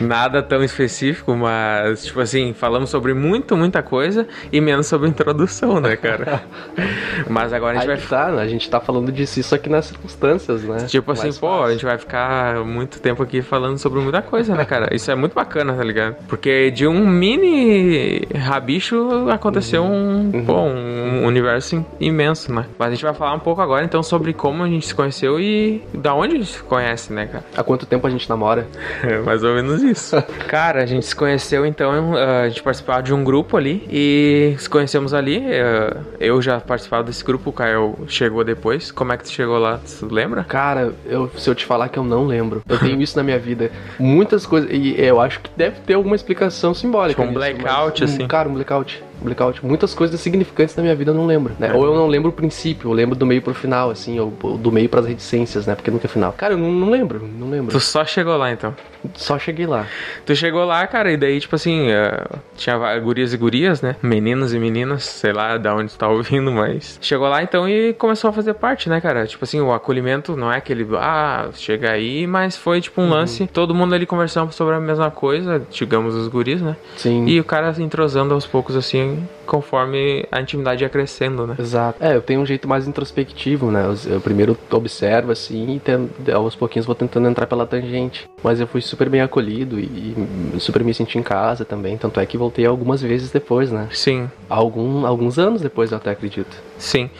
nada 0.00 0.40
tão 0.40 0.62
específico, 0.62 1.34
mas, 1.34 2.04
tipo 2.04 2.20
assim, 2.20 2.52
falamos 2.52 2.90
sobre 2.90 3.12
muito, 3.12 3.56
muita 3.56 3.82
coisa 3.82 4.24
e 4.52 4.60
menos 4.60 4.86
sobre 4.86 5.08
introdução, 5.08 5.80
né, 5.80 5.96
cara? 5.96 6.44
mas 7.28 7.52
agora 7.52 7.76
a 7.76 7.80
gente 7.80 7.90
Aí 7.90 7.96
vai. 7.96 8.06
tá, 8.06 8.30
né? 8.30 8.42
a 8.42 8.46
gente 8.46 8.70
tá 8.70 8.78
falando 8.78 9.10
disso 9.10 9.40
isso 9.40 9.52
aqui 9.52 9.68
nas 9.68 9.86
circunstâncias, 9.86 10.62
né? 10.62 10.84
Tipo 10.86 11.10
assim, 11.10 11.22
Mais 11.24 11.38
pô, 11.38 11.48
fácil. 11.48 11.64
a 11.64 11.72
gente 11.72 11.84
vai 11.84 11.98
ficar 11.98 12.64
muito 12.64 13.00
tempo 13.00 13.20
aqui 13.20 13.42
falando 13.42 13.78
sobre 13.78 13.98
muita 13.98 14.22
coisa, 14.22 14.54
né, 14.54 14.64
cara? 14.64 14.94
Isso 14.94 15.10
é 15.10 15.16
muito 15.16 15.34
bacana, 15.34 15.72
tá 15.74 15.82
ligado? 15.82 16.14
Porque 16.28 16.70
de 16.70 16.86
um 16.86 17.04
mini 17.04 18.20
rabicho 18.32 19.28
aconteceu 19.28 19.82
um, 19.82 20.30
Uhum. 20.32 20.44
pô, 20.44 20.54
um 20.54 21.26
universo 21.26 21.74
im- 21.74 21.84
imenso, 21.98 22.54
né? 22.54 22.64
Mas 22.78 22.88
a 22.88 22.90
gente 22.92 23.02
vai 23.02 23.12
falar 23.14 23.34
um 23.34 23.40
pouco 23.40 23.60
agora, 23.60 23.84
então, 23.84 24.04
sobre 24.04 24.32
como 24.32 24.62
a 24.62 24.68
gente 24.68 24.86
se 24.86 24.94
conheceu 24.94 25.40
e 25.40 25.48
da 25.94 26.14
onde 26.14 26.34
a 26.34 26.38
gente 26.38 26.50
se 26.52 26.62
conhece, 26.62 27.12
né, 27.12 27.26
cara? 27.26 27.44
Há 27.56 27.62
quanto 27.62 27.86
tempo 27.86 28.06
a 28.06 28.10
gente 28.10 28.28
namora? 28.28 28.66
É 29.02 29.18
mais 29.18 29.42
ou 29.44 29.54
menos 29.54 29.82
isso. 29.82 30.16
Cara, 30.48 30.82
a 30.82 30.86
gente 30.86 31.06
se 31.06 31.14
conheceu 31.14 31.64
então, 31.64 32.16
eh, 32.18 32.42
a 32.44 32.48
gente 32.48 32.62
participava 32.62 33.02
de 33.02 33.14
um 33.14 33.22
grupo 33.22 33.56
ali 33.56 33.86
e 33.90 34.54
se 34.58 34.68
conhecemos 34.68 35.14
ali. 35.14 35.40
eh, 35.44 35.96
Eu 36.20 36.40
já 36.42 36.60
participava 36.60 37.04
desse 37.04 37.24
grupo, 37.24 37.50
o 37.50 37.52
Caio 37.52 37.96
chegou 38.08 38.42
depois. 38.44 38.90
Como 38.90 39.12
é 39.12 39.16
que 39.16 39.24
tu 39.24 39.30
chegou 39.30 39.58
lá? 39.58 39.78
Tu 39.98 40.06
lembra? 40.12 40.44
Cara, 40.44 40.92
eu, 41.06 41.30
se 41.36 41.48
eu 41.48 41.54
te 41.54 41.64
falar 41.64 41.88
que 41.88 41.98
eu 41.98 42.04
não 42.04 42.26
lembro. 42.26 42.62
Eu 42.68 42.78
tenho 42.78 43.00
isso 43.00 43.16
na 43.16 43.22
minha 43.22 43.38
vida. 43.38 43.70
Muitas 43.98 44.44
coisas. 44.46 44.68
E 44.72 44.94
eu 45.00 45.20
acho 45.20 45.40
que 45.40 45.50
deve 45.56 45.80
ter 45.80 45.94
alguma 45.94 46.16
explicação 46.16 46.74
simbólica. 46.74 47.22
Tipo 47.22 47.22
um 47.22 47.38
nisso, 47.40 47.56
blackout, 47.62 48.00
mas, 48.02 48.14
assim. 48.14 48.26
Cara, 48.26 48.48
um 48.48 48.54
blackout. 48.54 49.02
Blackout. 49.20 49.64
Muitas 49.64 49.94
coisas 49.94 50.20
significantes 50.20 50.74
na 50.76 50.82
minha 50.82 50.94
vida 50.94 51.10
eu 51.10 51.14
não 51.14 51.26
lembro, 51.26 51.54
né? 51.58 51.72
Ou 51.72 51.84
eu 51.84 51.94
não 51.94 52.06
lembro 52.06 52.30
o 52.30 52.32
princípio, 52.32 52.90
eu 52.90 52.94
lembro 52.94 53.16
do 53.16 53.26
meio 53.26 53.42
pro 53.42 53.54
final, 53.54 53.90
assim, 53.90 54.18
ou 54.18 54.32
ou 54.42 54.58
do 54.58 54.70
meio 54.70 54.88
pras 54.88 55.06
reticências, 55.06 55.66
né? 55.66 55.74
Porque 55.74 55.90
nunca 55.90 56.06
é 56.06 56.08
final. 56.08 56.32
Cara, 56.32 56.54
eu 56.54 56.58
não, 56.58 56.70
não 56.70 56.90
lembro, 56.90 57.28
não 57.38 57.50
lembro. 57.50 57.70
Tu 57.70 57.80
só 57.80 58.04
chegou 58.04 58.36
lá 58.36 58.52
então. 58.52 58.74
Só 59.14 59.38
cheguei 59.38 59.66
lá. 59.66 59.86
Tu 60.26 60.34
chegou 60.34 60.64
lá, 60.64 60.86
cara, 60.86 61.12
e 61.12 61.16
daí, 61.16 61.40
tipo 61.40 61.54
assim, 61.54 61.90
eh, 61.90 62.24
tinha 62.56 62.98
gurias 62.98 63.32
e 63.32 63.36
gurias, 63.36 63.80
né? 63.80 63.96
Meninos 64.02 64.52
e 64.52 64.58
meninas, 64.58 65.04
sei 65.04 65.32
lá 65.32 65.56
da 65.56 65.74
onde 65.74 65.92
tu 65.92 65.98
tá 65.98 66.08
ouvindo, 66.08 66.50
mas. 66.50 66.98
Chegou 67.00 67.28
lá 67.28 67.42
então 67.42 67.68
e 67.68 67.92
começou 67.94 68.30
a 68.30 68.32
fazer 68.32 68.54
parte, 68.54 68.88
né, 68.88 69.00
cara? 69.00 69.26
Tipo 69.26 69.44
assim, 69.44 69.60
o 69.60 69.72
acolhimento 69.72 70.36
não 70.36 70.52
é 70.52 70.56
aquele, 70.56 70.86
ah, 70.96 71.48
chega 71.54 71.90
aí, 71.90 72.26
mas 72.26 72.56
foi 72.56 72.80
tipo 72.80 73.00
um 73.00 73.08
lance, 73.08 73.46
todo 73.46 73.74
mundo 73.74 73.94
ali 73.94 74.06
conversando 74.06 74.52
sobre 74.52 74.74
a 74.74 74.80
mesma 74.80 75.10
coisa, 75.10 75.62
digamos 75.70 76.14
os 76.14 76.28
guris, 76.28 76.60
né? 76.60 76.76
Sim. 76.96 77.26
E 77.26 77.38
o 77.40 77.44
cara 77.44 77.72
se 77.72 77.82
entrosando 77.82 78.34
aos 78.34 78.46
poucos, 78.46 78.76
assim, 78.76 79.26
conforme 79.48 80.24
a 80.30 80.40
intimidade 80.40 80.84
ia 80.84 80.88
crescendo, 80.88 81.46
né? 81.46 81.56
Exato. 81.58 82.02
É, 82.04 82.14
eu 82.14 82.22
tenho 82.22 82.40
um 82.40 82.46
jeito 82.46 82.68
mais 82.68 82.86
introspectivo, 82.86 83.70
né? 83.70 83.84
Eu, 83.86 84.12
eu 84.14 84.20
primeiro 84.20 84.56
observo 84.70 85.32
assim 85.32 85.76
e 85.76 85.80
ten- 85.80 86.08
aos 86.32 86.54
pouquinhos 86.54 86.86
vou 86.86 86.94
tentando 86.94 87.26
entrar 87.28 87.46
pela 87.46 87.66
tangente. 87.66 88.28
Mas 88.42 88.60
eu 88.60 88.66
fui 88.66 88.80
super 88.80 89.08
bem 89.08 89.20
acolhido 89.22 89.80
e, 89.80 90.14
e 90.54 90.60
super 90.60 90.84
me 90.84 90.94
senti 90.94 91.18
em 91.18 91.22
casa 91.22 91.64
também. 91.64 91.96
Tanto 91.96 92.20
é 92.20 92.26
que 92.26 92.36
voltei 92.38 92.66
algumas 92.66 93.00
vezes 93.02 93.30
depois, 93.30 93.72
né? 93.72 93.88
Sim, 93.90 94.30
Algum, 94.48 95.06
alguns 95.06 95.38
anos 95.38 95.60
depois, 95.62 95.90
eu 95.90 95.96
até 95.96 96.10
acredito. 96.10 96.56
Sim. 96.78 97.10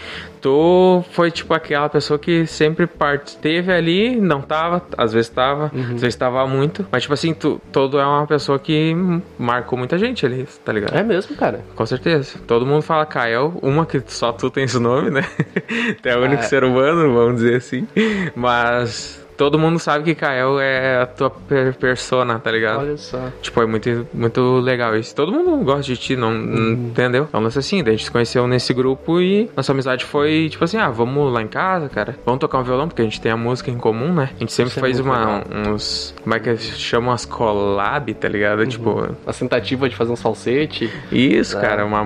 Tu 0.41 1.05
foi 1.11 1.33
tipo 1.33 1.53
aquela 1.53 1.89
pessoa 1.89 2.17
que 2.17 2.47
sempre 2.47 2.87
parte 2.87 3.37
teve 3.39 3.73
ali, 3.73 4.21
não 4.21 4.41
tava, 4.41 4.81
às 4.97 5.13
vezes 5.13 5.29
tava, 5.29 5.73
às 5.95 6.01
vezes 6.01 6.15
tava 6.15 6.47
muito, 6.47 6.87
mas 6.93 7.03
tipo 7.03 7.13
assim, 7.13 7.35
tu 7.35 7.61
todo 7.73 7.99
é 7.99 8.07
uma 8.07 8.25
pessoa 8.25 8.57
que 8.57 8.95
marcou 9.37 9.77
muita 9.77 9.99
gente 9.99 10.25
ali, 10.25 10.47
tá 10.65 10.73
ligado? 10.73 10.97
É 10.97 11.03
mesmo, 11.03 11.35
cara. 11.37 11.65
Com 11.75 11.85
certeza. 11.85 12.39
Todo 12.47 12.65
mundo 12.65 12.83
fala 12.83 13.05
Kael, 13.05 13.59
uma 13.63 13.85
que 13.85 14.01
só 14.07 14.33
tu 14.33 14.49
tem 14.49 14.63
esse 14.65 14.79
nome, 14.79 15.11
né? 15.11 15.23
tu 16.01 16.09
é 16.09 16.17
o 16.17 16.23
único 16.23 16.43
É. 16.43 16.47
ser 16.47 16.63
humano, 16.63 17.13
vamos 17.13 17.41
dizer 17.43 17.57
assim. 17.57 17.89
Mas 18.37 19.27
todo 19.39 19.59
mundo 19.59 19.79
sabe 19.79 20.05
que 20.05 20.15
Kael 20.15 20.61
é 20.61 21.01
a 21.03 21.07
tua 21.07 21.31
per 21.31 21.75
persona, 21.77 22.39
tá 22.39 22.51
ligado? 22.51 22.81
Olha 22.81 22.97
só. 22.99 23.19
Tipo, 23.41 23.63
é 23.63 23.67
muito, 23.67 24.07
muito 24.13 24.59
legal 24.59 24.95
isso. 24.97 25.15
Todo 25.15 25.33
mundo 25.33 25.65
gosta 25.65 25.83
de 25.85 25.97
ti, 25.97 26.15
não, 26.17 26.35
não- 26.35 26.73
entendeu? 26.73 27.27
É 27.33 27.37
um 27.37 27.41
lance 27.41 27.59
assim, 27.59 27.83
daí 27.83 27.95
a 27.95 27.97
gente 27.97 28.05
se 28.07 28.11
conheceu 28.11 28.47
nesse 28.47 28.75
grupo 28.75 29.21
e 29.21 29.49
nossa 29.57 29.73
amizade 29.73 30.05
foi 30.05 30.49
tipo 30.51 30.63
assim, 30.65 30.77
ah, 30.77 30.91
vamos 30.91 31.33
lá 31.33 31.41
em 31.41 31.47
casa, 31.49 31.89
cara. 31.89 32.15
Vamos 32.27 32.41
tocar 32.41 32.59
um 32.59 32.63
violão, 32.65 32.89
porque 32.89 33.01
a 33.01 33.05
gente 33.05 33.21
tem 33.21 33.33
a 33.33 33.37
música 33.37 33.71
em 33.71 33.79
comum, 33.79 34.13
né? 34.13 34.31
A 34.37 34.39
gente 34.41 34.53
sempre 34.53 34.71
Isso 34.73 34.79
é 34.81 34.83
faz 34.83 35.01
muito 35.01 35.15
uma, 35.17 35.43
uns. 35.71 36.15
Como 36.23 36.35
é 36.35 36.41
que 36.41 36.57
chamam 36.59 37.13
as 37.15 37.25
collab, 37.25 38.13
tá 38.15 38.29
ligado? 38.29 38.67
Tipo, 38.67 39.09
A 39.27 39.33
tentativa 39.33 39.89
de 39.89 39.95
fazer 39.97 40.13
um 40.13 40.17
falsete. 40.17 40.93
isso, 41.13 41.57
É. 41.57 41.61
cara, 41.61 41.85
uma, 41.87 42.05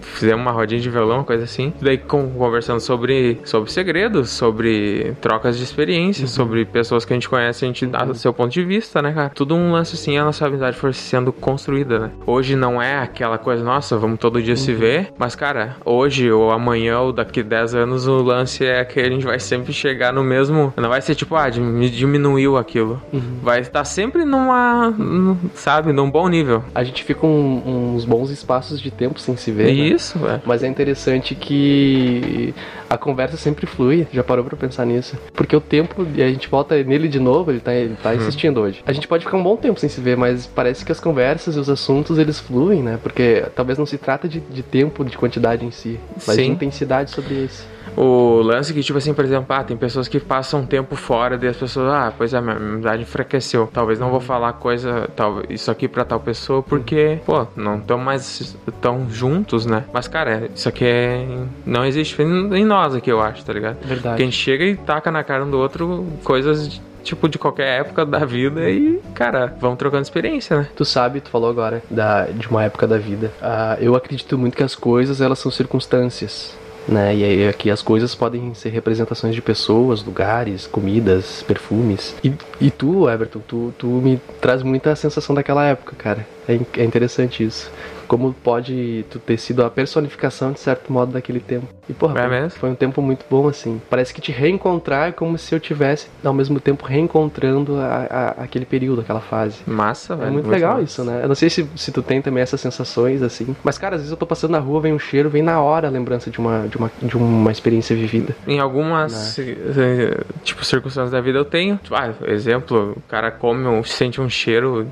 fizemos 0.00 0.40
uma 0.42 0.50
rodinha 0.52 0.80
de 0.80 0.88
violão, 0.90 1.18
uma 1.18 1.24
coisa 1.24 1.44
assim. 1.44 1.72
Daí 1.80 1.98
conversando 1.98 2.80
sobre, 2.80 3.38
sobre 3.44 3.70
segredos, 3.70 4.30
sobre 4.30 5.14
trocas 5.20 5.58
de 5.58 5.64
experiências, 5.64 6.30
sobre 6.30 6.61
pessoas 6.64 7.04
que 7.04 7.12
a 7.12 7.16
gente 7.16 7.28
conhece, 7.28 7.64
a 7.64 7.68
gente 7.68 7.86
dá 7.86 8.04
o 8.04 8.14
seu 8.14 8.32
ponto 8.32 8.52
de 8.52 8.62
vista, 8.64 9.00
né, 9.02 9.12
cara? 9.12 9.30
Tudo 9.30 9.54
um 9.54 9.72
lance 9.72 9.94
assim, 9.94 10.16
a 10.18 10.24
nossa 10.24 10.46
amizade 10.46 10.76
foi 10.76 10.92
sendo 10.92 11.32
construída, 11.32 11.98
né? 11.98 12.10
Hoje 12.26 12.56
não 12.56 12.80
é 12.80 12.98
aquela 12.98 13.38
coisa, 13.38 13.62
nossa, 13.64 13.96
vamos 13.96 14.18
todo 14.18 14.42
dia 14.42 14.56
se 14.56 14.72
ver, 14.72 15.12
mas, 15.18 15.34
cara, 15.34 15.76
hoje 15.84 16.30
ou 16.30 16.50
amanhã 16.50 17.00
ou 17.00 17.12
daqui 17.12 17.42
10 17.42 17.74
anos 17.74 18.06
o 18.06 18.22
lance 18.22 18.64
é 18.64 18.84
que 18.84 19.00
a 19.00 19.08
gente 19.08 19.24
vai 19.24 19.38
sempre 19.38 19.72
chegar 19.72 20.12
no 20.12 20.22
mesmo. 20.22 20.72
Não 20.76 20.88
vai 20.88 21.00
ser 21.00 21.14
tipo, 21.14 21.34
ah, 21.36 21.48
dim- 21.48 21.80
diminuiu 21.90 22.56
aquilo. 22.56 23.00
Vai 23.42 23.60
estar 23.60 23.84
sempre 23.84 24.24
numa, 24.24 24.90
num- 24.90 25.36
sabe, 25.54 25.92
num 25.92 26.10
bom 26.10 26.28
nível. 26.28 26.62
A 26.74 26.84
gente 26.84 27.02
fica 27.04 27.26
um- 27.26 27.94
uns 27.94 28.04
bons 28.04 28.30
espaços 28.30 28.80
de 28.80 28.90
tempo 28.90 29.18
sem 29.18 29.36
se 29.36 29.50
ver. 29.50 29.64
né? 29.66 29.70
Isso, 29.72 30.18
velho. 30.18 30.42
Mas 30.44 30.62
é 30.62 30.66
interessante 30.68 31.34
que 31.34 32.54
a 32.88 32.96
conversa 32.98 33.36
sempre 33.36 33.66
flui. 33.66 34.06
Já 34.12 34.22
parou 34.22 34.44
pra 34.44 34.56
pensar 34.56 34.84
nisso? 34.84 35.16
Porque 35.34 35.54
o 35.56 35.60
tempo, 35.60 36.06
e 36.14 36.22
a 36.22 36.28
gente 36.28 36.48
volta 36.52 36.80
nele 36.84 37.08
de 37.08 37.18
novo, 37.18 37.50
ele 37.50 37.60
tá, 37.60 37.72
ele 37.74 37.90
Uhum. 37.90 37.96
tá 37.96 38.14
insistindo 38.14 38.60
hoje. 38.60 38.82
A 38.84 38.92
gente 38.92 39.08
pode 39.08 39.24
ficar 39.24 39.38
um 39.38 39.42
bom 39.42 39.56
tempo 39.56 39.80
sem 39.80 39.88
se 39.88 39.98
ver, 40.02 40.18
mas 40.18 40.46
parece 40.46 40.84
que 40.84 40.92
as 40.92 41.00
conversas 41.00 41.56
e 41.56 41.58
os 41.58 41.70
assuntos 41.70 42.18
eles 42.18 42.38
fluem, 42.38 42.82
né? 42.82 42.98
Porque 43.02 43.44
talvez 43.56 43.78
não 43.78 43.86
se 43.86 43.96
trata 43.96 44.28
de, 44.28 44.38
de 44.38 44.62
tempo, 44.62 45.02
de 45.02 45.16
quantidade 45.16 45.64
em 45.64 45.70
si, 45.70 45.98
mas 46.26 46.36
de 46.36 46.44
Sim. 46.44 46.50
intensidade 46.50 47.10
sobre 47.10 47.34
isso. 47.36 47.66
O 47.96 48.40
lance 48.42 48.72
que, 48.72 48.82
tipo 48.82 48.98
assim, 48.98 49.12
por 49.12 49.24
exemplo, 49.24 49.46
ah, 49.48 49.62
tem 49.62 49.76
pessoas 49.76 50.08
que 50.08 50.18
passam 50.18 50.64
tempo 50.64 50.96
fora 50.96 51.38
e 51.40 51.46
as 51.46 51.56
pessoas, 51.56 51.92
ah, 51.92 52.12
pois 52.16 52.32
é, 52.32 52.40
minha 52.40 52.56
amizade 52.56 53.02
enfraqueceu. 53.02 53.68
Talvez 53.72 53.98
não 53.98 54.10
vou 54.10 54.20
falar 54.20 54.52
coisa, 54.54 55.08
tal, 55.14 55.42
isso 55.48 55.70
aqui 55.70 55.88
pra 55.88 56.04
tal 56.04 56.20
pessoa, 56.20 56.62
porque, 56.62 57.18
pô, 57.24 57.46
não 57.56 57.78
estão 57.78 57.98
mais 57.98 58.56
tão 58.80 59.08
juntos, 59.10 59.66
né? 59.66 59.84
Mas, 59.92 60.08
cara, 60.08 60.48
isso 60.54 60.68
aqui 60.68 60.84
é. 60.84 61.26
Não 61.66 61.84
existe 61.84 62.20
em 62.22 62.64
nós 62.64 62.94
aqui, 62.94 63.10
eu 63.10 63.20
acho, 63.20 63.44
tá 63.44 63.52
ligado? 63.52 63.76
Verdade. 63.84 64.22
Gente 64.22 64.36
chega 64.36 64.64
e 64.64 64.76
taca 64.76 65.10
na 65.10 65.22
cara 65.22 65.44
um 65.44 65.50
do 65.50 65.58
outro 65.58 66.06
coisas. 66.24 66.80
Tipo, 67.02 67.28
de 67.28 67.36
qualquer 67.36 67.80
época 67.80 68.06
da 68.06 68.24
vida 68.24 68.70
e, 68.70 69.00
cara, 69.12 69.52
vamos 69.60 69.76
trocando 69.76 70.02
experiência, 70.02 70.58
né? 70.58 70.68
Tu 70.76 70.84
sabe, 70.84 71.20
tu 71.20 71.30
falou 71.30 71.50
agora 71.50 71.82
da, 71.90 72.26
de 72.26 72.46
uma 72.48 72.62
época 72.62 72.86
da 72.86 72.96
vida. 72.96 73.32
Ah, 73.42 73.76
eu 73.80 73.96
acredito 73.96 74.38
muito 74.38 74.56
que 74.56 74.62
as 74.62 74.76
coisas 74.76 75.20
elas 75.20 75.40
são 75.40 75.50
circunstâncias. 75.50 76.56
Né? 76.86 77.14
E 77.16 77.24
aí 77.24 77.48
aqui 77.48 77.70
as 77.70 77.82
coisas 77.82 78.14
podem 78.14 78.54
ser 78.54 78.70
representações 78.70 79.34
de 79.34 79.42
pessoas, 79.42 80.02
lugares, 80.02 80.66
comidas, 80.66 81.42
perfumes. 81.42 82.14
E, 82.24 82.32
e 82.60 82.70
tu, 82.70 83.08
Everton, 83.08 83.40
tu, 83.40 83.74
tu 83.78 83.86
me 83.86 84.20
traz 84.40 84.62
muita 84.62 84.94
sensação 84.96 85.34
daquela 85.34 85.64
época, 85.64 85.94
cara. 85.96 86.26
É, 86.48 86.58
é 86.80 86.84
interessante 86.84 87.44
isso. 87.44 87.70
Como 88.08 88.32
pode 88.32 89.04
tu 89.10 89.18
ter 89.18 89.38
sido 89.38 89.64
a 89.64 89.70
personificação, 89.70 90.52
de 90.52 90.60
certo 90.60 90.92
modo, 90.92 91.12
daquele 91.12 91.40
tempo. 91.40 91.66
E, 91.88 91.92
porra, 91.92 92.18
É 92.20 92.40
foi, 92.48 92.50
foi 92.60 92.70
um 92.70 92.74
tempo 92.74 93.02
muito 93.02 93.24
bom, 93.28 93.48
assim. 93.48 93.80
Parece 93.90 94.14
que 94.14 94.20
te 94.20 94.30
reencontrar 94.30 95.08
é 95.08 95.12
como 95.12 95.36
se 95.36 95.54
eu 95.54 95.58
tivesse, 95.60 96.08
ao 96.24 96.32
mesmo 96.32 96.60
tempo, 96.60 96.86
reencontrando 96.86 97.76
a, 97.76 98.06
a- 98.38 98.42
aquele 98.44 98.64
período, 98.64 99.00
aquela 99.00 99.20
fase. 99.20 99.58
Massa, 99.66 100.14
É 100.14 100.16
velho. 100.16 100.32
muito 100.32 100.48
legal 100.48 100.72
massa. 100.74 100.84
isso, 100.84 101.04
né? 101.04 101.20
Eu 101.24 101.28
não 101.28 101.34
sei 101.34 101.50
se, 101.50 101.66
se 101.76 101.90
tu 101.90 102.02
tem 102.02 102.22
também 102.22 102.42
essas 102.42 102.60
sensações, 102.60 103.20
assim. 103.22 103.54
Mas, 103.64 103.78
cara, 103.78 103.96
às 103.96 104.02
vezes 104.02 104.10
eu 104.12 104.16
tô 104.16 104.26
passando 104.26 104.52
na 104.52 104.58
rua, 104.58 104.80
vem 104.80 104.92
um 104.92 104.98
cheiro, 104.98 105.28
vem 105.28 105.42
na 105.42 105.60
hora 105.60 105.88
a 105.88 105.90
lembrança 105.90 106.30
de 106.30 106.38
uma, 106.38 106.66
de 106.68 106.76
uma, 106.76 106.90
de 107.02 107.16
uma 107.16 107.50
experiência 107.50 107.96
vivida. 107.96 108.34
Em 108.46 108.60
algumas 108.60 109.36
eh, 109.38 110.20
tipo 110.44 110.64
circunstâncias 110.64 111.10
da 111.10 111.20
vida 111.20 111.38
eu 111.38 111.44
tenho. 111.44 111.76
Tipo, 111.82 111.94
ah, 111.96 112.14
exemplo, 112.28 112.92
o 112.96 113.00
cara 113.08 113.30
come, 113.30 113.66
um- 113.66 113.82
sente 113.84 114.20
um 114.20 114.28
cheiro, 114.28 114.86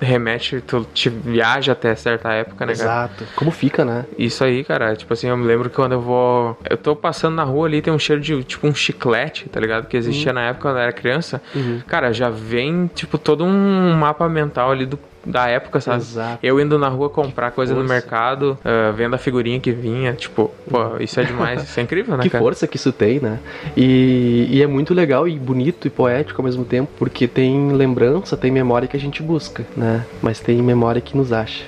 remete, 0.00 0.60
tu 0.60 0.86
te 0.92 1.08
viaja 1.08 1.72
até 1.72 1.94
certa 1.94 2.32
época, 2.32 2.66
né, 2.66 2.74
cara? 2.74 2.84
Exato. 3.08 3.24
Como 3.34 3.50
fica, 3.50 3.84
né? 3.84 4.04
Isso 4.18 4.44
aí, 4.44 4.62
cara, 4.62 4.94
tipo 4.94 5.12
assim, 5.12 5.28
eu 5.28 5.36
me 5.36 5.46
lembro 5.46 5.70
que 5.70 5.76
quando 5.76 5.92
eu 5.92 6.00
vou. 6.00 6.33
Eu 6.68 6.76
tô 6.76 6.94
passando 6.96 7.34
na 7.34 7.44
rua 7.44 7.66
ali, 7.66 7.80
tem 7.82 7.92
um 7.92 7.98
cheiro 7.98 8.20
de 8.20 8.42
tipo 8.44 8.66
um 8.66 8.74
chiclete, 8.74 9.48
tá 9.48 9.60
ligado? 9.60 9.86
Que 9.86 9.96
existia 9.96 10.32
na 10.32 10.42
época 10.42 10.62
quando 10.68 10.76
eu 10.76 10.82
era 10.82 10.92
criança. 10.92 11.40
Cara, 11.86 12.12
já 12.12 12.30
vem, 12.30 12.90
tipo, 12.94 13.18
todo 13.18 13.44
um 13.44 13.92
mapa 13.94 14.28
mental 14.28 14.70
ali 14.70 14.86
do, 14.86 14.98
da 15.24 15.46
época, 15.48 15.80
sabe? 15.80 15.98
Exato. 15.98 16.38
Eu 16.42 16.60
indo 16.60 16.78
na 16.78 16.88
rua 16.88 17.08
comprar 17.10 17.50
coisa 17.50 17.72
no 17.74 17.80
Força. 17.80 17.94
mercado, 17.94 18.58
ah, 18.64 18.92
vendo 18.94 19.14
a 19.14 19.18
figurinha 19.18 19.58
que 19.60 19.72
vinha, 19.72 20.12
tipo, 20.12 20.50
pô, 20.70 20.96
isso 21.00 21.18
é 21.20 21.24
demais, 21.24 21.62
isso 21.62 21.78
é 21.80 21.82
incrível, 21.82 22.16
né, 22.18 22.22
Que 22.22 22.30
cara? 22.30 22.42
força 22.42 22.66
que 22.66 22.76
isso 22.76 22.92
tem, 22.92 23.20
né? 23.20 23.38
E, 23.76 24.46
e 24.50 24.62
é 24.62 24.66
muito 24.66 24.92
legal 24.94 25.26
e 25.28 25.38
bonito 25.38 25.86
e 25.86 25.90
poético 25.90 26.40
ao 26.40 26.44
mesmo 26.44 26.64
tempo, 26.64 26.90
porque 26.98 27.26
tem 27.26 27.72
lembrança, 27.72 28.36
tem 28.36 28.50
memória 28.50 28.86
que 28.88 28.96
a 28.96 29.00
gente 29.00 29.22
busca, 29.22 29.64
né? 29.76 30.04
Mas 30.22 30.40
tem 30.40 30.60
memória 30.62 31.00
que 31.00 31.16
nos 31.16 31.32
acha. 31.32 31.64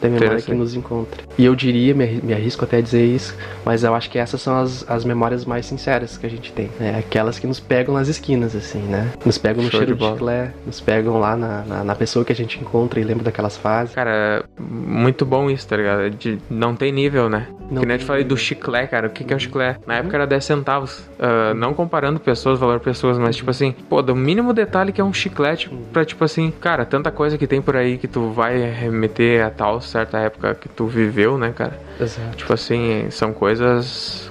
Tem 0.00 0.10
memória 0.10 0.40
que 0.40 0.54
nos 0.54 0.74
encontra. 0.74 1.22
E 1.36 1.44
eu 1.44 1.54
diria, 1.54 1.94
me 1.94 2.04
arri- 2.04 2.20
me 2.22 2.32
arrisco 2.32 2.64
até 2.64 2.78
a 2.78 2.80
dizer 2.80 3.04
isso, 3.04 3.34
mas 3.64 3.84
eu 3.84 3.94
acho 3.94 4.10
que 4.10 4.18
essas 4.18 4.40
são 4.40 4.58
as, 4.60 4.84
as 4.88 5.04
memórias 5.04 5.44
mais 5.44 5.66
sinceras 5.66 6.16
que 6.16 6.26
a 6.26 6.30
gente 6.30 6.52
tem. 6.52 6.70
Né? 6.78 6.98
Aquelas 6.98 7.38
que 7.38 7.46
nos 7.46 7.60
pegam 7.60 7.94
nas 7.94 8.08
esquinas, 8.08 8.54
assim, 8.54 8.80
né? 8.82 9.10
Nos 9.24 9.38
pegam 9.38 9.62
no 9.62 9.70
Show 9.70 9.80
cheiro 9.80 9.94
de 9.96 10.04
de, 10.04 10.10
chiclete, 10.12 10.52
nos 10.66 10.80
pegam 10.80 11.18
lá 11.18 11.36
na, 11.36 11.62
na, 11.62 11.84
na 11.84 11.94
pessoa 11.94 12.24
que 12.24 12.32
a 12.32 12.36
gente 12.36 12.58
encontra 12.60 13.00
e 13.00 13.04
lembra 13.04 13.24
daquelas 13.24 13.56
fases. 13.56 13.94
Cara, 13.94 14.44
muito 14.58 15.24
bom 15.24 15.50
isso, 15.50 15.66
tá 15.68 15.76
ligado? 15.76 16.10
De, 16.10 16.38
não 16.50 16.74
tem 16.74 16.92
nível, 16.92 17.28
né? 17.28 17.46
Não 17.70 17.82
que 17.82 17.86
nem 17.86 17.96
eu 17.96 17.98
te 18.00 18.04
falei 18.04 18.22
do 18.24 18.28
nível. 18.34 18.44
chiclete, 18.44 18.90
cara. 18.90 19.06
O 19.08 19.10
que, 19.10 19.24
que 19.24 19.32
é 19.32 19.36
o 19.36 19.40
chiclete? 19.40 19.80
Na 19.86 19.96
época 19.96 20.16
era 20.16 20.26
10 20.26 20.44
centavos. 20.44 21.02
Ah, 21.18 21.52
não 21.54 21.74
comparando 21.74 22.18
pessoas, 22.18 22.58
valor 22.58 22.80
pessoas, 22.80 23.18
mas 23.18 23.36
tipo 23.36 23.50
assim, 23.50 23.74
pô, 23.88 24.00
do 24.00 24.14
mínimo 24.16 24.52
detalhe 24.52 24.92
que 24.92 25.00
é 25.00 25.04
um 25.04 25.12
chiclete 25.12 25.70
pra 25.92 26.04
tipo 26.04 26.24
assim, 26.24 26.50
cara, 26.60 26.84
tanta 26.84 27.10
coisa 27.10 27.36
que 27.36 27.46
tem 27.46 27.60
por 27.60 27.76
aí 27.76 27.98
que 27.98 28.08
tu 28.08 28.30
vai 28.30 28.58
remeter 28.70 29.44
a 29.44 29.50
tal 29.50 29.80
certa 29.88 30.18
época 30.18 30.54
que 30.54 30.68
tu 30.68 30.86
viveu, 30.86 31.36
né, 31.38 31.52
cara? 31.56 31.78
Exato. 32.00 32.36
Tipo 32.36 32.52
assim, 32.52 33.06
são 33.10 33.32
coisas 33.32 34.30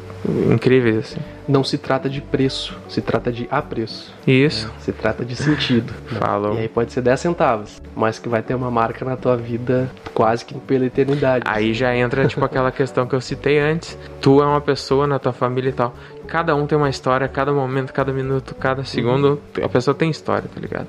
incríveis, 0.50 0.98
assim. 0.98 1.20
Não 1.48 1.64
se 1.64 1.78
trata 1.78 2.10
de 2.10 2.20
preço, 2.20 2.78
se 2.90 3.02
trata 3.02 3.32
de 3.32 3.48
apreço. 3.50 4.14
Isso. 4.28 4.70
Se 4.80 4.92
trata 4.92 5.24
de 5.24 5.34
sentido. 5.36 5.94
né? 6.12 6.20
Falou. 6.20 6.56
E 6.56 6.60
aí 6.60 6.68
pode 6.68 6.92
ser 6.92 7.02
10 7.02 7.20
centavos, 7.20 7.82
mas 7.96 8.20
que 8.20 8.28
vai 8.28 8.42
ter 8.42 8.54
uma 8.54 8.70
marca 8.70 9.06
na 9.06 9.16
tua 9.16 9.38
vida 9.38 9.90
quase 10.14 10.44
que 10.44 10.54
pela 10.56 10.86
eternidade. 10.86 11.46
Aí 11.48 11.74
já 11.74 11.96
entra, 11.96 12.28
tipo, 12.28 12.44
aquela 12.44 12.70
questão 12.72 13.08
que 13.08 13.16
eu 13.16 13.22
citei 13.22 13.60
antes. 13.60 13.98
Tu 14.20 14.42
é 14.42 14.46
uma 14.46 14.60
pessoa 14.60 15.08
na 15.08 15.20
tua 15.20 15.32
família 15.32 15.70
e 15.70 15.74
tal. 15.74 15.94
Cada 16.28 16.56
um 16.56 16.66
tem 16.68 16.78
uma 16.78 16.90
história, 16.90 17.28
cada 17.28 17.52
momento, 17.52 17.94
cada 17.94 18.12
minuto, 18.12 18.54
cada 18.56 18.84
segundo, 18.84 19.42
a 19.62 19.70
pessoa 19.70 19.96
tem 19.96 20.10
história, 20.10 20.50
tá 20.54 20.60
ligado? 20.60 20.88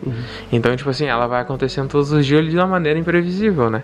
Então, 0.52 0.74
tipo 0.76 0.90
assim, 0.90 1.06
ela 1.06 1.26
vai 1.26 1.40
acontecendo 1.40 1.88
todos 1.88 2.12
os 2.12 2.26
dias 2.26 2.48
de 2.50 2.56
uma 2.56 2.66
maneira 2.66 2.98
imprevisível, 2.98 3.70
né? 3.70 3.82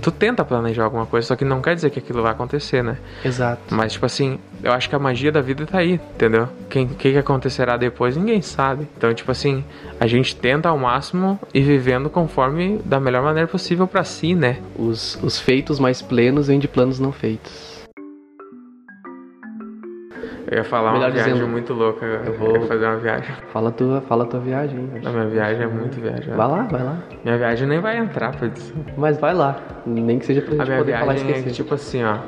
Tu 0.00 0.10
tenta 0.10 0.44
planejar 0.44 0.84
alguma 0.84 1.06
coisa, 1.06 1.26
só 1.26 1.36
que 1.36 1.44
não 1.44 1.60
quer 1.60 1.74
dizer 1.74 1.90
que 1.90 1.98
aquilo 1.98 2.22
vai 2.22 2.32
acontecer, 2.32 2.82
né? 2.82 2.96
Exato. 3.24 3.74
Mas, 3.74 3.92
tipo 3.92 4.06
assim, 4.06 4.38
eu 4.62 4.72
acho 4.72 4.88
que 4.88 4.94
a 4.94 4.98
magia 4.98 5.30
da 5.32 5.40
vida 5.40 5.66
tá 5.66 5.78
aí, 5.78 6.00
entendeu? 6.14 6.44
O 6.44 6.64
que, 6.68 6.86
que 6.86 7.18
acontecerá 7.18 7.76
depois, 7.76 8.16
ninguém 8.16 8.40
sabe. 8.40 8.88
Então, 8.96 9.12
tipo 9.12 9.30
assim, 9.30 9.64
a 9.98 10.06
gente 10.06 10.34
tenta 10.36 10.68
ao 10.68 10.78
máximo 10.78 11.38
ir 11.52 11.62
vivendo 11.62 12.08
conforme 12.08 12.80
da 12.84 12.98
melhor 13.00 13.22
maneira 13.22 13.48
possível 13.48 13.86
pra 13.86 14.04
si, 14.04 14.34
né? 14.34 14.58
Os, 14.76 15.18
os 15.22 15.38
feitos 15.38 15.78
mais 15.78 16.00
plenos 16.00 16.46
vêm 16.46 16.58
de 16.58 16.68
planos 16.68 16.98
não 16.98 17.12
feitos. 17.12 17.73
Eu 20.54 20.58
ia 20.58 20.64
falar 20.64 20.92
Melhor 20.92 21.06
uma 21.06 21.10
viagem 21.10 21.32
dizendo, 21.32 21.50
muito 21.50 21.74
louca. 21.74 22.06
Eu, 22.06 22.24
eu 22.26 22.38
vou- 22.38 22.56
ia 22.56 22.66
fazer 22.68 22.84
uma 22.86 22.96
viagem. 22.98 23.34
Fala 23.52 23.70
a 23.70 23.72
tua, 23.72 24.00
fala 24.02 24.22
a 24.22 24.26
tua 24.28 24.38
viagem. 24.38 24.88
Não, 25.02 25.12
minha 25.12 25.26
viagem 25.26 25.64
é 25.64 25.66
muito 25.66 26.00
viagem. 26.00 26.32
Vai 26.32 26.46
lá, 26.46 26.62
vai 26.70 26.82
lá. 26.84 26.98
Minha 27.24 27.38
viagem 27.38 27.66
nem 27.66 27.80
vai 27.80 27.98
entrar 27.98 28.30
pra 28.36 28.46
edição. 28.46 28.76
Mas 28.96 29.18
vai 29.18 29.34
lá. 29.34 29.58
Nem 29.84 30.16
que 30.20 30.26
seja 30.26 30.42
pra 30.42 30.52
A 30.52 30.56
gente 30.58 30.66
minha 30.68 30.78
poder 30.78 30.92
falar 30.92 31.04
viagem 31.14 31.26
é 31.26 31.30
esquecer. 31.38 31.48
que, 31.50 31.54
tipo 31.56 31.74
assim, 31.74 32.04
ó. 32.04 32.18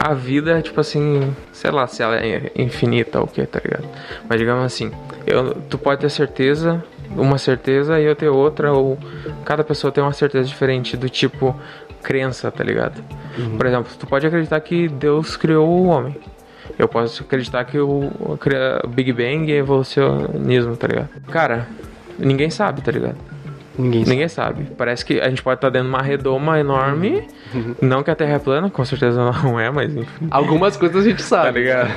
A 0.00 0.14
vida, 0.14 0.60
tipo 0.62 0.80
assim, 0.80 1.32
sei 1.52 1.70
lá 1.70 1.86
se 1.86 2.02
ela 2.02 2.16
é 2.16 2.50
infinita 2.56 3.20
ou 3.20 3.26
o 3.26 3.28
que, 3.28 3.46
tá 3.46 3.60
ligado? 3.64 3.88
Mas 4.28 4.36
digamos 4.40 4.64
assim, 4.64 4.90
eu, 5.24 5.54
tu 5.70 5.78
pode 5.78 6.00
ter 6.00 6.10
certeza, 6.10 6.82
uma 7.16 7.38
certeza 7.38 8.00
e 8.00 8.04
eu 8.04 8.16
ter 8.16 8.28
outra, 8.28 8.72
ou 8.72 8.98
cada 9.44 9.62
pessoa 9.62 9.92
tem 9.92 10.02
uma 10.02 10.12
certeza 10.12 10.48
diferente 10.48 10.96
do 10.96 11.08
tipo 11.08 11.54
crença, 12.02 12.50
tá 12.50 12.64
ligado? 12.64 13.00
Uhum. 13.38 13.56
Por 13.56 13.66
exemplo, 13.66 13.92
tu 13.96 14.06
pode 14.08 14.26
acreditar 14.26 14.58
que 14.60 14.88
Deus 14.88 15.36
criou 15.36 15.68
o 15.68 15.86
homem. 15.86 16.16
Eu 16.78 16.88
posso 16.88 17.22
acreditar 17.22 17.64
que 17.64 17.78
o, 17.78 18.10
Big 18.88 19.12
Bang 19.12 19.50
é 19.50 19.56
evolucionismo, 19.56 20.76
tá 20.76 20.86
ligado? 20.86 21.08
Cara, 21.30 21.66
ninguém 22.18 22.50
sabe, 22.50 22.82
tá 22.82 22.92
ligado? 22.92 23.16
Ninguém 23.78 24.00
sabe. 24.04 24.10
Ninguém 24.10 24.28
sabe. 24.28 24.64
Parece 24.76 25.04
que 25.04 25.20
a 25.20 25.28
gente 25.28 25.42
pode 25.42 25.58
estar 25.58 25.70
dentro 25.70 25.88
de 25.88 25.94
uma 25.94 26.02
redoma 26.02 26.58
enorme. 26.58 27.26
Uhum. 27.54 27.74
Não 27.82 28.02
que 28.02 28.10
a 28.10 28.14
Terra 28.14 28.34
é 28.34 28.38
plana, 28.38 28.68
com 28.70 28.84
certeza 28.84 29.30
não 29.42 29.58
é, 29.60 29.70
mas 29.70 29.94
enfim. 29.94 30.28
Algumas 30.30 30.76
coisas 30.76 31.04
a 31.04 31.08
gente 31.08 31.18
Tá 31.22 31.24
sabe. 31.24 31.60
ligado? 31.60 31.90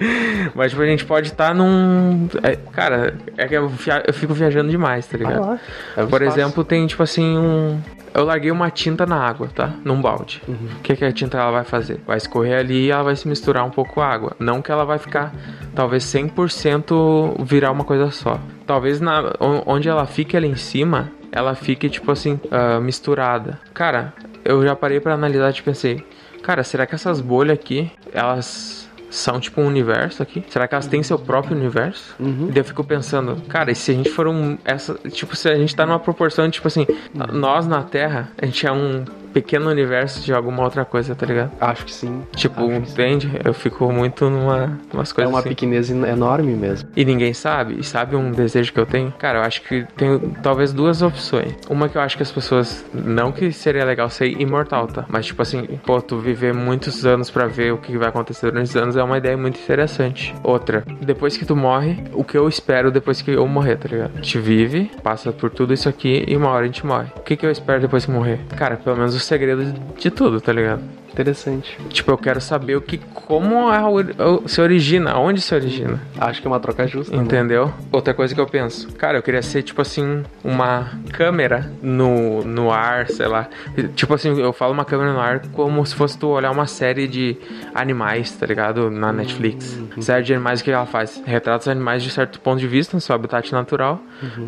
mas 0.54 0.70
tipo, 0.70 0.82
a 0.82 0.86
gente 0.86 1.04
pode 1.04 1.28
estar 1.28 1.54
num. 1.54 2.28
é, 2.42 2.56
cara, 2.56 3.14
é 3.36 3.46
que 3.46 3.54
eu, 3.54 3.68
via- 3.68 4.02
eu 4.06 4.12
fico 4.14 4.32
viajando 4.34 4.70
demais, 4.70 5.06
tá 5.06 5.16
ligado? 5.18 5.40
lá. 5.40 5.58
É 5.96 6.04
Por 6.04 6.22
espaço. 6.22 6.40
exemplo, 6.40 6.64
tem 6.64 6.86
tipo 6.86 7.02
assim 7.02 7.36
um. 7.38 7.78
Eu 8.14 8.24
larguei 8.24 8.50
uma 8.50 8.70
tinta 8.70 9.04
na 9.04 9.16
água, 9.16 9.46
tá? 9.54 9.74
Num 9.84 10.00
balde. 10.00 10.42
Uhum. 10.48 10.54
O 10.78 10.82
que, 10.82 10.96
que 10.96 11.04
a 11.04 11.12
tinta 11.12 11.36
ela 11.36 11.50
vai 11.50 11.64
fazer? 11.64 12.00
Vai 12.06 12.16
escorrer 12.16 12.58
ali 12.60 12.86
e 12.86 12.90
ela 12.90 13.02
vai 13.02 13.14
se 13.14 13.28
misturar 13.28 13.62
um 13.62 13.68
pouco 13.70 13.92
com 13.94 14.00
a 14.00 14.06
água. 14.06 14.32
Não 14.38 14.62
que 14.62 14.72
ela 14.72 14.86
vai 14.86 14.98
ficar, 14.98 15.34
talvez 15.74 16.02
100% 16.04 17.44
virar 17.44 17.70
uma 17.70 17.84
coisa 17.84 18.10
só. 18.10 18.38
Talvez 18.66 19.00
na, 19.00 19.34
on- 19.40 19.62
onde 19.66 19.88
ela 19.88 20.06
fique 20.06 20.34
ali 20.36 20.48
em 20.48 20.56
cima, 20.56 21.10
ela 21.36 21.54
fique 21.54 21.90
tipo 21.90 22.10
assim, 22.10 22.40
ah, 22.50 22.80
misturada. 22.80 23.60
Cara, 23.74 24.14
eu 24.42 24.64
já 24.64 24.74
parei 24.74 25.00
pra 25.00 25.12
analisar 25.12 25.50
e 25.50 25.60
pensei, 25.60 26.02
cara, 26.42 26.64
será 26.64 26.86
que 26.86 26.94
essas 26.94 27.20
bolhas 27.20 27.58
aqui, 27.58 27.92
elas 28.10 28.88
são 29.10 29.38
tipo 29.38 29.60
um 29.60 29.66
universo 29.66 30.22
aqui? 30.22 30.42
Será 30.48 30.66
que 30.66 30.74
elas 30.74 30.86
têm 30.86 31.02
seu 31.02 31.18
próprio 31.18 31.54
universo? 31.54 32.14
Uhum. 32.18 32.46
E 32.48 32.52
daí 32.52 32.60
eu 32.60 32.64
fico 32.64 32.82
pensando, 32.82 33.36
cara, 33.48 33.70
e 33.70 33.74
se 33.74 33.90
a 33.90 33.94
gente 33.94 34.08
for 34.08 34.26
um. 34.26 34.56
Essa, 34.64 34.94
tipo, 35.10 35.36
se 35.36 35.46
a 35.50 35.56
gente 35.56 35.76
tá 35.76 35.84
numa 35.84 36.00
proporção 36.00 36.46
de, 36.46 36.52
tipo 36.52 36.68
assim, 36.68 36.86
nós 37.30 37.66
na 37.66 37.82
Terra, 37.82 38.30
a 38.40 38.46
gente 38.46 38.66
é 38.66 38.72
um 38.72 39.04
pequeno 39.36 39.68
universo 39.68 40.24
de 40.24 40.32
alguma 40.32 40.62
outra 40.62 40.82
coisa, 40.84 41.14
tá 41.14 41.26
ligado? 41.26 41.52
Acho 41.60 41.84
que 41.84 41.92
sim. 41.92 42.22
Tipo, 42.34 42.62
Acho 42.70 42.80
que 42.80 42.86
sim. 42.86 42.92
entende? 42.92 43.30
Eu 43.44 43.52
fico 43.52 43.92
muito 43.92 44.30
numa 44.30 44.78
umas 44.94 45.10
É 45.10 45.14
coisas 45.14 45.30
uma 45.30 45.40
assim. 45.40 45.50
pequenez 45.50 45.90
en- 45.90 46.06
enorme 46.06 46.54
mesmo. 46.54 46.88
E 46.96 47.04
ninguém 47.04 47.34
sabe? 47.34 47.76
E 47.78 47.84
sabe 47.84 48.16
um 48.16 48.30
desejo 48.32 48.72
que 48.72 48.80
eu 48.80 48.86
tenho? 48.86 49.12
Cara, 49.18 49.40
eu 49.40 49.42
acho 49.42 49.60
que 49.62 49.84
tem 49.94 50.18
talvez 50.42 50.72
duas 50.72 51.02
opções. 51.02 51.52
Uma 51.68 51.86
que 51.88 51.98
eu 51.98 52.00
acho 52.00 52.16
que 52.16 52.22
as 52.22 52.32
pessoas. 52.32 52.82
Não 52.94 53.30
que 53.30 53.52
seria 53.52 53.84
legal 53.84 54.08
ser 54.08 54.28
imortal, 54.40 54.86
tá? 54.86 55.04
Mas 55.08 55.26
tipo 55.26 55.42
assim, 55.42 55.66
pô, 55.84 56.00
tu 56.00 56.18
viver 56.18 56.54
muitos 56.54 57.04
anos 57.04 57.30
pra 57.30 57.46
ver 57.46 57.72
o 57.74 57.78
que 57.78 57.96
vai 57.98 58.08
acontecer 58.08 58.50
durante 58.50 58.70
os 58.70 58.76
anos 58.76 58.96
é 58.96 59.02
uma 59.02 59.18
ideia 59.18 59.36
muito 59.36 59.60
interessante. 59.60 60.34
Outra, 60.42 60.82
depois 61.02 61.36
que 61.36 61.44
tu 61.44 61.54
morre, 61.54 61.98
o 62.14 62.24
que 62.24 62.38
eu 62.38 62.48
espero 62.48 62.90
depois 62.90 63.20
que 63.20 63.32
eu 63.32 63.46
morrer, 63.46 63.76
tá 63.76 63.88
ligado? 63.88 64.12
A 64.14 64.16
gente 64.22 64.38
vive, 64.38 64.90
passa 65.02 65.30
por 65.30 65.50
tudo 65.50 65.74
isso 65.74 65.88
aqui 65.88 66.24
e 66.26 66.34
uma 66.36 66.48
hora 66.50 66.62
a 66.64 66.66
gente 66.66 66.86
morre. 66.86 67.08
O 67.16 67.20
que, 67.20 67.36
que 67.36 67.44
eu 67.44 67.50
espero 67.50 67.80
depois 67.80 68.04
que 68.06 68.10
morrer? 68.10 68.40
Cara, 68.56 68.76
pelo 68.76 68.96
menos 68.96 69.14
o 69.14 69.20
segredo 69.26 69.72
de 69.98 70.10
tudo, 70.10 70.40
tá 70.40 70.52
ligado? 70.52 70.82
Interessante. 71.16 71.78
Tipo, 71.88 72.10
eu 72.10 72.18
quero 72.18 72.40
saber 72.42 72.76
o 72.76 72.80
que. 72.82 72.98
Como 72.98 73.72
é 73.72 73.76
a 73.78 73.88
ori- 73.88 74.14
se 74.46 74.60
origina, 74.60 75.16
onde 75.18 75.40
se 75.40 75.54
origina. 75.54 75.98
Acho 76.20 76.42
que 76.42 76.46
é 76.46 76.50
uma 76.50 76.60
troca 76.60 76.86
justa. 76.86 77.16
né? 77.16 77.22
Entendeu? 77.22 77.72
Outra 77.90 78.12
coisa 78.12 78.34
que 78.34 78.40
eu 78.40 78.46
penso, 78.46 78.92
cara, 78.94 79.16
eu 79.16 79.22
queria 79.22 79.40
ser 79.40 79.62
tipo 79.62 79.80
assim, 79.80 80.22
uma 80.44 80.90
câmera 81.12 81.72
no, 81.82 82.44
no 82.44 82.70
ar, 82.70 83.08
sei 83.08 83.26
lá. 83.26 83.48
Tipo 83.94 84.12
assim, 84.14 84.38
eu 84.38 84.52
falo 84.52 84.72
uma 84.74 84.84
câmera 84.84 85.12
no 85.14 85.18
ar 85.20 85.40
como 85.52 85.84
se 85.86 85.94
fosse 85.94 86.18
tu 86.18 86.28
olhar 86.28 86.50
uma 86.50 86.66
série 86.66 87.08
de 87.08 87.36
animais, 87.74 88.30
tá 88.32 88.44
ligado? 88.46 88.90
Na 88.90 89.10
Netflix. 89.12 89.78
Série 90.00 90.22
de 90.22 90.34
animais, 90.34 90.60
o 90.60 90.64
que 90.64 90.70
ela 90.70 90.84
faz? 90.86 91.22
Retrata 91.24 91.60
os 91.62 91.68
animais 91.68 92.02
de 92.02 92.10
certo 92.10 92.38
ponto 92.40 92.58
de 92.60 92.68
vista, 92.68 92.94
no 92.96 93.00
seu 93.00 93.14
habitat 93.14 93.50
natural, 93.52 94.00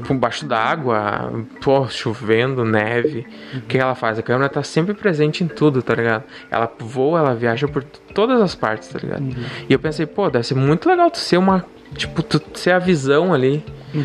por 0.06 0.14
baixo 0.16 0.44
d'água, 0.46 1.32
pô, 1.62 1.88
chovendo, 1.88 2.64
neve. 2.64 3.26
O 3.54 3.60
que 3.62 3.78
ela 3.78 3.94
faz? 3.94 4.18
A 4.18 4.22
câmera 4.22 4.48
tá 4.50 4.62
sempre 4.62 4.92
presente 4.94 5.42
em 5.42 5.48
tudo, 5.48 5.82
tá 5.82 5.94
ligado? 5.94 6.24
Ela 6.50 6.57
voa, 6.78 7.18
ela 7.18 7.34
viaja 7.34 7.68
por 7.68 7.84
todas 7.84 8.40
as 8.40 8.54
partes, 8.54 8.88
tá 8.88 8.98
ligado? 8.98 9.24
E 9.68 9.72
eu 9.72 9.78
pensei, 9.78 10.06
pô, 10.06 10.30
deve 10.30 10.46
ser 10.46 10.54
muito 10.54 10.88
legal 10.88 11.10
tu 11.10 11.18
ser 11.18 11.36
uma. 11.36 11.64
Tipo, 11.94 12.22
tu 12.22 12.40
ser 12.54 12.72
a 12.72 12.78
visão 12.78 13.32
ali 13.32 13.64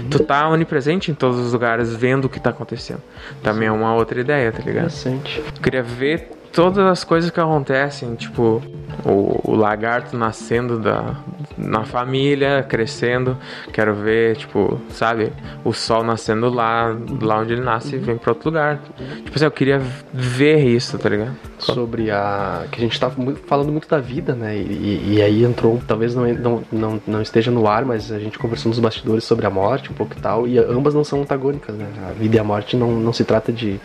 Tu 0.09 0.19
tá 0.19 0.47
onipresente 0.47 1.11
em 1.11 1.13
todos 1.13 1.37
os 1.39 1.51
lugares, 1.51 1.93
vendo 1.93 2.25
o 2.25 2.29
que 2.29 2.39
tá 2.39 2.51
acontecendo. 2.51 3.01
Também 3.41 3.67
é 3.67 3.71
uma 3.71 3.93
outra 3.93 4.19
ideia, 4.19 4.51
tá 4.51 4.59
ligado? 4.59 4.85
Interessante. 4.85 5.39
Eu 5.39 5.61
queria 5.61 5.83
ver 5.83 6.29
todas 6.53 6.85
as 6.85 7.03
coisas 7.03 7.29
que 7.31 7.39
acontecem, 7.39 8.13
tipo, 8.15 8.61
o, 9.03 9.51
o 9.51 9.55
lagarto 9.55 10.15
nascendo 10.15 10.77
da, 10.79 11.15
na 11.57 11.83
família, 11.83 12.63
crescendo. 12.67 13.35
Quero 13.71 13.93
ver, 13.95 14.37
tipo, 14.37 14.79
sabe, 14.89 15.33
o 15.65 15.73
sol 15.73 16.03
nascendo 16.03 16.49
lá, 16.49 16.95
lá 17.21 17.39
onde 17.39 17.53
ele 17.53 17.61
nasce 17.61 17.95
e 17.95 17.99
vem 17.99 18.17
pra 18.17 18.31
outro 18.31 18.49
lugar. 18.49 18.79
Tipo 19.23 19.35
assim, 19.35 19.45
eu 19.45 19.51
queria 19.51 19.81
ver 20.13 20.63
isso, 20.65 20.97
tá 20.97 21.09
ligado? 21.09 21.35
Sobre 21.57 22.11
a. 22.11 22.65
que 22.71 22.77
a 22.79 22.81
gente 22.87 22.99
mu- 23.17 23.35
falando 23.47 23.71
muito 23.71 23.87
da 23.87 23.99
vida, 23.99 24.35
né? 24.35 24.55
E, 24.55 25.15
e 25.15 25.21
aí 25.21 25.43
entrou, 25.43 25.81
talvez 25.87 26.13
não, 26.13 26.25
não, 26.33 26.63
não, 26.71 27.01
não 27.07 27.21
esteja 27.21 27.49
no 27.49 27.67
ar, 27.67 27.83
mas 27.83 28.11
a 28.11 28.19
gente 28.19 28.37
conversou 28.37 28.69
nos 28.69 28.79
bastidores 28.79 29.23
sobre 29.23 29.45
a 29.45 29.49
morte, 29.49 29.91
um 29.91 29.95
pouco 29.95 30.13
e 30.17 30.21
tal, 30.21 30.47
e 30.47 30.57
ambas 30.59 30.93
não 30.93 31.03
são 31.03 31.21
antagônicas, 31.21 31.75
né? 31.75 31.87
A 32.09 32.11
vida 32.13 32.35
e 32.35 32.39
a 32.39 32.43
morte 32.43 32.75
não, 32.77 32.91
não 32.91 33.11
se 33.11 33.23
trata 33.25 33.51
de, 33.51 33.79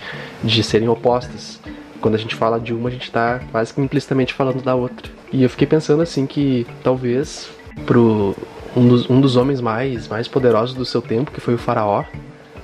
de 0.45 0.63
serem 0.63 0.89
opostas. 0.89 1.59
Quando 2.01 2.15
a 2.15 2.19
gente 2.19 2.35
fala 2.35 2.59
de 2.59 2.73
uma, 2.73 2.89
a 2.89 2.93
gente 2.93 3.11
tá 3.11 3.41
quase 3.51 3.75
que 3.75 3.81
implicitamente 3.81 4.35
falando 4.35 4.63
da 4.63 4.75
outra. 4.75 5.11
E 5.33 5.43
eu 5.43 5.51
fiquei 5.51 5.67
pensando 5.67 6.03
assim 6.03 6.27
que 6.27 6.67
talvez 6.83 7.51
pro 7.87 8.35
um 8.77 8.87
dos, 8.87 9.11
um 9.11 9.21
dos 9.21 9.37
homens 9.37 9.61
mais, 9.61 10.09
mais 10.09 10.29
poderosos 10.29 10.75
do 10.75 10.85
seu 10.85 11.03
tempo, 11.03 11.31
que 11.31 11.41
foi 11.41 11.55
o 11.55 11.59
faraó, 11.59 12.05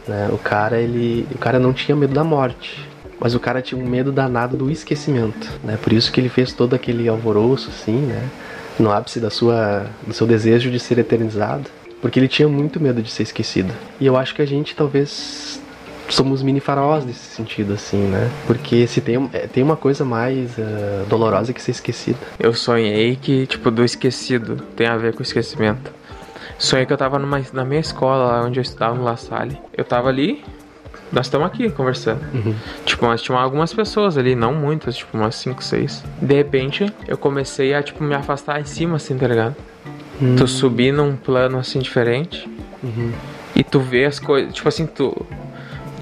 né? 0.06 0.28
O 0.32 0.38
cara, 0.38 0.80
ele. 0.80 1.26
O 1.34 1.38
cara 1.38 1.58
não 1.58 1.72
tinha 1.72 1.96
medo 1.96 2.14
da 2.14 2.24
morte. 2.24 2.86
Mas 3.18 3.34
o 3.34 3.40
cara 3.40 3.62
tinha 3.62 3.80
um 3.80 3.86
medo 3.86 4.12
danado 4.12 4.56
do 4.56 4.70
esquecimento, 4.70 5.48
né? 5.62 5.78
Por 5.80 5.92
isso 5.92 6.12
que 6.12 6.20
ele 6.20 6.28
fez 6.28 6.52
todo 6.52 6.74
aquele 6.74 7.08
alvoroço, 7.08 7.70
assim, 7.70 7.96
né? 7.96 8.28
No 8.78 8.90
ápice 8.90 9.20
da 9.20 9.30
sua, 9.30 9.86
do 10.06 10.12
seu 10.12 10.26
desejo 10.26 10.70
de 10.70 10.80
ser 10.80 10.98
eternizado. 10.98 11.70
Porque 12.02 12.18
ele 12.18 12.28
tinha 12.28 12.48
muito 12.48 12.80
medo 12.80 13.00
de 13.00 13.10
ser 13.10 13.22
esquecido. 13.22 13.72
E 13.98 14.04
eu 14.04 14.16
acho 14.16 14.34
que 14.34 14.42
a 14.42 14.46
gente 14.46 14.76
talvez 14.76 15.62
somos 16.08 16.42
mini 16.42 16.60
faraós 16.60 17.04
nesse 17.04 17.34
sentido, 17.34 17.74
assim, 17.74 18.06
né? 18.08 18.30
Porque 18.46 18.86
se 18.86 19.00
tem, 19.00 19.28
é, 19.32 19.46
tem 19.46 19.62
uma 19.62 19.76
coisa 19.76 20.04
mais 20.04 20.58
ah, 20.58 21.04
dolorosa 21.08 21.52
que 21.52 21.62
ser 21.62 21.72
esquecida. 21.72 22.18
Eu 22.38 22.52
sonhei 22.54 23.16
que, 23.16 23.46
tipo, 23.46 23.70
do 23.70 23.84
esquecido 23.84 24.56
tem 24.76 24.86
a 24.86 24.96
ver 24.96 25.14
com 25.14 25.22
esquecimento. 25.22 25.92
Sonhei 26.58 26.86
que 26.86 26.92
eu 26.92 26.96
tava 26.96 27.18
numa, 27.18 27.42
na 27.52 27.64
minha 27.64 27.80
escola, 27.80 28.44
onde 28.44 28.60
eu 28.60 28.62
estudava, 28.62 28.94
no 28.94 29.02
La 29.02 29.16
Salle. 29.16 29.58
Eu 29.76 29.84
tava 29.84 30.08
ali, 30.08 30.44
nós 31.10 31.26
estamos 31.26 31.46
aqui 31.46 31.68
conversando. 31.70 32.20
Tipo, 32.84 33.06
mas 33.06 33.22
tinha 33.22 33.38
algumas 33.38 33.72
pessoas 33.72 34.16
ali, 34.16 34.34
não 34.34 34.54
muitas, 34.54 34.96
tipo, 34.96 35.16
umas 35.16 35.34
5, 35.36 35.62
6. 35.62 36.04
De 36.20 36.34
repente, 36.34 36.92
eu 37.08 37.16
comecei 37.18 37.74
a, 37.74 37.82
tipo, 37.82 38.02
me 38.02 38.14
afastar 38.14 38.60
em 38.60 38.64
cima, 38.64 38.96
assim, 38.96 39.16
tá 39.16 39.26
ligado? 39.26 39.56
Tu 40.36 40.46
subir 40.46 40.92
num 40.92 41.16
plano, 41.16 41.58
assim, 41.58 41.80
diferente. 41.80 42.48
E 43.54 43.62
tu 43.64 43.80
vê 43.80 44.04
as 44.04 44.18
coisas, 44.18 44.52
tipo 44.52 44.68
assim, 44.68 44.86
tu... 44.86 45.26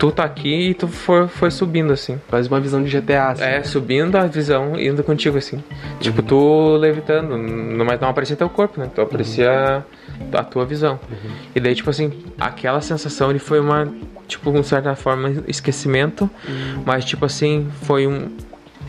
Tu 0.03 0.11
tá 0.11 0.25
aqui 0.25 0.71
e 0.71 0.75
tu 0.75 0.89
foi, 0.89 1.29
foi 1.29 1.49
subindo, 1.49 1.93
assim. 1.93 2.21
Faz 2.27 2.49
uma 2.49 2.59
visão 2.59 2.83
de 2.83 2.91
GTA, 2.91 3.29
assim. 3.29 3.45
É, 3.45 3.63
subindo 3.63 4.17
a 4.17 4.27
visão, 4.27 4.77
indo 4.77 5.01
contigo, 5.05 5.39
assim. 5.39 5.63
Tipo, 6.01 6.25
tu 6.25 6.77
levitando, 6.77 7.39
não- 7.39 7.85
mas 7.85 8.01
não 8.01 8.09
aparecia 8.09 8.35
teu 8.35 8.49
corpo, 8.49 8.81
né? 8.81 8.91
Tu 8.93 9.01
aparecia 9.01 9.87
a 10.33 10.43
tua 10.43 10.67
visão. 10.67 10.99
E 11.55 11.61
daí, 11.61 11.73
tipo 11.77 11.89
assim, 11.89 12.11
aquela 12.41 12.81
sensação 12.81 13.31
ele 13.31 13.39
foi 13.39 13.61
uma, 13.61 13.87
tipo, 14.27 14.51
de 14.51 14.67
certa 14.67 14.97
forma, 14.97 15.35
esquecimento, 15.47 16.29
mas, 16.85 17.05
tipo 17.05 17.25
assim, 17.25 17.69
foi 17.83 18.05
um. 18.09 18.29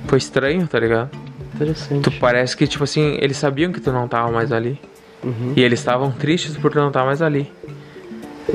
Foi 0.08 0.17
estranho, 0.17 0.65
tá 0.67 0.80
ligado? 0.80 1.12
Interessante. 1.54 2.02
Tu 2.10 2.12
parece 2.19 2.58
que, 2.58 2.65
tipo 2.65 2.84
assim, 2.86 3.19
eles 3.21 3.38
sabiam 3.38 3.71
que 3.71 3.80
tu 3.80 3.91
não 3.91 4.08
tava 4.08 4.32
mais 4.32 4.52
ali. 4.52 4.82
Uhum. 5.23 5.54
E 5.56 5.62
eles 5.62 5.78
estavam 5.78 6.10
tristes 6.10 6.58
por 6.58 6.71
tu 6.71 6.80
não 6.80 6.88
estar 6.88 7.06
mais 7.06 7.21
ali. 7.21 7.52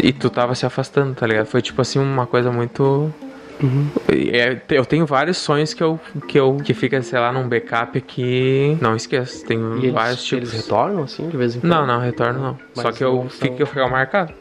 E 0.02 0.12
tu 0.12 0.28
tava 0.30 0.54
se 0.54 0.66
afastando, 0.66 1.14
tá 1.14 1.26
ligado? 1.26 1.46
Foi 1.46 1.62
tipo 1.62 1.80
assim 1.80 1.98
uma 1.98 2.26
coisa 2.26 2.50
muito. 2.52 3.12
E 4.12 4.30
é- 4.30 4.62
eu 4.70 4.84
tenho 4.84 5.04
vários 5.06 5.38
sonhos 5.38 5.74
que 5.74 5.82
eu 5.82 5.98
que 6.28 6.38
eu 6.38 6.56
que 6.58 6.72
fica, 6.74 7.00
sei 7.02 7.18
lá, 7.18 7.32
num 7.32 7.48
backup 7.48 8.00
que 8.02 8.76
não 8.80 8.94
esqueço. 8.94 9.44
Tem 9.46 9.58
E 9.58 9.78
eles, 9.86 9.92
vários 9.92 10.24
tipos. 10.24 10.52
eles 10.52 10.62
retornam, 10.64 11.02
assim, 11.02 11.28
de 11.28 11.36
vez 11.36 11.56
em 11.56 11.60
quando? 11.60 11.70
Não, 11.70 11.86
não, 11.86 12.00
retorno 12.00 12.40
não. 12.40 12.58
Mas 12.74 12.82
Só 12.82 12.92
que 12.92 13.02
eu 13.02 13.28
são- 13.30 13.48
fico 13.48 13.62
eu 13.62 13.66
fico 13.66 13.88
marcado. 13.90 14.32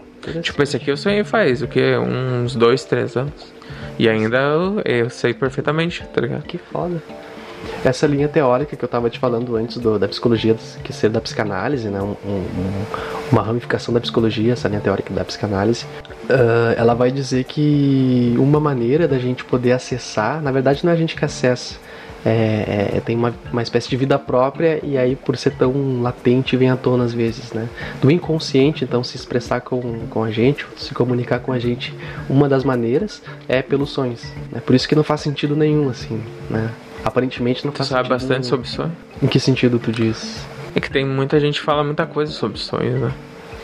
Tipo, 0.41 0.61
esse 0.63 0.75
aqui 0.75 0.91
eu 0.91 0.97
sonhei 0.97 1.23
faz 1.23 1.61
o 1.61 1.67
que? 1.67 1.95
Uns 1.97 2.55
dois, 2.55 2.83
três 2.83 3.15
anos. 3.15 3.53
E 3.97 4.09
ainda 4.09 4.37
eu, 4.37 4.81
eu 4.85 5.09
sei 5.09 5.33
perfeitamente, 5.33 6.05
tá 6.13 6.19
ligado? 6.21 6.43
Que 6.43 6.57
foda. 6.57 7.01
Essa 7.83 8.07
linha 8.07 8.27
teórica 8.27 8.75
que 8.75 8.83
eu 8.83 8.89
tava 8.89 9.09
te 9.09 9.19
falando 9.19 9.55
antes 9.55 9.77
do- 9.77 9.97
da 9.99 10.07
psicologia, 10.07 10.55
que 10.83 10.91
ser 10.91 11.09
da 11.09 11.21
psicanálise, 11.21 11.87
né? 11.89 12.01
um- 12.01 12.15
um- 12.27 12.31
um- 12.31 12.85
uma 13.31 13.41
ramificação 13.41 13.93
da 13.93 13.99
psicologia, 13.99 14.53
essa 14.53 14.67
linha 14.67 14.81
teórica 14.81 15.13
da 15.13 15.23
psicanálise, 15.23 15.85
ah, 16.29 16.73
ela 16.77 16.93
vai 16.93 17.11
dizer 17.11 17.43
que 17.45 18.35
uma 18.37 18.59
maneira 18.59 19.07
da 19.07 19.17
gente 19.19 19.43
poder 19.45 19.71
acessar, 19.73 20.41
na 20.41 20.51
verdade 20.51 20.83
não 20.83 20.91
é 20.91 20.95
a 20.95 20.97
gente 20.97 21.15
que 21.15 21.23
acessa, 21.23 21.75
é, 22.25 22.91
é- 22.95 22.99
tem 23.05 23.15
uma, 23.15 23.33
uma 23.51 23.61
espécie 23.61 23.87
de 23.87 23.95
vida 23.95 24.17
própria 24.19 24.79
e 24.83 24.97
aí 24.97 25.15
por 25.15 25.37
ser 25.37 25.51
tão 25.51 26.01
latente 26.01 26.57
vem 26.57 26.69
à 26.69 26.75
tona 26.75 27.03
às 27.05 27.13
vezes, 27.13 27.53
né? 27.53 27.69
Do 28.01 28.09
inconsciente, 28.11 28.83
então, 28.83 29.03
se 29.03 29.15
expressar 29.15 29.61
com, 29.61 30.07
com 30.09 30.23
a 30.23 30.31
gente, 30.31 30.65
se 30.77 30.93
comunicar 30.93 31.39
com 31.39 31.53
a 31.53 31.59
gente, 31.59 31.93
uma 32.29 32.49
das 32.49 32.63
maneiras 32.63 33.21
é 33.47 33.61
pelos 33.61 33.91
sonhos. 33.91 34.23
Né? 34.51 34.59
Por 34.65 34.75
isso 34.75 34.87
que 34.89 34.95
não 34.95 35.03
faz 35.03 35.21
sentido 35.21 35.55
nenhum, 35.55 35.89
assim, 35.89 36.21
né? 36.49 36.69
Aparentemente 37.07 37.63
não 37.65 37.71
Tu 37.71 37.77
faz 37.77 37.87
sabe 37.89 38.07
sentido 38.09 38.19
bastante 38.19 38.39
nenhum. 38.41 38.49
sobre 38.49 38.67
sonho? 38.67 38.91
Em 39.23 39.27
que 39.27 39.39
sentido 39.39 39.79
tu 39.79 39.91
diz? 39.93 40.45
É 40.75 40.79
que 40.81 40.91
tem 40.91 41.05
muita 41.05 41.39
gente 41.39 41.59
que 41.59 41.65
fala 41.65 41.81
muita 41.83 42.05
coisa 42.05 42.31
sobre 42.33 42.57
sonhos, 42.59 42.99
né? 43.01 43.13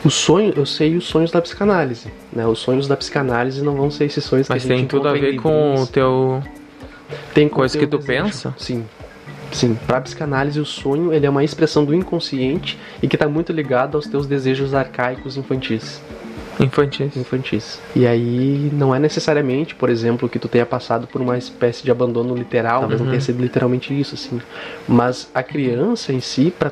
O 0.02 0.10
sonho, 0.10 0.54
eu 0.56 0.64
sei 0.64 0.96
os 0.96 1.04
sonhos 1.04 1.30
da 1.30 1.42
psicanálise, 1.42 2.08
né? 2.32 2.46
Os 2.46 2.58
sonhos 2.58 2.88
da 2.88 2.96
psicanálise 2.96 3.62
não 3.62 3.74
vão 3.76 3.90
ser 3.90 4.06
esses 4.06 4.24
sonhos 4.24 4.48
Mas 4.48 4.64
que 4.64 4.72
a 4.72 4.76
gente 4.76 4.80
tem 4.80 4.88
tudo 4.88 5.08
a 5.08 5.12
ver 5.12 5.36
com 5.36 5.74
o 5.74 5.86
teu. 5.86 6.42
Tem 7.34 7.46
coisa 7.48 7.78
que 7.78 7.86
tu 7.86 7.98
desejo. 7.98 8.22
pensa? 8.24 8.54
Sim. 8.56 8.84
Sim, 9.52 9.78
para 9.86 10.00
psicanálise 10.00 10.58
o 10.58 10.64
sonho 10.64 11.12
ele 11.12 11.26
é 11.26 11.30
uma 11.30 11.44
expressão 11.44 11.84
do 11.84 11.94
inconsciente 11.94 12.78
e 13.02 13.06
que 13.06 13.14
está 13.14 13.28
muito 13.28 13.52
ligado 13.52 13.94
aos 13.96 14.06
teus 14.06 14.26
desejos 14.26 14.74
arcaicos 14.74 15.36
infantis. 15.36 16.00
Infantis. 16.60 17.16
infantis. 17.16 17.80
E 17.94 18.06
aí 18.06 18.70
não 18.72 18.94
é 18.94 18.98
necessariamente, 18.98 19.74
por 19.74 19.90
exemplo, 19.90 20.28
que 20.28 20.38
tu 20.38 20.48
tenha 20.48 20.64
passado 20.64 21.06
por 21.06 21.20
uma 21.20 21.36
espécie 21.36 21.82
de 21.82 21.90
abandono 21.90 22.34
literal, 22.34 22.80
talvez 22.80 23.00
não 23.00 23.08
tenha 23.08 23.20
sido 23.20 23.40
literalmente 23.40 23.98
isso, 23.98 24.14
assim. 24.14 24.40
Mas 24.86 25.30
a 25.34 25.42
criança 25.42 26.12
em 26.12 26.20
si, 26.20 26.52
para 26.56 26.70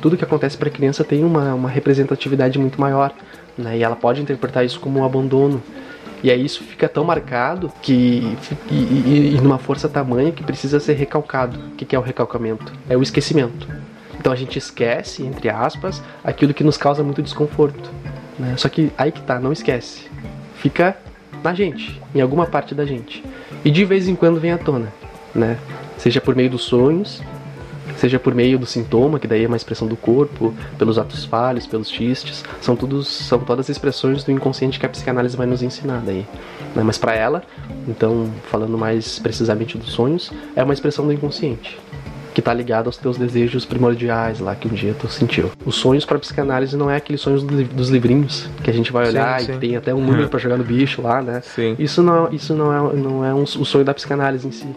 tudo 0.00 0.16
que 0.16 0.24
acontece 0.24 0.56
para 0.56 0.68
a 0.68 0.72
criança 0.72 1.04
tem 1.04 1.24
uma, 1.24 1.54
uma 1.54 1.68
representatividade 1.68 2.58
muito 2.58 2.80
maior, 2.80 3.12
né? 3.56 3.78
E 3.78 3.82
ela 3.82 3.96
pode 3.96 4.20
interpretar 4.20 4.64
isso 4.64 4.80
como 4.80 5.00
um 5.00 5.04
abandono. 5.04 5.62
E 6.22 6.30
aí 6.30 6.44
isso 6.44 6.62
fica 6.62 6.88
tão 6.88 7.02
marcado 7.02 7.72
que 7.82 8.36
e, 8.70 8.74
e, 8.74 9.34
e 9.36 9.40
numa 9.40 9.58
força 9.58 9.88
tamanha 9.88 10.30
que 10.30 10.44
precisa 10.44 10.78
ser 10.78 10.94
recalcado. 10.94 11.58
O 11.58 11.70
que 11.76 11.84
que 11.84 11.96
é 11.96 11.98
o 11.98 12.02
recalcamento? 12.02 12.72
É 12.88 12.96
o 12.96 13.02
esquecimento. 13.02 13.66
Então 14.18 14.32
a 14.32 14.36
gente 14.36 14.56
esquece, 14.56 15.24
entre 15.24 15.48
aspas, 15.48 16.02
aquilo 16.22 16.54
que 16.54 16.62
nos 16.62 16.76
causa 16.76 17.02
muito 17.02 17.22
desconforto. 17.22 17.90
Né? 18.42 18.56
Só 18.56 18.68
que 18.68 18.90
aí 18.98 19.12
que 19.12 19.22
tá, 19.22 19.38
não 19.38 19.52
esquece. 19.52 20.10
Fica 20.56 20.96
na 21.42 21.54
gente, 21.54 22.00
em 22.14 22.20
alguma 22.20 22.44
parte 22.44 22.74
da 22.74 22.84
gente. 22.84 23.24
E 23.64 23.70
de 23.70 23.84
vez 23.84 24.08
em 24.08 24.16
quando 24.16 24.40
vem 24.40 24.50
à 24.50 24.58
tona, 24.58 24.92
né? 25.34 25.56
Seja 25.96 26.20
por 26.20 26.34
meio 26.34 26.50
dos 26.50 26.64
sonhos, 26.64 27.22
seja 27.96 28.18
por 28.18 28.34
meio 28.34 28.58
do 28.58 28.66
sintoma, 28.66 29.20
que 29.20 29.28
daí 29.28 29.44
é 29.44 29.46
uma 29.46 29.56
expressão 29.56 29.86
do 29.86 29.96
corpo, 29.96 30.52
pelos 30.76 30.98
atos 30.98 31.24
falhos, 31.24 31.66
pelos 31.66 31.88
xistes, 31.88 32.44
são 32.60 32.74
todos 32.74 33.06
são 33.06 33.38
todas 33.38 33.68
expressões 33.68 34.24
do 34.24 34.32
inconsciente 34.32 34.80
que 34.80 34.86
a 34.86 34.88
psicanálise 34.88 35.36
vai 35.36 35.46
nos 35.46 35.62
ensinar 35.62 36.02
daí. 36.04 36.26
né? 36.74 36.82
Mas 36.82 36.98
para 36.98 37.14
ela, 37.14 37.44
então 37.86 38.28
falando 38.50 38.76
mais 38.76 39.20
precisamente 39.20 39.78
dos 39.78 39.92
sonhos, 39.92 40.32
é 40.56 40.64
uma 40.64 40.74
expressão 40.74 41.06
do 41.06 41.12
inconsciente 41.12 41.78
que 42.32 42.40
tá 42.40 42.52
ligado 42.52 42.86
aos 42.86 42.96
teus 42.96 43.16
desejos 43.16 43.64
primordiais 43.64 44.40
lá 44.40 44.54
que 44.54 44.66
um 44.66 44.70
dia 44.70 44.94
tu 44.98 45.08
sentiu. 45.08 45.50
Os 45.64 45.76
sonhos 45.76 46.04
para 46.04 46.18
psicanálise 46.18 46.76
não 46.76 46.90
é 46.90 46.96
aqueles 46.96 47.20
sonhos 47.20 47.42
dos 47.42 47.88
livrinhos 47.88 48.48
que 48.62 48.70
a 48.70 48.72
gente 48.72 48.90
vai 48.90 49.08
olhar 49.08 49.40
Sim, 49.40 49.44
e 49.44 49.54
sim. 49.54 49.60
tem 49.60 49.76
até 49.76 49.94
um 49.94 50.00
número 50.04 50.28
para 50.30 50.38
jogar 50.38 50.56
no 50.56 50.64
bicho 50.64 51.02
lá, 51.02 51.20
né? 51.20 51.40
Sim. 51.42 51.76
Isso 51.78 52.02
não, 52.02 52.32
isso 52.32 52.54
não 52.54 52.72
é, 52.72 52.96
não 52.96 53.24
é 53.24 53.34
um, 53.34 53.42
o 53.42 53.64
sonho 53.64 53.84
da 53.84 53.92
psicanálise 53.92 54.46
em 54.46 54.52
si. 54.52 54.68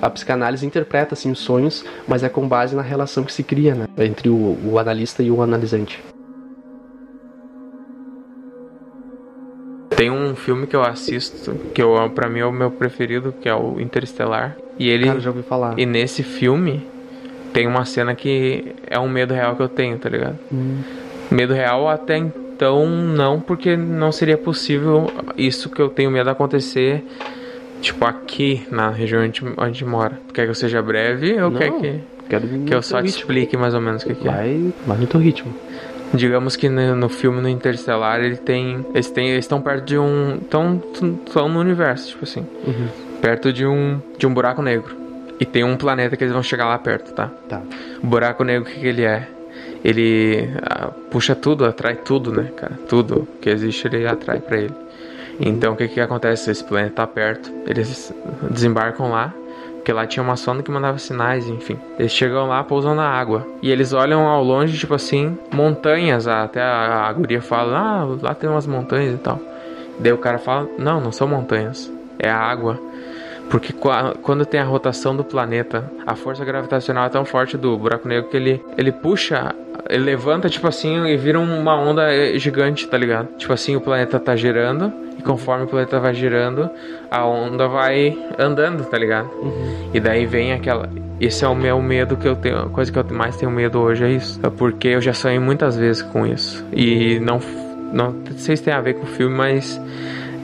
A 0.00 0.08
psicanálise 0.10 0.64
interpreta 0.64 1.14
assim 1.14 1.30
os 1.30 1.38
sonhos, 1.38 1.84
mas 2.06 2.22
é 2.22 2.28
com 2.28 2.46
base 2.46 2.76
na 2.76 2.82
relação 2.82 3.24
que 3.24 3.32
se 3.32 3.42
cria, 3.42 3.74
né, 3.74 3.86
entre 3.98 4.28
o, 4.28 4.58
o 4.64 4.78
analista 4.78 5.22
e 5.22 5.30
o 5.30 5.42
analisante. 5.42 6.00
Tem 9.96 10.10
um 10.12 10.36
filme 10.36 10.64
que 10.68 10.76
eu 10.76 10.84
assisto, 10.84 11.56
que 11.74 11.82
eu, 11.82 12.08
pra 12.14 12.28
mim 12.28 12.38
é 12.38 12.46
o 12.46 12.52
meu 12.52 12.70
preferido, 12.70 13.32
que 13.32 13.48
é 13.48 13.54
o 13.54 13.80
Interestelar. 13.80 14.56
E 14.78 14.88
ele. 14.88 15.06
Cara, 15.06 15.18
já 15.18 15.30
ouvi 15.30 15.42
falar. 15.42 15.76
E 15.76 15.84
nesse 15.84 16.22
filme 16.22 16.86
tem 17.52 17.66
uma 17.66 17.84
cena 17.84 18.14
que 18.14 18.74
é 18.86 18.98
um 18.98 19.08
medo 19.08 19.34
real 19.34 19.56
que 19.56 19.62
eu 19.62 19.68
tenho, 19.68 19.98
tá 19.98 20.08
ligado? 20.08 20.38
Hum. 20.52 20.80
Medo 21.30 21.52
real 21.52 21.88
até 21.88 22.16
então 22.16 22.86
não, 22.86 23.40
porque 23.40 23.76
não 23.76 24.10
seria 24.10 24.36
possível 24.36 25.10
isso 25.36 25.70
que 25.70 25.80
eu 25.80 25.88
tenho 25.88 26.10
medo 26.10 26.28
acontecer, 26.28 27.04
tipo, 27.80 28.04
aqui 28.04 28.66
na 28.70 28.90
região 28.90 29.22
onde, 29.22 29.42
onde 29.56 29.84
mora. 29.84 30.20
Tu 30.26 30.34
quer 30.34 30.44
que 30.44 30.50
eu 30.50 30.54
seja 30.54 30.82
breve 30.82 31.40
ou 31.40 31.50
Não, 31.50 31.58
quer 31.58 31.70
que, 31.72 32.00
Quero 32.28 32.46
que 32.46 32.74
eu 32.74 32.82
só 32.82 33.00
te 33.00 33.08
explique 33.08 33.56
mais 33.56 33.74
ou 33.74 33.80
menos 33.80 34.02
o 34.02 34.06
que, 34.06 34.14
que 34.14 34.28
é? 34.28 34.30
Vai, 34.30 34.72
vai 34.86 34.98
no 34.98 35.06
teu 35.06 35.20
ritmo. 35.20 35.54
Digamos 36.12 36.56
que 36.56 36.68
no, 36.68 36.94
no 36.94 37.08
filme 37.08 37.40
no 37.40 37.48
Interstellar 37.48 38.20
ele 38.20 38.36
tem. 38.36 38.84
Eles 38.94 39.10
têm. 39.10 39.30
Eles 39.30 39.44
estão 39.44 39.60
perto 39.60 39.84
de 39.84 39.98
um. 39.98 40.36
Estão 40.36 40.82
estão 40.92 41.48
no 41.48 41.60
universo, 41.60 42.08
tipo 42.08 42.24
assim. 42.24 42.46
Perto 43.20 43.52
de 43.52 43.66
um. 43.66 44.00
de 44.16 44.26
um 44.26 44.32
buraco 44.32 44.62
negro. 44.62 44.96
E 45.40 45.46
tem 45.46 45.64
um 45.64 45.76
planeta 45.76 46.16
que 46.16 46.24
eles 46.24 46.32
vão 46.32 46.42
chegar 46.42 46.66
lá 46.66 46.78
perto, 46.78 47.12
tá? 47.12 47.30
Tá. 47.48 47.62
O 48.02 48.06
buraco 48.06 48.42
negro, 48.44 48.68
o 48.68 48.72
que, 48.72 48.80
que 48.80 48.86
ele 48.86 49.04
é? 49.04 49.28
Ele 49.84 50.50
ah, 50.62 50.90
puxa 51.10 51.34
tudo, 51.34 51.64
atrai 51.64 51.96
tudo, 51.96 52.32
né, 52.32 52.50
cara? 52.56 52.78
Tudo 52.88 53.28
que 53.40 53.48
existe 53.48 53.86
ele 53.86 54.06
atrai 54.06 54.40
pra 54.40 54.56
ele. 54.56 54.74
Então 55.40 55.74
o 55.74 55.76
que 55.76 55.86
que 55.86 56.00
acontece? 56.00 56.50
Esse 56.50 56.64
planeta 56.64 56.96
tá 56.96 57.06
perto, 57.06 57.52
eles 57.66 58.12
desembarcam 58.50 59.10
lá, 59.10 59.32
porque 59.74 59.92
lá 59.92 60.04
tinha 60.04 60.22
uma 60.22 60.36
sonda 60.36 60.62
que 60.62 60.70
mandava 60.70 60.98
sinais, 60.98 61.48
enfim. 61.48 61.78
Eles 61.98 62.12
chegam 62.12 62.48
lá, 62.48 62.64
pousam 62.64 62.94
na 62.94 63.08
água. 63.08 63.46
E 63.62 63.70
eles 63.70 63.92
olham 63.92 64.26
ao 64.26 64.42
longe, 64.42 64.76
tipo 64.76 64.94
assim, 64.94 65.38
montanhas. 65.52 66.26
Até 66.26 66.60
a, 66.60 67.06
a 67.06 67.12
guria 67.12 67.40
fala, 67.40 67.78
ah, 67.78 68.16
lá 68.20 68.34
tem 68.34 68.50
umas 68.50 68.66
montanhas 68.66 69.14
e 69.14 69.18
tal. 69.18 69.40
Daí 69.98 70.12
o 70.12 70.18
cara 70.18 70.38
fala, 70.38 70.68
não, 70.78 71.00
não 71.00 71.10
são 71.10 71.26
montanhas, 71.26 71.90
é 72.18 72.28
a 72.28 72.36
água. 72.36 72.78
Porque 73.50 73.72
qua- 73.72 74.14
quando 74.22 74.44
tem 74.44 74.60
a 74.60 74.64
rotação 74.64 75.16
do 75.16 75.24
planeta, 75.24 75.90
a 76.06 76.14
força 76.14 76.44
gravitacional 76.44 77.06
é 77.06 77.08
tão 77.08 77.24
forte 77.24 77.56
do 77.56 77.76
buraco 77.78 78.06
negro 78.06 78.28
que 78.28 78.36
ele, 78.36 78.62
ele 78.76 78.92
puxa, 78.92 79.54
ele 79.88 80.04
levanta, 80.04 80.48
tipo 80.50 80.66
assim, 80.68 81.06
e 81.06 81.16
vira 81.16 81.38
uma 81.40 81.74
onda 81.74 82.12
eh, 82.14 82.38
gigante, 82.38 82.86
tá 82.86 82.98
ligado? 82.98 83.28
Tipo 83.38 83.52
assim, 83.54 83.74
o 83.74 83.80
planeta 83.80 84.20
tá 84.20 84.36
girando, 84.36 84.92
e 85.18 85.22
conforme 85.22 85.64
o 85.64 85.66
planeta 85.66 85.98
vai 85.98 86.12
girando, 86.14 86.68
a 87.10 87.24
onda 87.26 87.66
vai 87.68 88.16
andando, 88.38 88.84
tá 88.84 88.98
ligado? 88.98 89.30
E 89.94 89.98
daí 90.00 90.26
vem 90.26 90.52
aquela. 90.52 90.88
Esse 91.20 91.44
é 91.44 91.48
o 91.48 91.54
meu 91.54 91.80
medo 91.80 92.16
que 92.16 92.28
eu 92.28 92.36
tenho. 92.36 92.58
A 92.58 92.68
coisa 92.68 92.92
que 92.92 92.98
eu 92.98 93.04
mais 93.10 93.36
tenho 93.36 93.50
medo 93.50 93.80
hoje 93.80 94.04
é 94.04 94.10
isso. 94.10 94.38
É 94.42 94.50
porque 94.50 94.88
eu 94.88 95.00
já 95.00 95.12
sonhei 95.12 95.38
muitas 95.38 95.76
vezes 95.76 96.02
com 96.02 96.26
isso. 96.26 96.64
E 96.72 97.18
não. 97.18 97.40
Não 97.92 98.14
sei 98.36 98.56
se 98.56 98.62
tem 98.62 98.74
a 98.74 98.80
ver 98.82 98.94
com 98.94 99.04
o 99.04 99.06
filme, 99.06 99.34
mas 99.34 99.80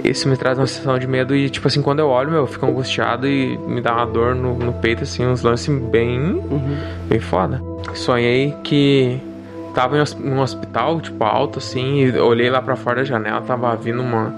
isso 0.05 0.29
me 0.29 0.37
traz 0.37 0.59
uma 0.59 0.67
sensação 0.67 0.99
de 0.99 1.07
medo 1.07 1.35
e, 1.35 1.49
tipo 1.49 1.67
assim, 1.67 1.81
quando 1.81 2.01
eu 2.01 2.09
olho, 2.09 2.31
meu, 2.31 2.40
eu 2.40 2.47
fico 2.47 2.67
angustiado 2.67 3.27
e 3.27 3.57
me 3.59 3.81
dá 3.81 3.95
uma 3.95 4.07
dor 4.07 4.35
no, 4.35 4.55
no 4.55 4.73
peito, 4.75 5.03
assim, 5.03 5.27
uns 5.27 5.43
lances 5.43 5.75
bem, 5.90 6.43
bem 7.09 7.19
foda. 7.19 7.61
Sonhei 7.95 8.55
que 8.62 9.19
tava 9.75 9.97
em 9.97 10.05
num 10.21 10.40
hospital, 10.40 11.01
tipo, 11.01 11.25
alto, 11.25 11.59
assim, 11.59 12.05
e 12.05 12.19
olhei 12.19 12.51
lá 12.51 12.61
pra 12.61 12.77
fora 12.77 12.97
da 12.97 13.05
janela, 13.05 13.40
tava 13.40 13.75
vindo 13.77 14.03
uma... 14.03 14.35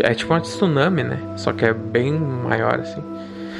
É 0.00 0.14
tipo 0.14 0.32
uma 0.32 0.40
tsunami, 0.40 1.02
né? 1.02 1.18
Só 1.36 1.52
que 1.52 1.66
é 1.66 1.74
bem 1.74 2.12
maior, 2.12 2.80
assim. 2.80 3.02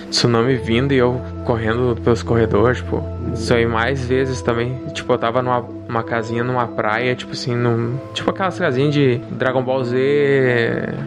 Tsunami 0.08 0.56
vindo 0.56 0.94
e 0.94 0.96
eu 0.96 1.20
correndo 1.44 1.94
pelos 2.02 2.22
corredores, 2.22 2.78
tipo... 2.78 3.04
Sonhei 3.34 3.66
mais 3.66 4.06
vezes 4.06 4.40
também. 4.40 4.76
Tipo, 4.94 5.12
eu 5.12 5.18
tava 5.18 5.42
numa 5.42 5.62
uma 5.92 6.02
casinha 6.02 6.42
numa 6.42 6.66
praia, 6.66 7.14
tipo 7.14 7.32
assim, 7.32 7.54
num... 7.54 7.98
Tipo 8.14 8.30
aquelas 8.30 8.58
casinhas 8.58 8.92
de 8.94 9.18
Dragon 9.30 9.62
Ball 9.62 9.84
Z... 9.84 9.96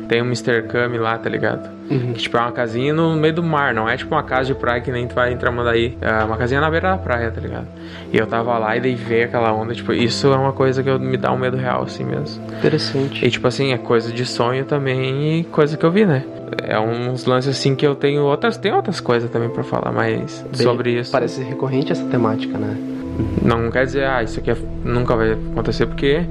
Tem 0.07 0.21
um 0.21 0.25
Mr. 0.25 0.63
Kami 0.67 0.97
lá, 0.97 1.17
tá 1.17 1.29
ligado? 1.29 1.69
Que, 1.87 2.13
tipo, 2.13 2.37
é 2.37 2.41
uma 2.41 2.51
casinha 2.51 2.93
no 2.93 3.15
meio 3.15 3.33
do 3.33 3.43
mar, 3.43 3.73
não 3.73 3.87
é 3.87 3.95
tipo 3.97 4.13
uma 4.13 4.23
casa 4.23 4.45
de 4.45 4.55
praia 4.55 4.81
que 4.81 4.91
nem 4.91 5.07
tu 5.07 5.15
vai 5.15 5.33
em 5.33 5.37
Tramandaí. 5.37 5.97
É 6.01 6.23
uma 6.23 6.37
casinha 6.37 6.61
na 6.61 6.69
beira 6.69 6.91
da 6.91 6.97
praia, 6.97 7.31
tá 7.31 7.41
ligado? 7.41 7.67
E 8.11 8.17
eu 8.17 8.25
tava 8.25 8.57
lá 8.57 8.75
e 8.77 8.79
daí 8.79 8.95
veio 8.95 9.25
aquela 9.25 9.51
onda, 9.53 9.73
tipo, 9.73 9.93
isso 9.93 10.31
é 10.31 10.35
uma 10.35 10.53
coisa 10.53 10.81
que 10.81 10.89
eu, 10.89 10.99
me 10.99 11.17
dá 11.17 11.31
um 11.31 11.37
medo 11.37 11.57
real, 11.57 11.83
assim 11.83 12.03
mesmo. 12.03 12.43
Interessante. 12.57 13.25
E 13.25 13.29
tipo 13.29 13.47
assim, 13.47 13.73
é 13.73 13.77
coisa 13.77 14.11
de 14.11 14.25
sonho 14.25 14.65
também 14.65 15.39
e 15.39 15.43
coisa 15.45 15.77
que 15.77 15.85
eu 15.85 15.91
vi, 15.91 16.05
né? 16.05 16.23
É 16.63 16.79
uns 16.79 17.25
lances 17.25 17.57
assim 17.57 17.75
que 17.75 17.85
eu 17.85 17.95
tenho 17.95 18.23
outras. 18.23 18.57
Tem 18.57 18.71
outras 18.71 18.99
coisas 18.99 19.29
também 19.29 19.49
pra 19.49 19.63
falar, 19.63 19.91
mas 19.91 20.45
Bem, 20.55 20.65
sobre 20.65 20.99
isso. 20.99 21.11
Parece 21.11 21.43
recorrente 21.43 21.91
essa 21.91 22.05
temática, 22.05 22.57
né? 22.57 22.94
Não 23.43 23.69
quer 23.71 23.85
dizer, 23.85 24.05
ah, 24.05 24.23
isso 24.23 24.39
aqui 24.39 24.51
é- 24.51 24.57
nunca 24.83 25.15
vai 25.15 25.31
acontecer, 25.33 25.85
porque 25.85 26.21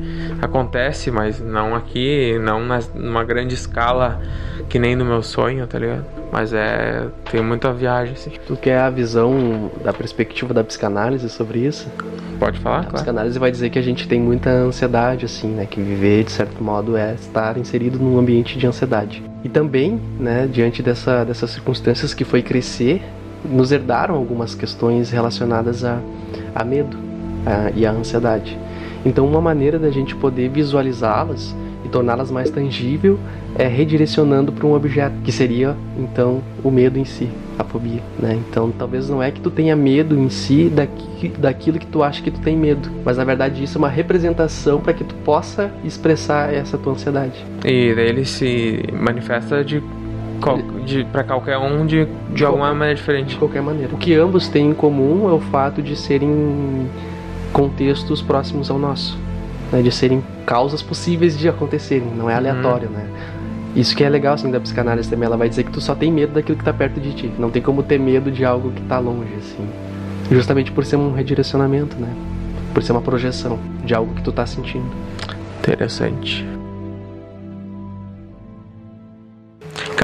acontece, 0.43 1.11
mas 1.11 1.41
não 1.41 1.75
aqui, 1.75 2.39
não 2.41 2.65
nas- 2.65 2.91
numa 2.95 3.25
grande 3.25 3.55
escala 3.55 4.21
que 4.69 4.79
nem 4.79 4.95
no 4.97 5.05
meu 5.05 5.23
sonho, 5.23 5.67
tá 5.67 5.79
ligado? 5.79 6.05
Mas 6.33 6.53
é. 6.53 7.07
Tem 7.31 7.43
muita 7.43 7.73
viagem, 7.73 8.15
assim. 8.15 8.31
Tu 8.47 8.57
quer 8.57 8.79
a 8.79 8.91
visão 8.91 9.71
da 9.83 9.93
perspectiva 9.93 10.53
da 10.53 10.65
psicanálise 10.65 11.29
sobre 11.29 11.61
isso? 11.61 11.89
Pode 12.39 12.59
falar? 12.59 12.79
A 12.79 12.81
Claro. 12.81 12.95
psicanálise 12.97 13.39
vai 13.39 13.51
dizer 13.51 13.71
que 13.71 13.79
a 13.79 13.83
gente 13.83 14.09
tem 14.09 14.21
muita 14.21 14.51
ansiedade, 14.51 15.25
assim, 15.25 15.49
né? 15.49 15.67
Que 15.67 15.81
viver, 15.81 16.25
de 16.25 16.33
certo 16.33 16.63
modo, 16.63 16.97
é 16.97 17.15
estar 17.15 17.57
inserido 17.57 17.99
num 17.99 18.19
ambiente 18.19 18.59
de 18.59 18.67
ansiedade. 18.67 19.23
E 19.45 19.49
também, 19.49 20.01
né, 20.19 20.49
diante 20.51 20.83
dessa, 20.83 21.25
dessas 21.25 21.51
circunstâncias 21.51 22.13
que 22.13 22.25
foi 22.25 22.43
crescer, 22.43 23.03
nos 23.45 23.73
herdaram 23.73 24.15
algumas 24.15 24.55
questões 24.55 25.11
relacionadas 25.11 25.85
a, 25.85 25.99
a 26.55 26.65
medo 26.65 26.97
a- 27.47 27.71
e 27.75 27.85
a 27.87 27.91
ansiedade. 27.93 28.59
Então, 29.05 29.27
uma 29.27 29.41
maneira 29.41 29.79
da 29.79 29.91
gente 29.91 30.15
poder 30.15 30.49
visualizá-las 30.49 31.55
e 31.85 31.89
torná-las 31.89 32.31
mais 32.31 32.49
tangível 32.51 33.19
é 33.57 33.67
redirecionando 33.69 34.51
para 34.51 34.67
um 34.67 34.75
objeto, 34.75 35.15
que 35.23 35.31
seria, 35.31 35.77
então, 35.99 36.41
o 36.63 36.71
medo 36.71 36.99
em 36.99 37.05
si, 37.05 37.29
a 37.59 37.63
fobia, 37.63 38.01
né? 38.19 38.41
Então, 38.49 38.73
talvez 38.77 39.09
não 39.09 39.23
é 39.23 39.31
que 39.31 39.41
tu 39.41 39.51
tenha 39.51 39.77
medo 39.77 40.19
em 40.19 40.29
si 40.31 40.73
daqui, 40.75 41.29
daquilo 41.39 41.79
que 41.79 41.87
tu 41.87 42.03
acha 42.03 42.23
que 42.23 42.31
tu 42.31 42.41
tem 42.41 42.57
medo, 42.57 42.89
mas 43.05 43.17
na 43.19 43.25
verdade 43.25 43.63
isso 43.63 43.77
é 43.77 43.79
uma 43.79 43.89
representação 43.91 44.81
para 44.81 44.93
que 44.95 45.05
tu 45.05 45.15
possa 45.17 45.71
expressar 45.85 46.53
essa 46.53 46.77
tua 46.79 46.95
ansiedade. 46.95 47.45
E 47.65 47.95
daí 47.95 48.09
ele 48.09 48.25
se 48.25 48.83
manifesta 48.93 49.63
de, 49.63 49.81
qual, 50.41 50.59
de 50.85 51.05
para 51.05 51.25
qualquer 51.25 51.59
um 51.59 51.87
de, 51.87 52.07
de 52.33 52.45
alguma 52.45 52.73
maneira 52.73 52.95
De 52.95 53.01
diferente. 53.01 53.37
qualquer 53.37 53.63
maneira. 53.63 53.95
O 53.95 53.99
que 53.99 54.15
ambos 54.15 54.49
têm 54.49 54.71
em 54.71 54.75
comum 54.75 55.29
é 55.29 55.33
o 55.33 55.41
fato 55.41 55.83
de 55.83 55.97
serem 55.97 56.89
contextos 57.53 58.21
próximos 58.21 58.71
ao 58.71 58.79
nosso, 58.79 59.19
né? 59.73 59.81
de 59.83 59.91
serem 59.93 60.23
causas 60.45 60.83
possíveis 60.83 61.39
de 61.39 61.49
acontecerem, 61.49 62.09
não 62.17 62.29
é 62.29 62.35
aleatório, 62.35 62.89
né? 62.89 63.09
Isso 63.77 63.97
que 63.97 64.05
é 64.05 64.09
legal 64.09 64.35
assim 64.35 64.51
da 64.51 64.61
psicanálise 64.61 65.09
também, 65.11 65.27
ela 65.27 65.37
vai 65.37 65.49
dizer 65.49 65.65
que 65.65 65.71
tu 65.73 65.81
só 65.81 65.95
tem 65.95 66.13
medo 66.13 66.33
daquilo 66.35 66.57
que 66.57 66.65
tá 66.65 66.73
perto 66.73 67.01
de 67.01 67.13
ti, 67.13 67.33
não 67.39 67.51
tem 67.51 67.61
como 67.63 67.83
ter 67.83 67.99
medo 67.99 68.31
de 68.31 68.45
algo 68.45 68.71
que 68.71 68.83
tá 68.83 68.99
longe 68.99 69.35
assim. 69.39 69.67
Justamente 70.31 70.71
por 70.73 70.85
ser 70.85 70.97
um 70.97 71.13
redirecionamento, 71.13 71.97
né? 71.97 72.09
Por 72.73 72.83
ser 72.83 72.93
uma 72.93 73.01
projeção 73.03 73.59
de 73.85 73.95
algo 73.95 74.15
que 74.15 74.23
tu 74.23 74.33
tá 74.33 74.47
sentindo. 74.47 74.87
Interessante. 75.59 76.47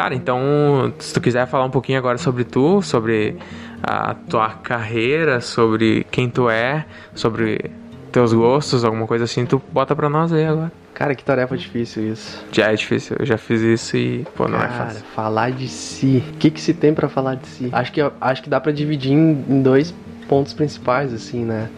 Cara, 0.01 0.15
então, 0.15 0.95
se 0.99 1.13
tu 1.13 1.21
quiser 1.21 1.47
falar 1.47 1.67
um 1.67 1.71
pouquinho 1.71 1.99
agora 1.99 2.17
sobre 2.17 2.43
tu, 2.43 2.81
sobre 2.81 3.37
a 3.83 4.15
tua 4.15 4.49
carreira, 4.49 5.43
sobre 5.43 6.07
quem 6.11 6.27
tu 6.27 6.49
é, 6.49 6.87
sobre 7.15 7.71
teus 8.11 8.33
gostos, 8.33 8.83
alguma 8.83 9.07
coisa 9.07 9.25
assim, 9.25 9.45
tu 9.45 9.61
bota 9.71 9.95
pra 9.95 10.09
nós 10.09 10.33
aí 10.33 10.47
agora. 10.47 10.73
Cara, 10.95 11.15
que 11.15 11.23
tarefa 11.23 11.55
difícil 11.55 12.11
isso. 12.11 12.43
Já 12.51 12.73
é 12.73 12.75
difícil, 12.77 13.15
eu 13.21 13.27
já 13.27 13.37
fiz 13.37 13.61
isso 13.61 13.95
e, 13.95 14.27
pô, 14.35 14.49
não 14.49 14.57
é 14.57 14.69
Cara, 14.69 14.87
fácil. 14.87 15.05
falar 15.15 15.53
de 15.53 15.69
si. 15.69 16.25
O 16.33 16.37
que 16.39 16.51
que 16.51 16.63
se 16.63 16.73
tem 16.73 16.95
pra 16.95 17.07
falar 17.11 17.35
de 17.35 17.47
si? 17.47 17.69
Acho 17.71 17.93
que 17.93 18.01
acho 18.23 18.43
que 18.43 18.49
dá 18.49 18.59
pra 18.59 18.73
dividir 18.73 19.13
em, 19.13 19.45
em 19.47 19.61
dois 19.61 19.95
pontos 20.27 20.55
principais 20.55 21.13
assim, 21.13 21.45
né? 21.45 21.69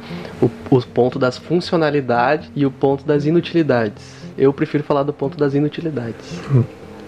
O, 0.40 0.48
o 0.70 0.80
ponto 0.86 1.18
das 1.18 1.38
funcionalidades 1.38 2.48
e 2.54 2.64
o 2.64 2.70
ponto 2.70 3.04
das 3.04 3.26
inutilidades. 3.26 4.14
Eu 4.38 4.52
prefiro 4.52 4.84
falar 4.84 5.02
do 5.02 5.12
ponto 5.12 5.36
das 5.36 5.54
inutilidades. 5.54 6.40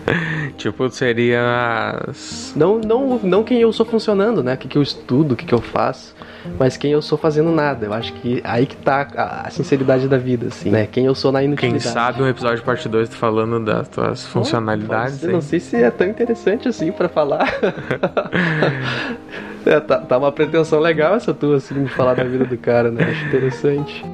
Tipo, 0.56 0.88
seria 0.88 2.00
as... 2.08 2.52
Não, 2.54 2.78
não, 2.78 3.18
não 3.18 3.42
quem 3.42 3.60
eu 3.60 3.72
sou 3.72 3.84
funcionando, 3.84 4.42
né? 4.42 4.54
O 4.54 4.56
que, 4.56 4.68
que 4.68 4.78
eu 4.78 4.82
estudo, 4.82 5.32
o 5.32 5.36
que, 5.36 5.44
que 5.44 5.54
eu 5.54 5.60
faço, 5.60 6.14
mas 6.58 6.76
quem 6.76 6.92
eu 6.92 7.02
sou 7.02 7.18
fazendo 7.18 7.50
nada. 7.50 7.86
Eu 7.86 7.92
acho 7.92 8.12
que 8.14 8.40
aí 8.44 8.66
que 8.66 8.76
tá 8.76 9.08
a, 9.16 9.46
a 9.46 9.50
sinceridade 9.50 10.08
da 10.08 10.16
vida, 10.16 10.48
assim, 10.48 10.70
né? 10.70 10.86
Quem 10.86 11.06
eu 11.06 11.14
sou 11.14 11.32
na 11.32 11.40
Quem 11.40 11.48
inutilidade. 11.48 11.88
sabe 11.88 12.22
um 12.22 12.28
episódio 12.28 12.62
parte 12.62 12.88
2 12.88 13.08
tu 13.08 13.16
falando 13.16 13.64
das 13.64 13.88
tuas 13.88 14.26
funcionalidades 14.26 15.22
Eu 15.22 15.30
aí. 15.30 15.34
não 15.34 15.40
sei 15.40 15.58
se 15.58 15.76
é 15.76 15.90
tão 15.90 16.06
interessante 16.06 16.68
assim 16.68 16.92
pra 16.92 17.08
falar. 17.08 17.48
É, 19.66 19.80
tá, 19.80 19.98
tá 19.98 20.18
uma 20.18 20.30
pretensão 20.30 20.78
legal 20.78 21.14
essa 21.14 21.32
tua, 21.32 21.56
assim, 21.56 21.84
de 21.84 21.90
falar 21.90 22.14
da 22.14 22.24
vida 22.24 22.44
do 22.44 22.56
cara, 22.58 22.90
né? 22.90 23.04
Acho 23.04 23.26
interessante. 23.26 24.04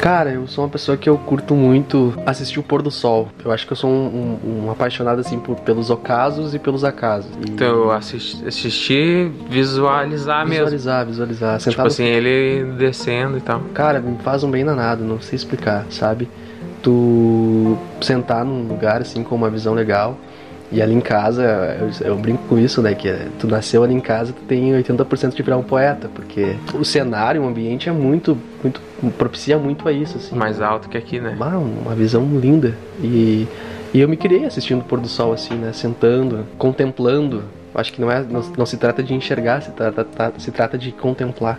Cara, 0.00 0.30
eu 0.30 0.46
sou 0.46 0.64
uma 0.64 0.70
pessoa 0.70 0.96
que 0.96 1.08
eu 1.08 1.18
curto 1.18 1.54
muito 1.54 2.14
assistir 2.24 2.60
o 2.60 2.62
pôr 2.62 2.80
do 2.82 2.90
sol. 2.90 3.28
Eu 3.44 3.50
acho 3.50 3.66
que 3.66 3.72
eu 3.72 3.76
sou 3.76 3.90
um, 3.90 4.38
um- 4.44 4.64
um 4.66 4.70
apaixonado, 4.70 5.18
assim, 5.20 5.38
por, 5.40 5.56
pelos 5.56 5.90
ocasos 5.90 6.54
e 6.54 6.58
pelos 6.58 6.84
acasos. 6.84 7.30
E 7.44 7.50
Então, 7.50 7.90
assistir, 7.90 8.46
assistir 8.46 9.32
visualizar 9.50 10.46
mesmo. 10.46 10.64
visualizar, 10.64 11.04
visualizar. 11.04 11.60
Sentar 11.60 11.72
Tipo 11.72 11.86
assim, 11.88 12.04
ele 12.04 12.72
descendo 12.78 13.36
e 13.38 13.40
tal. 13.40 13.60
Cara, 13.74 13.98
me 14.00 14.16
faz 14.22 14.44
um 14.44 14.50
bem 14.50 14.64
danado, 14.64 15.02
não 15.02 15.20
sei 15.20 15.34
explicar, 15.36 15.84
sabe? 15.90 16.28
Tu 16.80 17.76
sentar 18.00 18.44
num 18.44 18.68
lugar 18.68 19.00
assim 19.00 19.24
com 19.24 19.34
uma 19.34 19.50
visão 19.50 19.74
legal. 19.74 20.16
E 20.70 20.82
ali 20.82 20.94
em 20.94 21.00
casa, 21.00 21.42
eu, 21.80 22.08
eu 22.08 22.16
brinco 22.16 22.42
com 22.46 22.58
isso, 22.58 22.82
né? 22.82 22.94
Que 22.94 23.10
tu 23.38 23.46
nasceu 23.48 23.82
ali 23.82 23.94
em 23.94 24.00
casa, 24.00 24.32
tu 24.34 24.42
tem 24.42 24.72
80% 24.72 25.34
de 25.34 25.42
virar 25.42 25.56
um 25.56 25.62
poeta, 25.62 26.10
porque 26.14 26.56
o 26.74 26.84
cenário, 26.84 27.42
o 27.42 27.46
ambiente 27.48 27.88
é 27.88 27.92
muito, 27.92 28.36
muito, 28.62 28.80
propicia 29.16 29.56
muito 29.58 29.88
a 29.88 29.92
isso, 29.92 30.18
assim. 30.18 30.36
Mais 30.36 30.60
alto 30.60 30.88
que 30.88 30.98
aqui, 30.98 31.20
né? 31.20 31.36
Ah, 31.40 31.56
uma 31.58 31.94
visão 31.94 32.22
linda. 32.38 32.74
E, 33.02 33.48
e 33.94 34.00
eu 34.00 34.08
me 34.08 34.16
criei 34.16 34.44
assistindo 34.44 34.80
o 34.80 34.84
pôr 34.84 35.00
do 35.00 35.08
sol, 35.08 35.32
assim, 35.32 35.54
né? 35.54 35.72
Sentando, 35.72 36.44
contemplando. 36.58 37.44
Acho 37.74 37.92
que 37.92 38.00
não, 38.00 38.10
é, 38.10 38.22
não, 38.28 38.42
não 38.58 38.66
se 38.66 38.76
trata 38.76 39.02
de 39.02 39.14
enxergar, 39.14 39.62
se 39.62 39.70
trata, 39.70 40.04
tá- 40.04 40.32
se 40.36 40.50
trata 40.50 40.76
de 40.76 40.92
contemplar. 40.92 41.58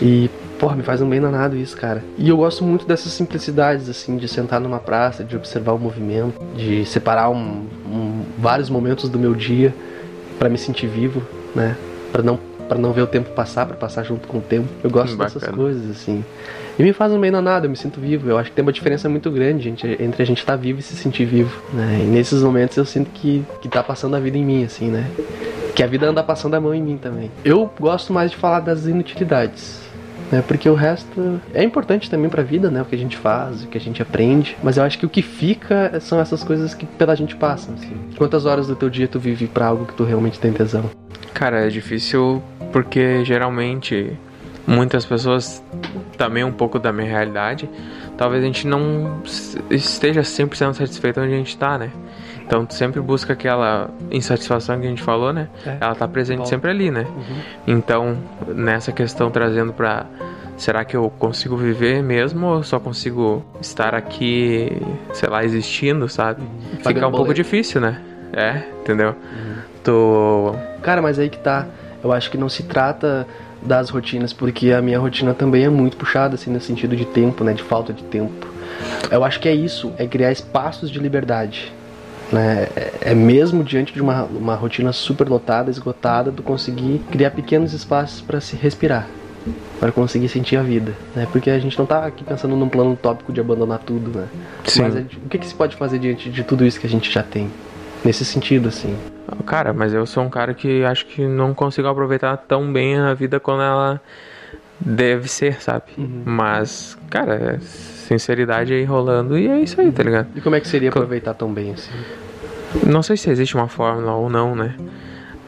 E 0.00 0.30
Porra, 0.60 0.76
me 0.76 0.82
faz 0.82 1.00
um 1.00 1.08
bem 1.08 1.18
danado 1.18 1.56
isso, 1.56 1.74
cara. 1.74 2.04
E 2.18 2.28
eu 2.28 2.36
gosto 2.36 2.62
muito 2.62 2.84
dessas 2.84 3.10
simplicidades, 3.12 3.88
assim, 3.88 4.18
de 4.18 4.28
sentar 4.28 4.60
numa 4.60 4.78
praça, 4.78 5.24
de 5.24 5.34
observar 5.34 5.72
o 5.72 5.78
movimento, 5.78 6.38
de 6.54 6.84
separar 6.84 7.30
um, 7.30 7.64
um, 7.86 8.22
vários 8.36 8.68
momentos 8.68 9.08
do 9.08 9.18
meu 9.18 9.34
dia 9.34 9.74
para 10.38 10.50
me 10.50 10.58
sentir 10.58 10.86
vivo, 10.86 11.22
né? 11.54 11.74
Para 12.12 12.22
não 12.22 12.38
para 12.68 12.78
não 12.78 12.92
ver 12.92 13.02
o 13.02 13.06
tempo 13.06 13.30
passar, 13.30 13.66
para 13.66 13.74
passar 13.74 14.04
junto 14.04 14.28
com 14.28 14.38
o 14.38 14.40
tempo. 14.40 14.68
Eu 14.84 14.90
gosto 14.90 15.16
Bacana. 15.16 15.40
dessas 15.40 15.54
coisas, 15.56 15.90
assim. 15.90 16.24
E 16.78 16.82
me 16.84 16.92
faz 16.92 17.10
um 17.10 17.18
bem 17.18 17.32
danado, 17.32 17.66
eu 17.66 17.70
me 17.70 17.76
sinto 17.76 17.98
vivo. 17.98 18.30
Eu 18.30 18.38
acho 18.38 18.50
que 18.50 18.54
tem 18.54 18.62
uma 18.62 18.72
diferença 18.72 19.08
muito 19.08 19.28
grande 19.28 19.64
gente, 19.64 19.84
entre 20.00 20.22
a 20.22 20.26
gente 20.26 20.38
estar 20.38 20.52
tá 20.52 20.56
vivo 20.56 20.78
e 20.78 20.82
se 20.82 20.94
sentir 20.94 21.24
vivo, 21.24 21.60
né? 21.72 22.02
E 22.04 22.06
nesses 22.06 22.44
momentos 22.44 22.76
eu 22.76 22.84
sinto 22.84 23.10
que, 23.10 23.44
que 23.60 23.68
tá 23.68 23.82
passando 23.82 24.14
a 24.14 24.20
vida 24.20 24.38
em 24.38 24.44
mim, 24.44 24.62
assim, 24.62 24.88
né? 24.88 25.10
Que 25.74 25.82
a 25.82 25.86
vida 25.88 26.06
anda 26.06 26.22
passando 26.22 26.54
a 26.54 26.60
mão 26.60 26.72
em 26.72 26.82
mim 26.82 26.96
também. 26.96 27.28
Eu 27.44 27.68
gosto 27.80 28.12
mais 28.12 28.30
de 28.30 28.36
falar 28.36 28.60
das 28.60 28.86
inutilidades 28.86 29.89
né? 30.30 30.42
Porque 30.46 30.68
o 30.68 30.74
resto 30.74 31.40
é 31.52 31.62
importante 31.62 32.10
também 32.10 32.30
para 32.30 32.42
a 32.42 32.44
vida, 32.44 32.70
né? 32.70 32.82
O 32.82 32.84
que 32.84 32.94
a 32.94 32.98
gente 32.98 33.16
faz, 33.16 33.64
o 33.64 33.68
que 33.68 33.76
a 33.76 33.80
gente 33.80 34.00
aprende, 34.00 34.56
mas 34.62 34.76
eu 34.76 34.84
acho 34.84 34.98
que 34.98 35.06
o 35.06 35.08
que 35.08 35.22
fica 35.22 35.98
são 36.00 36.20
essas 36.20 36.44
coisas 36.44 36.74
que 36.74 36.86
pela 36.86 37.14
gente 37.14 37.36
passam, 37.36 37.74
assim. 37.74 37.96
Quantas 38.16 38.46
horas 38.46 38.66
do 38.66 38.76
teu 38.76 38.88
dia 38.88 39.08
tu 39.08 39.18
vive 39.18 39.46
para 39.46 39.66
algo 39.66 39.86
que 39.86 39.94
tu 39.94 40.04
realmente 40.04 40.38
tem 40.38 40.52
tesão? 40.52 40.90
Cara, 41.34 41.66
é 41.66 41.68
difícil 41.68 42.42
porque 42.72 43.24
geralmente 43.24 44.16
muitas 44.66 45.04
pessoas 45.04 45.62
também 46.16 46.44
um 46.44 46.52
pouco 46.52 46.78
da 46.78 46.92
minha 46.92 47.08
realidade, 47.08 47.68
talvez 48.16 48.42
a 48.42 48.46
gente 48.46 48.66
não 48.66 49.20
esteja 49.70 50.20
100% 50.20 50.74
satisfeito 50.74 51.20
onde 51.20 51.32
a 51.32 51.36
gente 51.36 51.56
tá, 51.56 51.78
né? 51.78 51.90
Então 52.50 52.66
tu 52.66 52.74
sempre 52.74 53.00
busca 53.00 53.32
aquela 53.32 53.88
insatisfação 54.10 54.80
que 54.80 54.84
a 54.84 54.88
gente 54.90 55.02
falou, 55.02 55.32
né? 55.32 55.46
É. 55.64 55.76
Ela 55.80 55.94
tá 55.94 56.08
presente 56.08 56.48
sempre 56.48 56.68
ali, 56.68 56.90
né? 56.90 57.06
Uhum. 57.08 57.36
Então, 57.64 58.16
nessa 58.48 58.90
questão 58.90 59.30
trazendo 59.30 59.72
pra 59.72 60.04
será 60.56 60.84
que 60.84 60.96
eu 60.96 61.08
consigo 61.16 61.56
viver 61.56 62.02
mesmo 62.02 62.48
ou 62.48 62.62
só 62.64 62.80
consigo 62.80 63.44
estar 63.60 63.94
aqui, 63.94 64.82
sei 65.12 65.28
lá, 65.28 65.44
existindo, 65.44 66.08
sabe? 66.08 66.42
Uhum. 66.42 66.78
Fica 66.84 67.06
um 67.06 67.12
pouco 67.12 67.32
difícil, 67.32 67.80
né? 67.80 68.02
É, 68.32 68.64
entendeu? 68.80 69.10
Uhum. 69.10 69.56
Tô... 69.84 70.56
Cara, 70.82 71.00
mas 71.00 71.20
aí 71.20 71.30
que 71.30 71.38
tá. 71.38 71.68
Eu 72.02 72.12
acho 72.12 72.32
que 72.32 72.36
não 72.36 72.48
se 72.48 72.64
trata 72.64 73.28
das 73.62 73.90
rotinas, 73.90 74.32
porque 74.32 74.72
a 74.72 74.82
minha 74.82 74.98
rotina 74.98 75.34
também 75.34 75.66
é 75.66 75.68
muito 75.68 75.96
puxada, 75.96 76.34
assim, 76.34 76.50
no 76.50 76.60
sentido 76.60 76.96
de 76.96 77.04
tempo, 77.04 77.44
né? 77.44 77.52
De 77.52 77.62
falta 77.62 77.92
de 77.92 78.02
tempo. 78.02 78.48
Eu 79.08 79.22
acho 79.22 79.38
que 79.38 79.48
é 79.48 79.54
isso, 79.54 79.92
é 79.96 80.04
criar 80.04 80.32
espaços 80.32 80.90
de 80.90 80.98
liberdade. 80.98 81.72
Né? 82.32 82.68
É, 82.76 82.92
é 83.10 83.14
mesmo 83.14 83.64
diante 83.64 83.92
de 83.92 84.00
uma, 84.00 84.24
uma 84.24 84.54
rotina 84.54 84.92
super 84.92 85.28
lotada, 85.28 85.70
esgotada, 85.70 86.30
tu 86.30 86.42
conseguir 86.42 87.00
criar 87.10 87.30
pequenos 87.30 87.72
espaços 87.72 88.20
para 88.20 88.40
se 88.40 88.56
respirar, 88.56 89.06
para 89.80 89.90
conseguir 89.90 90.28
sentir 90.28 90.56
a 90.56 90.62
vida, 90.62 90.92
né? 91.14 91.26
Porque 91.32 91.50
a 91.50 91.58
gente 91.58 91.78
não 91.78 91.86
tá 91.86 92.06
aqui 92.06 92.22
pensando 92.22 92.54
num 92.54 92.68
plano 92.68 92.96
tópico 92.96 93.32
de 93.32 93.40
abandonar 93.40 93.80
tudo, 93.80 94.16
né? 94.16 94.28
Sim. 94.64 94.82
Mas 94.82 94.96
é, 94.96 95.00
o 95.00 95.28
que, 95.28 95.38
que 95.38 95.46
se 95.46 95.54
pode 95.54 95.74
fazer 95.76 95.98
diante 95.98 96.30
de 96.30 96.44
tudo 96.44 96.64
isso 96.64 96.78
que 96.78 96.86
a 96.86 96.90
gente 96.90 97.10
já 97.10 97.22
tem? 97.22 97.50
Nesse 98.04 98.24
sentido, 98.24 98.68
assim. 98.68 98.96
Cara, 99.44 99.72
mas 99.72 99.92
eu 99.92 100.06
sou 100.06 100.22
um 100.22 100.30
cara 100.30 100.54
que 100.54 100.84
acho 100.84 101.06
que 101.06 101.26
não 101.26 101.52
consigo 101.52 101.86
aproveitar 101.88 102.36
tão 102.36 102.72
bem 102.72 102.96
a 102.96 103.12
vida 103.12 103.38
quando 103.38 103.62
ela 103.62 104.00
deve 104.80 105.28
ser, 105.28 105.60
sabe? 105.60 105.84
Uhum. 105.98 106.22
Mas, 106.24 106.96
cara, 107.10 107.60
sinceridade 108.10 108.72
aí 108.72 108.84
rolando 108.84 109.38
e 109.38 109.46
é 109.46 109.60
isso 109.60 109.80
aí, 109.80 109.92
tá 109.92 110.02
ligado? 110.02 110.26
E 110.34 110.40
como 110.40 110.56
é 110.56 110.60
que 110.60 110.66
seria 110.66 110.88
aproveitar 110.88 111.32
tão 111.34 111.52
bem 111.52 111.72
assim? 111.72 111.92
Não 112.84 113.04
sei 113.04 113.16
se 113.16 113.30
existe 113.30 113.54
uma 113.54 113.68
fórmula 113.68 114.14
ou 114.14 114.28
não, 114.28 114.56
né? 114.56 114.74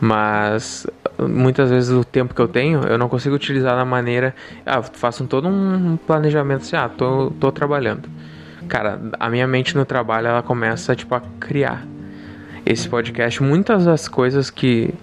Mas 0.01 0.87
muitas 1.19 1.71
vezes 1.71 1.91
o 1.91 2.05
tempo 2.05 2.35
que 2.35 2.41
eu 2.41 2.47
tenho 2.47 2.83
eu 2.85 2.97
não 2.97 3.09
consigo 3.09 3.35
utilizar 3.35 3.77
da 3.77 3.85
maneira. 3.85 4.33
Ah, 4.65 4.81
faço 4.81 5.25
todo 5.27 5.49
um 5.49 5.97
planejamento 5.97 6.63
assim, 6.63 6.77
ah, 6.77 6.89
tô, 6.89 7.33
tô 7.41 7.51
trabalhando. 7.51 8.09
Cara, 8.69 9.01
a 9.19 9.29
minha 9.29 9.47
mente 9.47 9.77
no 9.77 9.85
trabalho 9.85 10.29
ela 10.29 10.43
começa 10.43 10.95
tipo 10.95 11.15
a 11.17 11.23
criar. 11.41 11.85
Esse 12.65 12.89
podcast, 12.89 13.43
muitas 13.43 13.87
das 13.87 14.07
coisas 14.07 14.49
que 14.49 14.95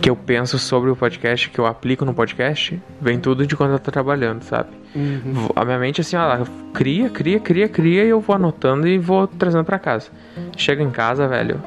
que 0.00 0.08
eu 0.08 0.16
penso 0.16 0.58
sobre 0.58 0.90
o 0.90 0.96
podcast, 0.96 1.50
que 1.50 1.58
eu 1.58 1.66
aplico 1.66 2.04
no 2.04 2.14
podcast, 2.14 2.80
vem 3.00 3.18
tudo 3.18 3.46
de 3.46 3.56
quando 3.56 3.72
eu 3.72 3.78
tô 3.78 3.90
trabalhando, 3.90 4.42
sabe? 4.42 4.70
Uhum. 4.94 5.48
A 5.54 5.64
minha 5.64 5.78
mente, 5.78 6.00
assim, 6.00 6.16
ela 6.16 6.46
cria, 6.72 7.10
cria, 7.10 7.40
cria, 7.40 7.68
cria, 7.68 8.04
e 8.04 8.08
eu 8.08 8.20
vou 8.20 8.36
anotando 8.36 8.86
e 8.86 8.98
vou 8.98 9.26
trazendo 9.26 9.64
para 9.64 9.78
casa. 9.78 10.08
Chego 10.56 10.82
em 10.82 10.90
casa, 10.90 11.26
velho, 11.26 11.60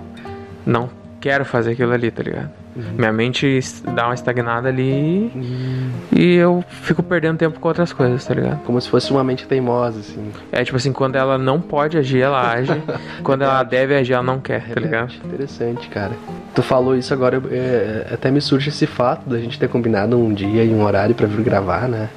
não 0.66 0.90
quero 1.20 1.46
fazer 1.46 1.74
aquilo 1.74 1.94
ali, 1.94 2.10
tá 2.10 2.24
ligado? 2.24 2.61
Uhum. 2.76 2.84
Minha 2.98 3.12
mente 3.12 3.60
dá 3.94 4.06
uma 4.06 4.14
estagnada 4.14 4.70
ali 4.70 5.32
uhum. 5.36 5.90
e 6.12 6.36
eu 6.36 6.64
fico 6.70 7.04
perdendo 7.04 7.38
tempo 7.38 7.60
com 7.60 7.68
outras 7.68 7.92
coisas, 7.92 8.24
tá 8.26 8.34
ligado? 8.34 8.62
Como 8.64 8.80
se 8.80 8.90
fosse 8.90 9.12
uma 9.12 9.24
mente 9.24 9.46
teimosa, 9.46 10.00
assim. 10.00 10.32
É, 10.52 10.64
tipo 10.64 10.78
assim, 10.78 10.94
quando 10.94 11.18
ela 11.18 11.38
não 11.38 11.60
pode 11.60 11.98
agir, 11.98 12.22
ela 12.22 12.50
age. 12.50 12.82
quando 13.24 13.42
ela 13.42 13.62
deve 13.64 13.96
agir, 13.96 14.14
ela 14.14 14.24
não 14.24 14.40
quer, 14.40 14.70
tá 14.70 14.80
ligado? 14.80 15.14
Interessante, 15.26 15.90
cara. 15.90 16.14
Tu 16.56 16.64
falou 16.64 16.96
isso 16.96 17.14
agora, 17.14 17.42
é, 17.52 18.08
até 18.14 18.32
me 18.32 18.40
surge 18.40 18.70
esse 18.70 18.88
fato 18.88 19.30
da 19.30 19.38
gente 19.38 19.60
ter 19.60 19.68
combinado 19.68 20.18
um 20.18 20.34
dia 20.34 20.64
e 20.64 20.70
um 20.70 20.84
horário 20.84 21.14
para 21.14 21.28
vir 21.28 21.44
gravar, 21.44 21.90
né? 21.90 22.10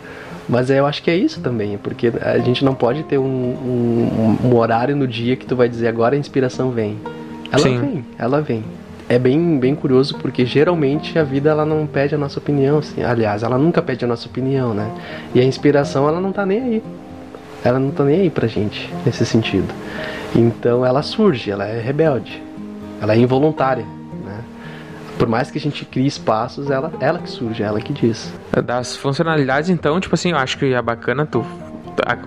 Mas 0.48 0.70
eu 0.70 0.86
acho 0.86 1.02
que 1.02 1.10
é 1.10 1.16
isso 1.16 1.40
também, 1.40 1.78
porque 1.78 2.12
a 2.20 2.38
gente 2.38 2.64
não 2.64 2.74
pode 2.74 3.02
ter 3.04 3.18
um, 3.18 3.24
um, 3.24 4.38
um 4.44 4.56
horário 4.56 4.94
no 4.94 5.06
dia 5.08 5.36
que 5.36 5.46
tu 5.46 5.56
vai 5.56 5.68
dizer 5.68 5.88
agora 5.88 6.14
a 6.14 6.18
inspiração 6.18 6.70
vem. 6.70 6.98
Ela 7.50 7.62
Sim. 7.62 7.80
vem, 7.80 8.04
ela 8.18 8.40
vem 8.42 8.64
é 9.14 9.18
bem, 9.18 9.58
bem 9.58 9.74
curioso 9.74 10.16
porque 10.18 10.44
geralmente 10.44 11.18
a 11.18 11.24
vida 11.24 11.50
ela 11.50 11.64
não 11.64 11.86
pede 11.86 12.14
a 12.14 12.18
nossa 12.18 12.38
opinião, 12.38 12.78
assim. 12.78 13.02
aliás, 13.02 13.42
ela 13.42 13.56
nunca 13.56 13.80
pede 13.80 14.04
a 14.04 14.08
nossa 14.08 14.28
opinião, 14.28 14.74
né? 14.74 14.90
E 15.34 15.40
a 15.40 15.44
inspiração 15.44 16.08
ela 16.08 16.20
não 16.20 16.32
tá 16.32 16.44
nem 16.44 16.60
aí. 16.60 16.82
Ela 17.64 17.78
não 17.78 17.90
tá 17.90 18.04
nem 18.04 18.22
aí 18.22 18.30
pra 18.30 18.46
gente 18.46 18.92
nesse 19.06 19.24
sentido. 19.24 19.72
Então 20.34 20.84
ela 20.84 21.02
surge, 21.02 21.50
ela 21.50 21.64
é 21.64 21.80
rebelde. 21.80 22.42
Ela 23.00 23.14
é 23.14 23.18
involuntária, 23.18 23.84
né? 24.24 24.40
Por 25.18 25.28
mais 25.28 25.50
que 25.50 25.58
a 25.58 25.60
gente 25.60 25.84
crie 25.84 26.06
espaços, 26.06 26.70
ela, 26.70 26.92
ela 27.00 27.18
que 27.18 27.30
surge, 27.30 27.62
ela 27.62 27.80
que 27.80 27.92
diz. 27.92 28.32
Das 28.64 28.96
funcionalidades, 28.96 29.70
então, 29.70 29.98
tipo 30.00 30.14
assim, 30.14 30.32
eu 30.32 30.38
acho 30.38 30.58
que 30.58 30.74
é 30.74 30.82
bacana 30.82 31.24
tu 31.24 31.44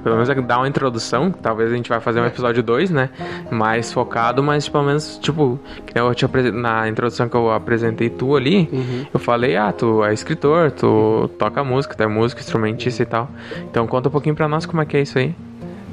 pelo 0.03 0.15
menos 0.15 0.45
dar 0.45 0.57
uma 0.57 0.67
introdução, 0.67 1.31
talvez 1.31 1.71
a 1.71 1.75
gente 1.75 1.89
vai 1.89 1.99
fazer 1.99 2.19
um 2.21 2.25
episódio 2.25 2.63
2, 2.63 2.91
né? 2.91 3.09
Mais 3.51 3.91
focado, 3.91 4.41
mas 4.43 4.67
pelo 4.67 4.83
menos, 4.83 5.17
tipo, 5.17 5.59
eu 5.93 6.13
te 6.13 6.27
na 6.51 6.87
introdução 6.87 7.27
que 7.27 7.35
eu 7.35 7.51
apresentei 7.51 8.09
tu 8.09 8.35
ali, 8.35 8.69
uhum. 8.71 9.05
eu 9.13 9.19
falei, 9.19 9.55
ah, 9.55 9.71
tu 9.71 10.03
é 10.03 10.13
escritor, 10.13 10.71
tu 10.71 11.29
toca 11.37 11.63
música, 11.63 11.95
tu 11.95 12.03
é 12.03 12.07
músico, 12.07 12.41
instrumentista 12.41 13.03
e 13.03 13.05
tal. 13.05 13.29
Então 13.69 13.87
conta 13.87 14.09
um 14.09 14.11
pouquinho 14.11 14.35
pra 14.35 14.47
nós 14.47 14.65
como 14.65 14.81
é 14.81 14.85
que 14.85 14.97
é 14.97 15.01
isso 15.01 15.17
aí. 15.17 15.33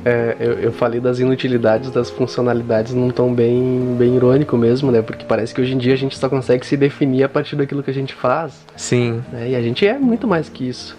É, 0.05 0.37
eu, 0.39 0.53
eu, 0.55 0.73
falei 0.73 1.01
das 1.01 1.19
inutilidades, 1.19 1.91
das 1.91 2.11
funcionalidades 2.11 2.93
num 2.93 3.11
tom 3.11 3.33
bem, 3.33 3.97
bem 3.99 4.15
irônico 4.15 4.55
mesmo, 4.55 4.93
né? 4.93 5.01
Porque 5.01 5.25
parece 5.25 5.55
que 5.55 5.63
hoje 5.63 5.73
em 5.73 5.79
dia 5.79 5.95
a 5.95 5.97
gente 5.97 6.19
só 6.19 6.29
consegue 6.29 6.67
se 6.67 6.77
definir 6.77 7.25
a 7.25 7.29
partir 7.29 7.57
daquilo 7.57 7.83
que 7.83 7.91
a 7.91 7.95
gente 7.95 8.15
faz. 8.15 8.67
Sim. 8.77 9.23
Né? 9.33 9.51
E 9.51 9.57
a 9.57 9.63
gente 9.63 9.87
é 9.87 9.99
muito 9.99 10.29
mais 10.29 10.51
que 10.51 10.69
isso. 10.69 10.95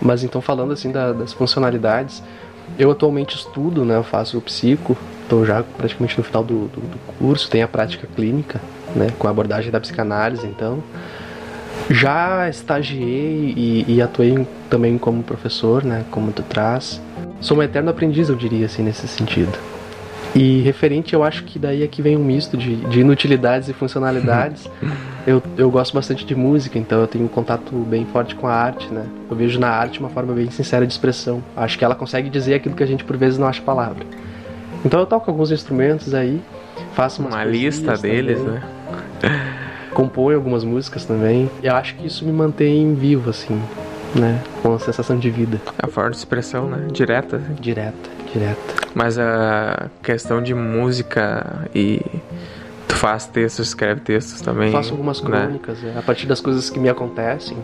Mas 0.00 0.24
então 0.24 0.40
falando 0.40 0.72
assim 0.72 0.90
da, 0.90 1.12
das 1.12 1.32
funcionalidades, 1.32 2.22
eu 2.78 2.90
atualmente 2.90 3.36
estudo, 3.36 3.84
né? 3.84 3.96
Eu 3.96 4.02
faço 4.02 4.38
o 4.38 4.40
psico, 4.40 4.96
estou 5.22 5.44
já 5.44 5.62
praticamente 5.62 6.16
no 6.18 6.24
final 6.24 6.42
do, 6.42 6.66
do, 6.68 6.80
do, 6.80 6.98
curso, 7.18 7.48
tenho 7.48 7.64
a 7.64 7.68
prática 7.68 8.06
clínica, 8.14 8.60
né? 8.94 9.08
Com 9.18 9.26
a 9.26 9.30
abordagem 9.30 9.70
da 9.70 9.80
psicanálise, 9.80 10.46
então. 10.46 10.82
Já 11.90 12.48
estagiei 12.48 13.52
e, 13.56 13.84
e 13.88 14.02
atuei 14.02 14.46
também 14.70 14.96
como 14.96 15.22
professor, 15.22 15.84
né? 15.84 16.04
Como 16.10 16.32
tu 16.32 16.42
traz. 16.42 17.00
Sou 17.40 17.58
um 17.58 17.62
eterno 17.62 17.90
aprendiz, 17.90 18.28
eu 18.28 18.36
diria 18.36 18.66
assim, 18.66 18.82
nesse 18.82 19.06
sentido. 19.06 19.73
E 20.34 20.60
referente, 20.62 21.14
eu 21.14 21.22
acho 21.22 21.44
que 21.44 21.58
daí 21.58 21.84
aqui 21.84 22.02
vem 22.02 22.16
um 22.16 22.24
misto 22.24 22.56
de, 22.56 22.74
de 22.76 23.00
inutilidades 23.00 23.68
e 23.68 23.72
funcionalidades. 23.72 24.68
eu, 25.24 25.40
eu 25.56 25.70
gosto 25.70 25.94
bastante 25.94 26.26
de 26.26 26.34
música, 26.34 26.76
então 26.76 27.00
eu 27.00 27.06
tenho 27.06 27.24
um 27.24 27.28
contato 27.28 27.72
bem 27.72 28.04
forte 28.06 28.34
com 28.34 28.48
a 28.48 28.52
arte, 28.52 28.92
né? 28.92 29.06
Eu 29.30 29.36
vejo 29.36 29.60
na 29.60 29.68
arte 29.68 30.00
uma 30.00 30.08
forma 30.08 30.34
bem 30.34 30.50
sincera 30.50 30.84
de 30.84 30.92
expressão. 30.92 31.42
Acho 31.56 31.78
que 31.78 31.84
ela 31.84 31.94
consegue 31.94 32.28
dizer 32.28 32.54
aquilo 32.54 32.74
que 32.74 32.82
a 32.82 32.86
gente 32.86 33.04
por 33.04 33.16
vezes 33.16 33.38
não 33.38 33.46
acha 33.46 33.62
palavra. 33.62 34.04
Então 34.84 34.98
eu 34.98 35.06
toco 35.06 35.30
alguns 35.30 35.52
instrumentos 35.52 36.12
aí, 36.12 36.42
faço 36.94 37.22
uma 37.22 37.44
lista 37.44 37.96
deles, 37.96 38.38
também, 38.38 38.54
né? 38.54 38.62
Componho 39.94 40.36
algumas 40.36 40.64
músicas 40.64 41.04
também. 41.04 41.48
E 41.62 41.66
eu 41.66 41.76
acho 41.76 41.94
que 41.94 42.08
isso 42.08 42.24
me 42.24 42.32
mantém 42.32 42.92
vivo, 42.94 43.30
assim, 43.30 43.62
né? 44.16 44.42
Com 44.60 44.74
a 44.74 44.78
sensação 44.80 45.16
de 45.16 45.30
vida. 45.30 45.60
É 45.80 45.86
a 45.86 45.88
forma 45.88 46.10
de 46.10 46.16
expressão, 46.16 46.68
né? 46.68 46.88
Direta. 46.92 47.36
Assim. 47.36 47.54
Direta, 47.54 48.10
direta. 48.32 48.83
Mas 48.94 49.18
a 49.18 49.90
questão 50.02 50.42
de 50.42 50.54
música 50.54 51.68
e 51.74 52.00
tu 52.86 52.94
faz 52.94 53.26
textos, 53.26 53.68
escreve 53.68 54.00
textos 54.00 54.40
também. 54.40 54.70
Faço 54.70 54.92
algumas 54.92 55.20
né? 55.22 55.42
crônicas, 55.42 55.82
né? 55.82 55.92
é, 55.96 55.98
a 55.98 56.02
partir 56.02 56.26
das 56.26 56.40
coisas 56.40 56.70
que 56.70 56.78
me 56.78 56.88
acontecem. 56.88 57.56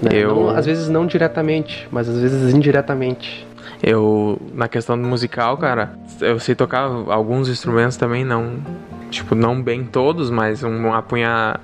Né? 0.00 0.10
Eu... 0.12 0.34
Não, 0.34 0.48
às 0.50 0.64
vezes 0.66 0.88
não 0.88 1.06
diretamente, 1.06 1.86
mas 1.90 2.08
às 2.08 2.18
vezes 2.18 2.54
indiretamente. 2.54 3.46
Eu, 3.82 4.40
na 4.54 4.68
questão 4.68 4.96
musical, 4.96 5.56
cara, 5.56 5.94
eu 6.20 6.38
sei 6.38 6.54
tocar 6.54 6.82
alguns 6.82 7.48
instrumentos 7.48 7.96
também, 7.96 8.24
não 8.24 8.58
Tipo, 9.10 9.34
não 9.34 9.60
bem 9.60 9.84
todos, 9.84 10.30
mas 10.30 10.62
um 10.62 10.92
apunhado. 10.92 11.60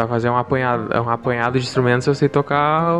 Vai 0.00 0.08
fazer 0.08 0.30
um 0.30 0.36
apanhado, 0.36 0.88
um 0.98 1.10
apanhado 1.10 1.58
de 1.58 1.64
instrumentos, 1.66 2.06
eu 2.06 2.14
sei 2.14 2.26
tocar, 2.26 2.94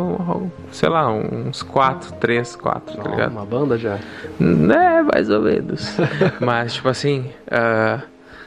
sei 0.71 0.87
lá, 0.87 1.11
uns 1.11 1.63
quatro, 1.63 2.11
três, 2.13 2.55
quatro, 2.55 2.95
tá 2.95 3.09
ligado? 3.09 3.31
Uma 3.31 3.43
banda 3.43 3.75
já? 3.75 3.95
É, 4.39 5.01
mais 5.01 5.27
ou 5.31 5.41
menos. 5.41 5.97
mas, 6.39 6.75
tipo 6.75 6.87
assim, 6.87 7.31
uh, 7.47 8.03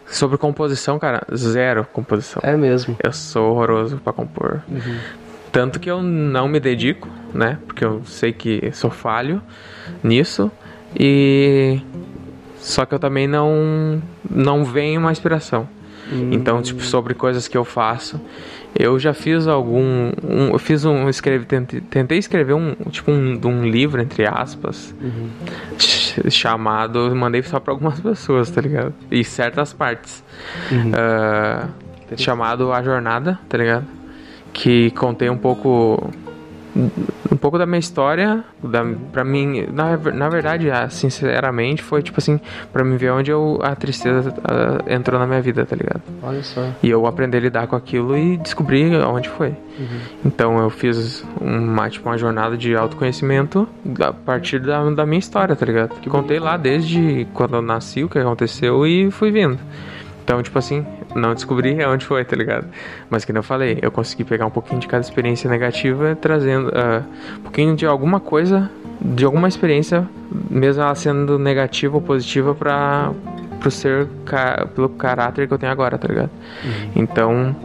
sobre 0.06 0.38
composição, 0.38 1.00
cara, 1.00 1.22
zero 1.34 1.84
composição. 1.92 2.40
É 2.44 2.56
mesmo. 2.56 2.96
Eu 3.02 3.12
sou 3.12 3.50
horroroso 3.50 3.96
para 3.96 4.12
compor. 4.12 4.62
Uhum. 4.68 4.98
Tanto 5.50 5.80
que 5.80 5.90
eu 5.90 6.00
não 6.00 6.46
me 6.46 6.60
dedico, 6.60 7.08
né? 7.32 7.58
Porque 7.66 7.84
eu 7.84 8.04
sei 8.04 8.32
que 8.32 8.70
sou 8.70 8.88
falho 8.88 9.42
nisso. 10.00 10.48
E 10.96 11.80
só 12.58 12.86
que 12.86 12.94
eu 12.94 13.00
também 13.00 13.26
não 13.26 14.00
não 14.30 14.64
venho 14.64 15.00
uma 15.00 15.10
inspiração. 15.10 15.68
Hum. 16.12 16.30
Então, 16.32 16.60
tipo, 16.60 16.82
sobre 16.82 17.14
coisas 17.14 17.48
que 17.48 17.56
eu 17.56 17.64
faço, 17.64 18.20
eu 18.78 18.98
já 18.98 19.14
fiz 19.14 19.46
algum, 19.46 20.10
um, 20.22 20.50
eu 20.52 20.58
fiz 20.58 20.84
um, 20.84 21.08
escrevi, 21.08 21.44
tentei, 21.44 21.80
tentei 21.80 22.18
escrever 22.18 22.54
um, 22.54 22.74
tipo, 22.90 23.10
um, 23.10 23.40
um 23.44 23.64
livro 23.64 24.02
entre 24.02 24.26
aspas, 24.26 24.94
uhum. 25.00 26.30
chamado, 26.30 27.14
mandei 27.14 27.42
só 27.42 27.60
para 27.60 27.72
algumas 27.72 28.00
pessoas, 28.00 28.50
tá 28.50 28.60
ligado? 28.60 28.92
E 29.10 29.24
certas 29.24 29.72
partes, 29.72 30.24
uhum. 30.70 30.90
uh, 30.90 32.20
chamado 32.20 32.72
A 32.72 32.82
Jornada, 32.82 33.38
tá 33.48 33.56
ligado? 33.56 33.86
Que 34.52 34.90
contei 34.92 35.30
um 35.30 35.38
pouco 35.38 36.10
um 36.76 37.36
pouco 37.36 37.56
da 37.56 37.66
minha 37.66 37.78
história, 37.78 38.44
da, 38.62 38.84
pra 39.12 39.24
mim, 39.24 39.66
na, 39.72 39.96
na 39.96 40.28
verdade, 40.28 40.70
ah, 40.70 40.88
sinceramente, 40.88 41.82
foi 41.82 42.02
tipo 42.02 42.18
assim, 42.18 42.40
pra 42.72 42.82
mim 42.84 42.96
ver 42.96 43.12
onde 43.12 43.30
eu, 43.30 43.60
a 43.62 43.74
tristeza 43.76 44.30
uh, 44.30 44.92
entrou 44.92 45.20
na 45.20 45.26
minha 45.26 45.40
vida, 45.40 45.64
tá 45.64 45.76
ligado? 45.76 46.02
Olha 46.22 46.42
só. 46.42 46.68
E 46.82 46.90
eu 46.90 47.06
aprender 47.06 47.38
a 47.38 47.40
lidar 47.40 47.66
com 47.68 47.76
aquilo 47.76 48.16
e 48.16 48.36
descobrir 48.36 48.94
onde 49.04 49.28
foi. 49.28 49.50
Uhum. 49.78 50.00
Então 50.24 50.58
eu 50.58 50.70
fiz 50.70 51.24
uma, 51.40 51.88
tipo, 51.88 52.08
uma 52.08 52.18
jornada 52.18 52.56
de 52.56 52.74
autoconhecimento 52.74 53.68
a 54.00 54.12
partir 54.12 54.58
da, 54.58 54.90
da 54.90 55.06
minha 55.06 55.18
história, 55.18 55.54
tá 55.54 55.64
ligado? 55.64 56.00
Que 56.00 56.10
contei 56.10 56.38
lá 56.38 56.56
desde 56.56 57.26
quando 57.34 57.56
eu 57.56 57.62
nasci, 57.62 58.02
o 58.02 58.08
que 58.08 58.18
aconteceu 58.18 58.86
e 58.86 59.10
fui 59.10 59.30
vindo. 59.30 59.58
Então, 60.24 60.42
tipo 60.42 60.58
assim, 60.58 60.84
não 61.14 61.34
descobri 61.34 61.76
onde 61.84 62.04
foi, 62.04 62.24
tá 62.24 62.34
ligado? 62.34 62.66
Mas, 63.10 63.24
como 63.24 63.38
eu 63.38 63.42
falei, 63.42 63.78
eu 63.82 63.90
consegui 63.90 64.24
pegar 64.24 64.46
um 64.46 64.50
pouquinho 64.50 64.80
de 64.80 64.88
cada 64.88 65.02
experiência 65.02 65.48
negativa, 65.48 66.16
trazendo 66.16 66.68
uh, 66.68 67.04
um 67.38 67.42
pouquinho 67.42 67.76
de 67.76 67.86
alguma 67.86 68.18
coisa, 68.18 68.70
de 69.00 69.24
alguma 69.24 69.46
experiência, 69.46 70.08
mesmo 70.50 70.82
ela 70.82 70.94
sendo 70.94 71.38
negativa 71.38 71.94
ou 71.94 72.00
positiva, 72.00 72.54
pra, 72.54 73.12
pro 73.60 73.70
ser, 73.70 74.08
pelo 74.74 74.88
caráter 74.88 75.46
que 75.46 75.52
eu 75.52 75.58
tenho 75.58 75.70
agora, 75.70 75.98
tá 75.98 76.08
ligado? 76.08 76.30
Uhum. 76.64 76.90
Então, 76.96 77.56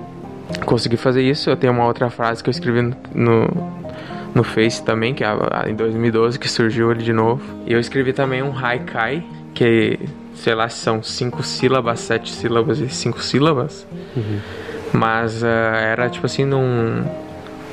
consegui 0.65 0.97
fazer 0.97 1.21
isso. 1.21 1.49
Eu 1.49 1.55
tenho 1.55 1.71
uma 1.71 1.85
outra 1.85 2.09
frase 2.09 2.43
que 2.43 2.49
eu 2.49 2.51
escrevi 2.51 2.81
no, 2.81 2.95
no 3.15 3.79
no 4.33 4.43
Face 4.43 4.83
também, 4.83 5.13
que 5.13 5.23
é 5.23 5.29
em 5.67 5.75
2012 5.75 6.37
que 6.37 6.47
surgiu 6.47 6.91
ele 6.91 7.03
de 7.03 7.11
novo. 7.11 7.41
E 7.65 7.73
eu 7.73 7.79
escrevi 7.79 8.13
também 8.13 8.43
um 8.43 8.55
Haikai, 8.55 9.23
que 9.53 9.99
sei 10.39 10.55
lá 10.55 10.67
se 10.69 10.77
são 10.77 11.03
cinco 11.03 11.43
sílabas, 11.43 11.99
sete 11.99 12.31
sílabas 12.31 12.79
e 12.79 12.89
cinco 12.89 13.21
sílabas. 13.21 13.85
Uhum. 14.15 14.39
Mas 14.93 15.43
uh, 15.43 15.45
era 15.45 16.09
tipo 16.09 16.25
assim 16.25 16.45
num, 16.45 17.03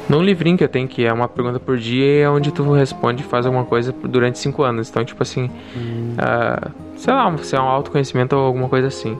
num 0.09 0.23
livrinho 0.23 0.59
que 0.59 0.64
eu 0.64 0.69
tenho 0.69 0.87
que 0.87 1.05
é 1.05 1.12
uma 1.12 1.29
pergunta 1.29 1.59
por 1.59 1.79
dia 1.79 2.05
e 2.05 2.21
é 2.21 2.29
onde 2.29 2.53
tu 2.53 2.71
responde 2.73 3.23
e 3.23 3.27
faz 3.27 3.47
alguma 3.47 3.64
coisa 3.64 3.95
durante 4.03 4.39
cinco 4.39 4.64
anos. 4.64 4.91
Então, 4.91 5.05
tipo 5.05 5.23
assim, 5.23 5.49
uhum. 5.77 6.17
uh, 6.19 6.73
sei 6.97 7.14
lá, 7.14 7.37
se 7.39 7.55
é 7.55 7.61
um 7.61 7.64
autoconhecimento 7.64 8.35
ou 8.35 8.43
alguma 8.43 8.69
coisa 8.69 8.89
assim. 8.89 9.17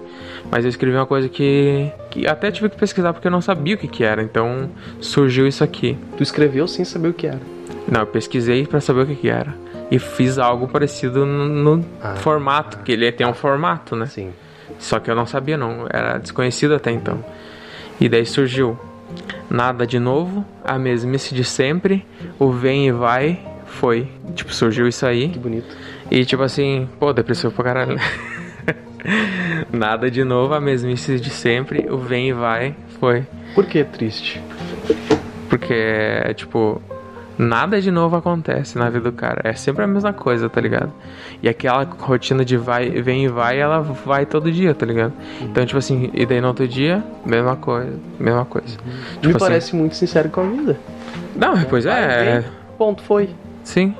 Mas 0.51 0.64
eu 0.64 0.68
escrevi 0.68 0.97
uma 0.97 1.07
coisa 1.07 1.28
que, 1.28 1.90
que 2.11 2.26
até 2.26 2.51
tive 2.51 2.68
que 2.68 2.76
pesquisar 2.76 3.12
porque 3.12 3.28
eu 3.28 3.32
não 3.32 3.40
sabia 3.40 3.76
o 3.76 3.78
que, 3.78 3.88
que 3.88 4.03
era. 4.03 4.22
Então 4.22 4.68
surgiu 5.01 5.47
isso 5.47 5.62
aqui. 5.62 5.97
Tu 6.16 6.22
escreveu 6.22 6.66
sem 6.66 6.84
saber 6.84 7.09
o 7.09 7.14
que 7.14 7.28
era? 7.28 7.40
Não, 7.88 8.01
eu 8.01 8.07
pesquisei 8.07 8.66
para 8.66 8.80
saber 8.80 9.03
o 9.03 9.07
que, 9.07 9.14
que 9.14 9.28
era 9.28 9.65
e 9.91 9.99
fiz 9.99 10.39
algo 10.39 10.68
parecido 10.68 11.24
no, 11.24 11.47
no 11.47 11.84
ah, 12.03 12.16
formato, 12.16 12.78
que 12.78 12.93
ele 12.93 13.11
tem 13.12 13.26
um 13.26 13.34
formato, 13.34 13.95
né? 13.95 14.07
Sim. 14.07 14.32
Só 14.78 14.99
que 14.99 15.11
eu 15.11 15.14
não 15.14 15.26
sabia, 15.26 15.57
não, 15.57 15.87
era 15.91 16.18
desconhecido 16.18 16.74
até 16.74 16.91
então. 16.91 17.24
E 18.01 18.09
daí 18.09 18.26
surgiu 18.26 18.78
nada 19.49 19.87
de 19.87 19.99
novo, 19.99 20.45
a 20.64 20.78
mesmice 20.78 21.34
de 21.34 21.45
sempre, 21.45 22.05
o 22.39 22.51
vem 22.51 22.89
e 22.89 22.93
vai, 22.93 23.41
foi. 23.66 24.09
Tipo, 24.34 24.53
surgiu 24.53 24.89
isso 24.89 25.07
aí. 25.07 25.28
Que 25.28 25.39
bonito. 25.39 25.76
E 26.11 26.24
tipo 26.24 26.43
assim, 26.43 26.89
pô, 26.99 27.12
depressivo 27.12 27.53
pra 27.53 27.64
caralho. 27.64 27.99
nada 29.72 30.11
de 30.11 30.24
novo, 30.24 30.55
a 30.55 30.61
mesmice 30.61 31.18
de 31.20 31.30
sempre, 31.30 31.87
o 31.91 31.97
vem 31.97 32.28
e 32.28 32.32
vai, 32.32 32.74
foi. 33.01 33.26
Por 33.55 33.66
que 33.66 33.84
triste? 33.84 34.41
Porque, 35.49 35.74
tipo, 36.34 36.82
nada 37.39 37.80
de 37.80 37.91
novo 37.91 38.16
acontece 38.16 38.78
na 38.78 38.89
vida 38.89 39.11
do 39.11 39.12
cara. 39.12 39.41
É 39.45 39.53
sempre 39.55 39.84
a 39.84 39.87
mesma 39.87 40.12
coisa, 40.12 40.49
tá 40.49 40.61
ligado? 40.61 40.93
E 41.43 41.49
aquela 41.49 41.84
rotina 41.84 42.45
de 42.45 42.57
vai, 42.57 42.91
vem 42.91 43.24
e 43.24 43.28
vai, 43.28 43.59
ela 43.59 43.80
vai 43.80 44.26
todo 44.26 44.51
dia, 44.51 44.74
tá 44.74 44.87
ligado? 44.87 45.12
Então, 45.41 45.64
tipo 45.64 45.78
assim, 45.78 46.11
e 46.14 46.24
daí 46.24 46.41
no 46.41 46.49
outro 46.49 46.66
dia, 46.66 47.03
mesma 47.24 47.57
coisa, 47.57 47.93
mesma 48.18 48.45
coisa. 48.45 48.76
Uhum. 48.84 48.93
Tipo 49.14 49.26
Me 49.26 49.30
assim, 49.30 49.39
parece 49.39 49.76
muito 49.76 49.97
sincero 49.97 50.28
com 50.30 50.41
a 50.41 50.45
vida. 50.45 50.78
Não, 51.34 51.62
pois 51.64 51.87
é. 51.87 52.45
ponto, 52.78 53.03
foi. 53.03 53.30
Sim. 53.62 53.95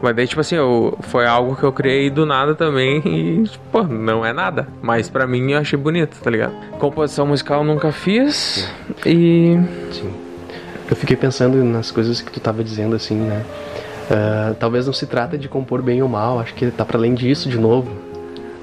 Mas 0.00 0.14
daí, 0.14 0.26
tipo 0.26 0.40
assim, 0.40 0.56
eu, 0.56 0.96
foi 1.02 1.26
algo 1.26 1.56
que 1.56 1.62
eu 1.62 1.72
criei 1.72 2.08
do 2.08 2.24
nada 2.24 2.54
também 2.54 3.02
e, 3.04 3.44
tipo, 3.44 3.64
pô, 3.70 3.82
não 3.82 4.24
é 4.24 4.32
nada. 4.32 4.68
Mas 4.80 5.10
pra 5.10 5.26
mim 5.26 5.52
eu 5.52 5.58
achei 5.58 5.78
bonito, 5.78 6.16
tá 6.22 6.30
ligado? 6.30 6.54
Composição 6.78 7.26
musical 7.26 7.60
eu 7.60 7.64
nunca 7.64 7.92
fiz 7.92 8.70
Sim. 9.02 9.10
e. 9.10 9.58
Sim. 9.92 10.27
Eu 10.90 10.96
fiquei 10.96 11.16
pensando 11.16 11.62
nas 11.64 11.90
coisas 11.90 12.20
que 12.20 12.30
tu 12.30 12.38
estava 12.38 12.64
dizendo, 12.64 12.96
assim, 12.96 13.16
né? 13.16 13.44
Uh, 14.10 14.54
talvez 14.54 14.86
não 14.86 14.92
se 14.92 15.06
trata 15.06 15.36
de 15.36 15.48
compor 15.48 15.82
bem 15.82 16.02
ou 16.02 16.08
mal, 16.08 16.40
acho 16.40 16.54
que 16.54 16.70
tá 16.70 16.84
para 16.84 16.96
além 16.96 17.14
disso 17.14 17.48
de 17.48 17.58
novo. 17.58 17.90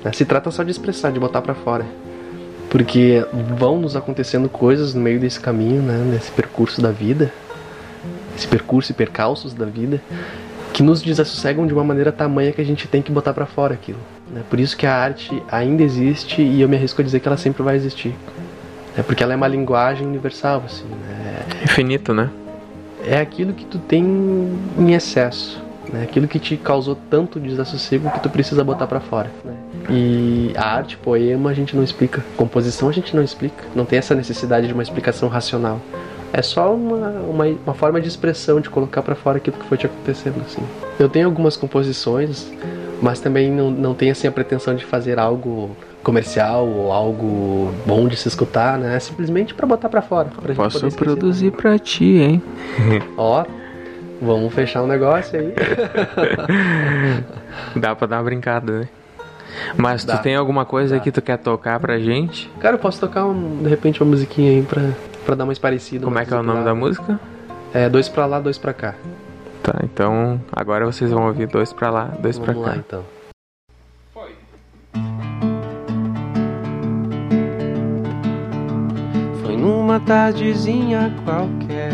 Né? 0.03 0.11
Se 0.11 0.25
trata 0.25 0.49
só 0.49 0.63
de 0.63 0.71
expressar, 0.71 1.11
de 1.11 1.19
botar 1.19 1.41
para 1.41 1.53
fora. 1.53 1.85
Porque 2.69 3.23
vão 3.55 3.77
nos 3.77 3.95
acontecendo 3.95 4.49
coisas 4.49 4.95
no 4.95 5.01
meio 5.01 5.19
desse 5.19 5.39
caminho, 5.39 5.83
né? 5.83 6.03
Nesse 6.11 6.31
percurso 6.31 6.81
da 6.81 6.89
vida, 6.91 7.31
esse 8.35 8.47
percurso 8.47 8.91
e 8.91 8.95
percalços 8.95 9.53
da 9.53 9.65
vida, 9.65 10.01
que 10.73 10.83
nos 10.83 11.01
desassossegam 11.01 11.65
de 11.65 11.73
uma 11.73 11.83
maneira 11.83 12.11
tamanha 12.11 12.51
que 12.51 12.59
a 12.59 12.65
gente 12.65 12.87
tem 12.87 13.01
que 13.01 13.11
botar 13.11 13.33
para 13.33 13.45
fora 13.45 13.75
aquilo. 13.75 13.99
Né? 14.29 14.41
Por 14.49 14.59
isso 14.59 14.75
que 14.75 14.85
a 14.85 14.93
arte 14.93 15.41
ainda 15.49 15.83
existe 15.83 16.41
e 16.41 16.59
eu 16.59 16.67
me 16.67 16.75
arrisco 16.75 17.01
a 17.01 17.05
dizer 17.05 17.19
que 17.19 17.27
ela 17.27 17.37
sempre 17.37 17.63
vai 17.63 17.75
existir. 17.75 18.13
É 18.97 19.03
porque 19.03 19.23
ela 19.23 19.33
é 19.33 19.35
uma 19.35 19.47
linguagem 19.47 20.07
universal, 20.07 20.63
assim, 20.65 20.85
né? 20.85 21.45
Infinito, 21.63 22.13
né? 22.13 22.29
É 23.05 23.19
aquilo 23.19 23.53
que 23.53 23.65
tu 23.65 23.77
tem 23.77 24.03
em 24.77 24.93
excesso, 24.93 25.61
né? 25.91 26.03
Aquilo 26.03 26.27
que 26.27 26.39
te 26.39 26.55
causou 26.57 26.97
tanto 27.09 27.39
desassossego 27.39 28.09
que 28.09 28.19
tu 28.19 28.29
precisa 28.29 28.63
botar 28.63 28.87
para 28.87 28.99
fora, 28.99 29.29
né? 29.43 29.53
E 29.89 30.53
a 30.55 30.75
arte, 30.77 30.97
poema, 30.97 31.49
a 31.49 31.53
gente 31.53 31.75
não 31.75 31.83
explica. 31.83 32.23
Composição 32.35 32.89
a 32.89 32.91
gente 32.91 33.15
não 33.15 33.21
explica. 33.21 33.63
Não 33.75 33.85
tem 33.85 33.99
essa 33.99 34.15
necessidade 34.15 34.67
de 34.67 34.73
uma 34.73 34.81
explicação 34.81 35.29
racional. 35.29 35.79
É 36.33 36.41
só 36.41 36.73
uma, 36.73 37.09
uma, 37.09 37.45
uma 37.45 37.73
forma 37.73 38.01
de 38.01 38.07
expressão, 38.07 38.59
de 38.59 38.69
colocar 38.69 39.01
para 39.01 39.15
fora 39.15 39.37
aquilo 39.37 39.57
que 39.57 39.65
foi 39.65 39.77
te 39.77 39.85
acontecendo, 39.85 40.41
assim. 40.45 40.61
Eu 40.99 41.07
tenho 41.07 41.27
algumas 41.27 41.55
composições, 41.55 42.51
mas 43.01 43.19
também 43.19 43.51
não, 43.51 43.69
não 43.69 43.93
tenho, 43.93 44.11
assim, 44.11 44.27
a 44.27 44.31
pretensão 44.31 44.75
de 44.75 44.83
fazer 44.83 45.19
algo 45.19 45.75
comercial 46.05 46.67
ou 46.67 46.91
algo 46.93 47.73
bom 47.83 48.07
de 48.07 48.15
se 48.15 48.27
escutar, 48.27 48.77
né? 48.77 48.97
Simplesmente 48.99 49.55
para 49.55 49.65
botar 49.65 49.89
para 49.89 50.03
fora. 50.03 50.29
Pra 50.29 50.53
Posso 50.53 50.87
produzir 50.91 51.51
para 51.51 51.77
ti, 51.79 52.17
hein? 52.19 52.43
Ó, 53.17 53.43
vamos 54.21 54.53
fechar 54.53 54.83
um 54.83 54.87
negócio 54.87 55.39
aí. 55.39 55.51
Dá 57.75 57.95
pra 57.95 58.07
dar 58.07 58.17
uma 58.17 58.23
brincada, 58.23 58.81
né? 58.81 58.87
Mas 59.75 60.05
Dá. 60.05 60.17
tu 60.17 60.23
tem 60.23 60.35
alguma 60.35 60.63
coisa 60.63 60.97
Dá. 60.97 61.01
que 61.01 61.11
tu 61.11 61.21
quer 61.23 61.37
tocar 61.39 61.79
pra 61.79 61.97
gente? 61.97 62.51
Cara, 62.59 62.75
eu 62.75 62.79
posso 62.79 62.99
tocar 62.99 63.25
um, 63.25 63.63
de 63.63 63.69
repente 63.69 64.01
uma 64.03 64.09
musiquinha 64.11 64.51
aí 64.51 64.61
pra, 64.61 64.81
pra 65.25 65.33
dar 65.35 65.45
mais 65.45 65.57
parecida. 65.57 66.05
Como 66.05 66.19
é 66.19 66.25
que 66.25 66.33
é 66.33 66.37
o 66.37 66.43
nome 66.43 66.63
da 66.63 66.75
música? 66.75 67.19
É 67.73 67.89
dois 67.89 68.07
pra 68.07 68.27
lá, 68.27 68.39
dois 68.39 68.59
pra 68.59 68.73
cá. 68.73 68.93
Tá, 69.63 69.79
então 69.83 70.39
agora 70.51 70.85
vocês 70.85 71.09
vão 71.09 71.25
ouvir 71.25 71.47
dois 71.47 71.73
pra 71.73 71.89
lá, 71.89 72.11
dois 72.19 72.37
Vamos 72.37 72.53
pra 72.53 72.61
lá, 72.61 72.69
cá. 72.73 72.77
então. 72.77 73.14
Numa 79.65 79.99
tardezinha 79.99 81.11
qualquer 81.23 81.91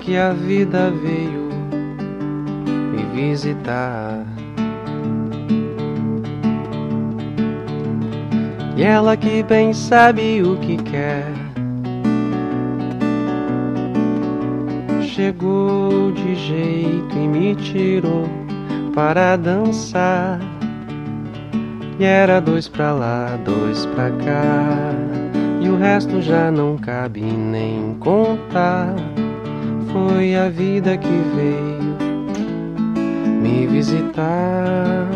que 0.00 0.16
a 0.16 0.32
vida 0.32 0.90
veio 0.90 1.48
me 2.90 3.04
visitar. 3.14 4.26
E 8.76 8.82
ela 8.82 9.16
que 9.16 9.44
bem 9.44 9.72
sabe 9.72 10.42
o 10.42 10.56
que 10.56 10.76
quer. 10.78 11.32
Chegou 15.02 16.10
de 16.10 16.34
jeito 16.34 17.16
e 17.16 17.28
me 17.28 17.54
tirou 17.54 18.28
para 18.92 19.36
dançar 19.36 20.40
E 21.98 22.04
era 22.04 22.40
dois 22.40 22.68
pra 22.68 22.92
lá, 22.92 23.36
dois 23.44 23.84
pra 23.86 24.10
cá. 24.10 24.92
E 25.60 25.68
o 25.68 25.76
resto 25.76 26.22
já 26.22 26.48
não 26.48 26.76
cabe 26.76 27.20
nem 27.20 27.96
contar. 27.98 28.94
Foi 29.92 30.36
a 30.36 30.48
vida 30.48 30.96
que 30.96 31.08
veio 31.34 31.98
me 33.42 33.66
visitar. 33.66 35.08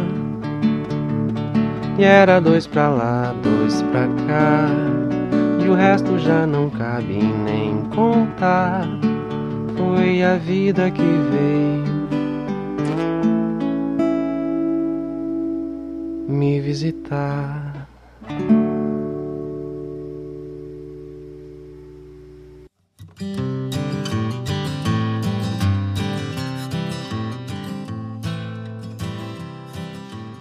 E 1.96 2.02
era 2.02 2.40
dois 2.40 2.66
pra 2.66 2.88
lá, 2.88 3.32
dois 3.44 3.80
pra 3.82 4.08
cá. 4.26 4.66
E 5.64 5.68
o 5.68 5.74
resto 5.74 6.18
já 6.18 6.44
não 6.48 6.68
cabe 6.68 7.22
nem 7.44 7.82
contar. 7.94 8.88
Foi 9.76 10.20
a 10.24 10.34
vida 10.34 10.90
que 10.90 11.00
veio 11.00 11.81
me 16.32 16.60
visitar. 16.60 17.86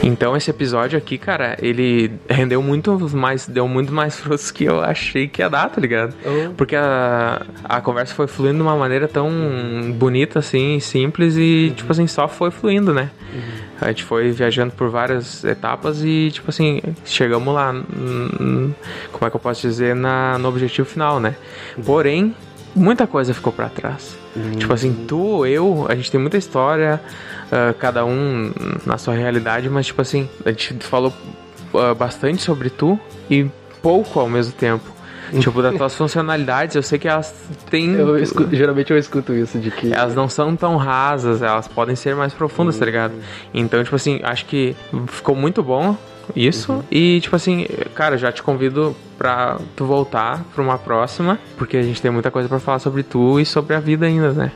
Então 0.03 0.35
esse 0.35 0.49
episódio 0.49 0.97
aqui, 0.97 1.17
cara, 1.17 1.57
ele 1.61 2.11
rendeu 2.27 2.61
muito 2.61 2.97
mais, 3.15 3.47
deu 3.47 3.67
muito 3.67 3.93
mais 3.93 4.17
frutos 4.19 4.49
que 4.51 4.63
eu 4.63 4.81
achei 4.81 5.27
que 5.27 5.41
ia 5.41 5.49
dar, 5.49 5.69
tá 5.69 5.79
ligado? 5.79 6.15
Oh. 6.25 6.53
Porque 6.53 6.75
a, 6.75 7.41
a 7.63 7.81
conversa 7.81 8.13
foi 8.13 8.27
fluindo 8.27 8.57
de 8.57 8.61
uma 8.61 8.75
maneira 8.75 9.07
tão 9.07 9.29
bonita, 9.95 10.39
assim, 10.39 10.79
simples 10.79 11.37
e, 11.37 11.71
tipo 11.75 11.91
assim, 11.91 12.07
só 12.07 12.27
foi 12.27 12.49
fluindo, 12.49 12.93
né? 12.93 13.11
A 13.81 13.87
gente 13.87 14.03
foi 14.03 14.31
viajando 14.31 14.71
por 14.73 14.89
várias 14.89 15.43
etapas 15.43 16.03
e, 16.03 16.29
tipo 16.31 16.49
assim, 16.49 16.81
chegamos 17.03 17.53
lá, 17.53 17.71
hum, 17.71 18.71
como 19.11 19.25
é 19.25 19.29
que 19.29 19.35
eu 19.35 19.39
posso 19.39 19.61
dizer, 19.61 19.95
na, 19.95 20.37
no 20.37 20.47
objetivo 20.47 20.87
final, 20.87 21.19
né? 21.19 21.35
Porém, 21.83 22.35
muita 22.75 23.07
coisa 23.07 23.33
ficou 23.33 23.51
pra 23.51 23.69
trás. 23.69 24.15
Tipo 24.57 24.71
assim, 24.73 24.93
tu, 25.07 25.45
eu, 25.45 25.85
a 25.89 25.95
gente 25.95 26.09
tem 26.09 26.19
muita 26.19 26.37
história, 26.37 27.01
ah, 27.51 27.73
cada 27.77 28.05
um 28.05 28.51
na 28.85 28.97
sua 28.97 29.13
realidade, 29.13 29.69
mas 29.69 29.87
tipo 29.87 30.01
assim, 30.01 30.29
a 30.45 30.49
gente 30.51 30.73
falou 30.79 31.13
ah, 31.73 31.93
bastante 31.93 32.41
sobre 32.41 32.69
tu 32.69 32.97
e 33.29 33.45
pouco 33.81 34.19
ao 34.19 34.29
mesmo 34.29 34.53
tempo. 34.53 35.00
tipo, 35.39 35.61
das 35.61 35.75
tuas 35.75 35.95
funcionalidades, 35.95 36.75
eu 36.75 36.83
sei 36.83 36.99
que 36.99 37.07
elas 37.07 37.33
têm. 37.69 37.93
Eu 37.93 38.17
escuto- 38.17 38.55
geralmente 38.55 38.91
eu 38.91 38.97
escuto 38.97 39.33
isso 39.33 39.57
de 39.59 39.71
que. 39.71 39.93
Elas 39.93 40.15
não 40.15 40.27
são 40.27 40.55
tão 40.55 40.75
rasas, 40.77 41.41
elas 41.41 41.67
podem 41.67 41.95
ser 41.95 42.15
mais 42.15 42.33
profundas, 42.33 42.77
tá 42.77 42.85
ligado? 42.85 43.13
Então, 43.53 43.83
tipo 43.83 43.95
assim, 43.95 44.19
acho 44.23 44.45
que 44.45 44.75
ficou 45.07 45.35
muito 45.35 45.63
bom 45.63 45.95
isso. 46.35 46.83
E, 46.89 47.19
tipo 47.21 47.35
assim, 47.35 47.65
cara, 47.95 48.17
já 48.17 48.31
te 48.31 48.41
convido 48.41 48.95
pra 49.17 49.57
tu 49.75 49.85
voltar 49.85 50.43
pra 50.53 50.63
uma 50.63 50.77
próxima, 50.77 51.37
porque 51.57 51.75
a 51.77 51.81
gente 51.83 52.01
tem 52.01 52.09
muita 52.09 52.31
coisa 52.31 52.47
pra 52.47 52.59
falar 52.59 52.79
sobre 52.79 53.03
tu 53.03 53.39
e 53.39 53.45
sobre 53.45 53.75
a 53.75 53.79
vida 53.79 54.05
ainda, 54.05 54.31
né? 54.31 54.51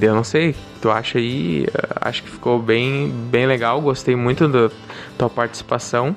E 0.00 0.02
eu 0.04 0.14
não 0.14 0.24
sei, 0.24 0.54
tu 0.80 0.90
acha 0.90 1.18
aí, 1.18 1.66
eh, 1.66 1.88
acho 2.00 2.22
que 2.22 2.30
ficou 2.30 2.58
bem, 2.60 3.10
bem 3.30 3.46
legal, 3.46 3.80
gostei 3.80 4.16
muito 4.16 4.48
da 4.48 4.70
tua 5.18 5.28
participação. 5.28 6.16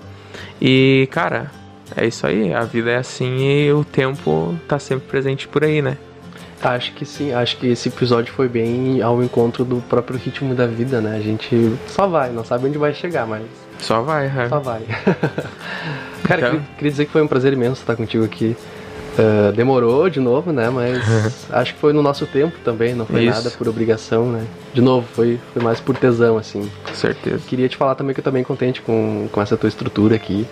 E, 0.61 1.07
cara, 1.11 1.51
é 1.95 2.05
isso 2.07 2.25
aí, 2.25 2.53
a 2.53 2.61
vida 2.61 2.91
é 2.91 2.97
assim 2.97 3.37
e 3.39 3.71
o 3.73 3.83
tempo 3.83 4.55
tá 4.67 4.79
sempre 4.79 5.07
presente 5.07 5.47
por 5.47 5.63
aí, 5.63 5.81
né? 5.81 5.97
Acho 6.61 6.93
que 6.93 7.05
sim, 7.05 7.33
acho 7.33 7.57
que 7.57 7.67
esse 7.67 7.89
episódio 7.89 8.31
foi 8.33 8.47
bem 8.47 9.01
ao 9.01 9.23
encontro 9.23 9.65
do 9.65 9.77
próprio 9.89 10.17
ritmo 10.19 10.53
da 10.53 10.67
vida, 10.67 11.01
né? 11.01 11.17
A 11.17 11.19
gente 11.21 11.73
só 11.87 12.05
vai, 12.07 12.29
não 12.31 12.43
sabe 12.45 12.67
onde 12.67 12.77
vai 12.77 12.93
chegar, 12.93 13.25
mas 13.25 13.41
Só 13.79 14.01
vai, 14.01 14.27
é. 14.27 14.47
só 14.47 14.59
vai. 14.59 14.81
Cara, 16.23 16.47
Então- 16.49 16.61
queria, 16.77 16.91
dizer 16.91 17.05
que 17.05 17.11
foi 17.11 17.21
um 17.21 17.27
prazer 17.27 17.51
imenso 17.53 17.81
estar 17.81 17.95
contigo 17.95 18.23
aqui. 18.23 18.55
Ah, 19.17 19.51
demorou 19.51 20.09
de 20.09 20.19
novo, 20.19 20.53
né? 20.53 20.69
Mas 20.69 21.01
acho 21.51 21.73
que 21.73 21.79
foi 21.79 21.93
no 21.93 22.01
nosso 22.01 22.25
tempo 22.25 22.55
também, 22.63 22.93
não 22.93 23.05
foi 23.05 23.23
Isso. 23.25 23.37
nada 23.37 23.49
por 23.57 23.67
obrigação, 23.67 24.31
né? 24.31 24.45
De 24.73 24.81
novo, 24.81 25.05
foi, 25.13 25.39
foi 25.53 25.61
mais 25.63 25.79
por 25.79 25.97
tesão, 25.97 26.37
assim. 26.37 26.69
Com 26.87 26.93
certeza. 26.93 27.39
Queria 27.47 27.67
te 27.67 27.75
falar 27.75 27.95
também 27.95 28.13
que 28.13 28.19
eu 28.19 28.23
tô 28.23 28.31
bem 28.31 28.43
contente 28.43 28.81
com, 28.81 29.27
com 29.31 29.41
essa 29.41 29.57
tua 29.57 29.67
estrutura 29.67 30.15
aqui. 30.15 30.47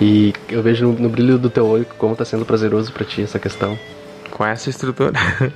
E 0.00 0.32
eu 0.48 0.62
vejo 0.62 0.86
no, 0.86 0.92
no 0.94 1.08
brilho 1.08 1.36
do 1.38 1.50
teu 1.50 1.66
olho 1.66 1.86
como 1.98 2.16
tá 2.16 2.24
sendo 2.24 2.44
prazeroso 2.44 2.92
pra 2.92 3.04
ti 3.04 3.22
essa 3.22 3.38
questão. 3.38 3.78
Com 4.30 4.44
essa 4.46 4.70
estrutura. 4.70 5.12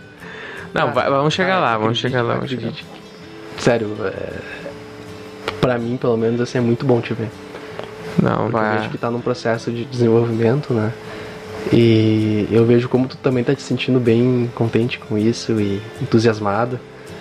Não, 0.74 0.88
Ah, 0.88 0.90
vai- 0.90 1.09
vamos 1.09 1.32
chegar 1.32 1.57
ah, 1.57 1.61
lá, 1.61 1.78
vamos 1.78 1.99
acredite, 1.99 2.03
chegar 2.03 2.22
lá, 2.22 2.34
vamos 2.34 2.51
chegar. 2.51 2.72
Sério, 3.59 3.97
é... 4.05 4.32
pra 5.61 5.78
mim, 5.78 5.97
pelo 5.97 6.16
menos, 6.16 6.40
assim, 6.40 6.59
é 6.59 6.61
muito 6.61 6.84
bom 6.84 7.01
te 7.01 7.14
ver. 7.14 7.28
Não, 8.20 8.36
Porque 8.51 8.57
eu 8.57 8.61
vai. 8.61 8.78
vejo 8.78 8.90
que 8.90 8.99
tá 8.99 9.11
num 9.11 9.20
processo 9.20 9.70
de 9.70 9.84
desenvolvimento, 9.84 10.74
né? 10.74 10.92
E 11.72 12.47
eu 12.51 12.64
vejo 12.66 12.88
como 12.88 13.07
tu 13.09 13.16
também 13.16 13.42
tá 13.42 13.55
te 13.55 13.62
sentindo 13.62 13.99
bem 13.99 14.51
contente 14.55 14.99
com 14.99 15.16
isso 15.16 15.53
e 15.61 15.80
entusiasmado. 16.03 16.78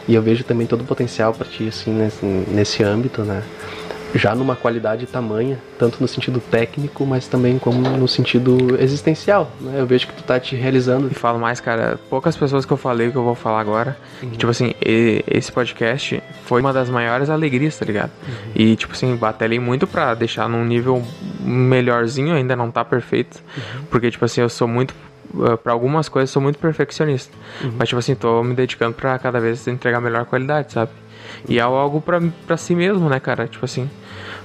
E 0.07 0.15
eu 0.15 0.21
vejo 0.21 0.43
também 0.43 0.67
todo 0.67 0.81
o 0.81 0.85
potencial 0.85 1.33
pra 1.33 1.45
ti, 1.47 1.67
assim, 1.69 1.91
nesse, 1.93 2.25
nesse 2.25 2.83
âmbito, 2.83 3.21
né? 3.21 3.41
Já 4.15 4.35
numa 4.35 4.55
qualidade 4.55 5.05
tamanha, 5.07 5.57
tanto 5.79 5.97
no 5.99 6.07
sentido 6.07 6.39
técnico, 6.39 7.05
mas 7.05 7.27
também 7.27 7.57
como 7.57 7.79
no 7.89 8.07
sentido 8.07 8.77
existencial, 8.79 9.51
né? 9.59 9.73
Eu 9.79 9.87
vejo 9.87 10.05
que 10.07 10.13
tu 10.13 10.23
tá 10.23 10.39
te 10.39 10.55
realizando. 10.55 11.09
E 11.11 11.13
falo 11.15 11.39
mais, 11.39 11.59
cara, 11.59 11.99
poucas 12.09 12.35
pessoas 12.37 12.63
que 12.65 12.71
eu 12.71 12.77
falei 12.77 13.09
que 13.11 13.15
eu 13.17 13.23
vou 13.23 13.33
falar 13.35 13.59
agora. 13.59 13.97
que, 14.19 14.27
tipo 14.37 14.51
assim, 14.51 14.73
esse 14.81 15.51
podcast 15.51 16.21
foi 16.45 16.61
uma 16.61 16.71
das 16.71 16.89
maiores 16.89 17.29
alegrias, 17.29 17.77
tá 17.77 17.85
ligado? 17.85 18.11
E, 18.55 18.75
tipo 18.75 18.93
assim, 18.93 19.15
batalhei 19.15 19.59
muito 19.59 19.87
pra 19.87 20.13
deixar 20.13 20.47
num 20.47 20.63
nível 20.63 21.01
melhorzinho, 21.39 22.35
ainda 22.35 22.55
não 22.55 22.71
tá 22.71 22.83
perfeito. 22.85 23.39
Porque, 23.89 24.09
tipo 24.11 24.23
assim, 24.25 24.41
eu 24.41 24.49
sou 24.49 24.67
muito. 24.67 24.93
eh, 25.47 25.55
Pra 25.57 25.73
algumas 25.73 26.07
coisas, 26.09 26.29
sou 26.29 26.41
muito 26.41 26.59
perfeccionista. 26.59 27.33
Mas, 27.77 27.89
tipo 27.89 27.99
assim, 27.99 28.15
tô 28.15 28.43
me 28.43 28.53
dedicando 28.53 28.93
pra 28.93 29.17
cada 29.17 29.39
vez 29.39 29.67
entregar 29.67 29.99
melhor 29.99 30.25
qualidade, 30.25 30.73
sabe? 30.73 30.91
E 31.47 31.57
é 31.57 31.61
algo 31.61 31.99
pra, 32.01 32.21
pra 32.45 32.57
si 32.57 32.75
mesmo, 32.75 33.09
né, 33.09 33.19
cara? 33.19 33.47
Tipo 33.47 33.65
assim, 33.65 33.89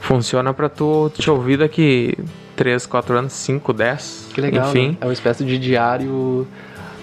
funciona 0.01 0.53
pra 0.55 0.69
tu 0.69 1.11
te 1.15 1.31
ouvir 1.31 1.59
daqui 1.59 2.17
3, 2.57 2.87
4 2.87 3.17
anos, 3.19 3.33
5, 3.33 3.73
10. 3.73 4.29
Que 4.35 4.41
legal, 4.41 4.69
Enfim. 4.69 4.89
né? 4.91 4.97
É 5.01 5.05
uma 5.07 5.13
espécie 5.13 5.45
de 5.45 5.59
diário 5.59 6.47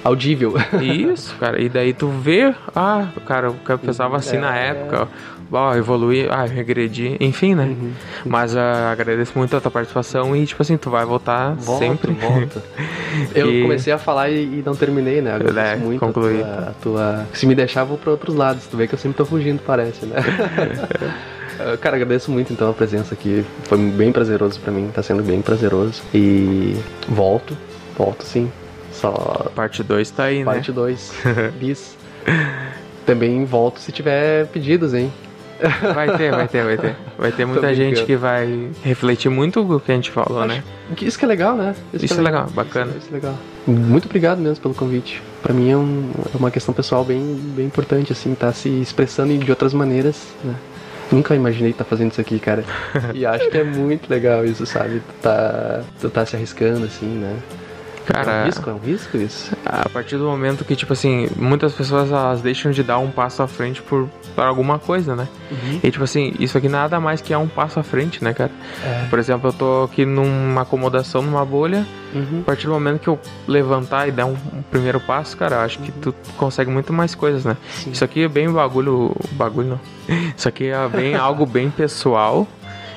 audível. 0.04 0.54
Isso, 0.82 1.36
cara. 1.40 1.62
E 1.62 1.68
daí 1.70 1.94
tu 1.94 2.08
vê, 2.10 2.54
ah, 2.76 3.08
cara, 3.26 3.50
o 3.52 3.56
que 3.56 3.70
eu 3.72 3.78
pensava 3.80 4.18
assim 4.18 4.38
na 4.38 4.56
É. 4.56 4.68
época, 4.70 5.08
ó, 5.52 5.74
evoluir, 5.76 6.28
ah, 6.32 6.44
regredi, 6.46 7.16
enfim, 7.20 7.56
né? 7.56 7.64
Uhum. 7.66 7.92
Mas 8.26 8.56
ah, 8.56 8.92
agradeço 8.92 9.32
muito 9.36 9.56
a 9.58 9.62
tua 9.62 9.72
participação 9.72 10.36
e, 10.36 10.46
tipo 10.46 10.62
assim, 10.62 10.76
tu 10.78 10.90
vai 10.92 11.06
voltar 11.06 11.56
Volto, 11.56 11.80
sempre. 11.80 12.16
Eu 13.34 13.50
E- 13.50 13.62
comecei 13.64 13.94
a 13.94 13.98
falar 13.98 14.30
e, 14.30 14.44
e 14.60 14.64
não 14.66 14.76
terminei, 14.76 15.22
né? 15.22 15.34
Agradeço 15.34 15.60
É, 15.60 15.76
muito 15.78 16.04
a 16.04 16.08
concluí. 16.08 16.38
tua, 16.40 16.48
a 16.70 16.74
tua- 16.82 17.26
Se 17.34 17.46
me 17.48 17.56
deixar, 17.56 17.84
vou 17.86 17.98
pra 17.98 18.12
outros 18.12 18.36
lados. 18.36 18.68
Tu 18.68 18.76
vê 18.78 18.88
que 18.88 18.94
eu 18.94 19.00
sempre 19.00 19.18
tô 19.18 19.26
fugindo, 19.26 19.62
parece, 19.66 20.06
né? 20.06 20.18
Ah, 21.60 21.78
Cara, 21.78 21.96
agradeço 21.96 22.32
muito 22.32 22.52
então 22.54 22.70
a 22.70 22.74
presença 22.74 23.14
aqui. 23.14 23.46
Foi 23.64 23.78
bem 23.78 24.12
prazeroso 24.12 24.60
pra 24.60 24.72
mim, 24.72 24.90
tá 24.94 25.02
sendo 25.04 25.24
bem 25.24 25.42
prazeroso. 25.42 26.02
E 26.14 26.76
volto, 27.08 27.58
volto 27.98 28.24
sim. 28.24 28.52
Só 28.92 29.12
Parte 29.56 29.84
2 29.84 30.10
tá 30.12 30.24
aí, 30.26 30.44
parte 30.46 30.70
né? 30.72 30.76
2, 30.76 31.14
bis. 31.60 31.96
Também 33.06 33.46
volto 33.46 33.80
se 33.80 33.92
tiver 33.92 34.48
pedidos, 34.48 34.94
hein? 34.94 35.12
Vai 35.94 36.18
ter, 36.18 36.32
vai 36.32 36.48
ter, 36.50 36.64
vai 36.66 36.78
ter. 36.78 36.96
Vai 37.18 37.32
ter 37.32 37.46
muita 37.46 37.74
gente 37.74 38.04
que 38.04 38.16
vai 38.18 38.70
refletir 38.84 39.30
muito 39.30 39.62
o 39.62 39.80
que 39.80 39.90
a 39.92 39.96
gente 39.96 40.12
falou, 40.12 40.46
né? 40.46 40.62
Que 40.98 41.06
Isso 41.06 41.18
que 41.18 41.24
é 41.24 41.28
legal, 41.28 41.56
né? 41.56 41.74
Isso 41.94 42.14
que 42.14 42.20
é 42.20 42.24
legal, 42.24 42.48
bacana. 42.50 42.90
Isso, 42.92 42.98
isso 43.00 43.08
é 43.12 43.14
legal. 43.16 43.36
Muito 43.66 44.06
obrigado 44.06 44.40
mesmo 44.40 44.62
pelo 44.62 44.74
convite. 44.74 45.22
Pra 45.42 45.54
mim 45.54 45.72
é, 45.72 45.78
um- 45.78 46.10
é 46.34 46.38
uma 46.38 46.52
questão 46.52 46.74
pessoal 46.74 47.06
bem, 47.06 47.22
bem 47.56 47.68
importante, 47.68 48.12
assim, 48.12 48.36
tá 48.36 48.52
se 48.52 48.68
expressando 48.68 49.38
de 49.38 49.50
outras 49.50 49.74
maneiras, 49.74 50.28
né? 50.44 50.56
Nunca 51.12 51.36
imaginei 51.36 51.72
estar 51.72 51.84
fazendo 51.84 52.12
isso 52.12 52.22
aqui, 52.22 52.40
cara. 52.40 52.64
E 53.14 53.26
acho 53.26 53.50
que 53.50 53.58
é 53.58 53.64
muito 53.64 54.10
legal 54.10 54.44
isso, 54.46 54.66
sabe? 54.66 55.00
Tu 55.00 55.22
tá, 55.22 55.84
tu 56.02 56.10
tá 56.10 56.26
se 56.26 56.36
arriscando, 56.36 56.86
assim, 56.86 57.06
né? 57.06 57.38
É 58.14 58.20
um 58.20 58.24
Cara, 58.24 58.46
risco, 58.46 58.70
é 58.70 58.74
um 58.74 58.78
risco 58.78 59.18
isso. 59.18 59.52
a 59.66 59.90
partir 59.90 60.18
do 60.18 60.26
momento 60.26 60.64
que, 60.64 60.76
tipo 60.76 60.94
assim, 60.94 61.28
muitas 61.36 61.74
pessoas 61.74 62.12
elas 62.12 62.42
deixam 62.42 62.72
de 62.72 62.84
dar 62.84 63.00
um 63.00 63.10
passo 63.10 63.42
à 63.42 63.48
frente 63.48 63.82
por, 63.82 64.08
por 64.36 64.44
alguma 64.44 64.78
coisa, 64.80 65.16
né? 65.16 65.28
E, 65.84 65.92
tipo 65.92 66.04
assim, 66.04 66.34
isso 66.40 66.58
aqui 66.58 66.68
nada 66.70 67.00
mais 67.00 67.22
que 67.22 67.34
é 67.34 67.38
um 67.38 67.48
passo 67.48 67.80
à 67.80 67.84
frente, 67.84 68.24
né, 68.24 68.34
cara? 68.34 68.52
É. 68.84 69.08
Por 69.10 69.20
exemplo, 69.20 69.50
eu 69.50 69.54
tô 69.54 69.84
aqui 69.84 70.06
numa 70.06 70.62
acomodação, 70.62 71.22
numa 71.22 71.46
bolha. 71.46 71.86
Uhum. 72.14 72.40
A 72.42 72.46
partir 72.46 72.68
do 72.68 72.74
momento 72.74 73.00
que 73.00 73.08
eu 73.08 73.20
levantar 73.48 74.08
e 74.08 74.12
der 74.12 74.26
um, 74.26 74.38
um 74.54 74.62
primeiro 74.72 75.00
passo, 75.00 75.36
cara, 75.36 75.58
eu 75.58 75.60
acho 75.62 75.80
que 75.80 75.92
tu 75.92 76.16
consegue 76.38 76.72
muito 76.72 76.94
mais 76.94 77.14
coisas, 77.14 77.44
né? 77.44 77.58
Sim. 77.70 77.92
Isso 77.92 78.04
aqui 78.04 78.24
é 78.24 78.28
bem 78.28 78.50
bagulho. 78.50 79.16
Bagulho 79.32 79.68
não. 79.70 79.80
Isso 80.36 80.48
aqui 80.48 80.68
é 80.68 80.88
bem 80.88 81.16
algo 81.16 81.46
bem 81.46 81.70
pessoal. 81.70 82.48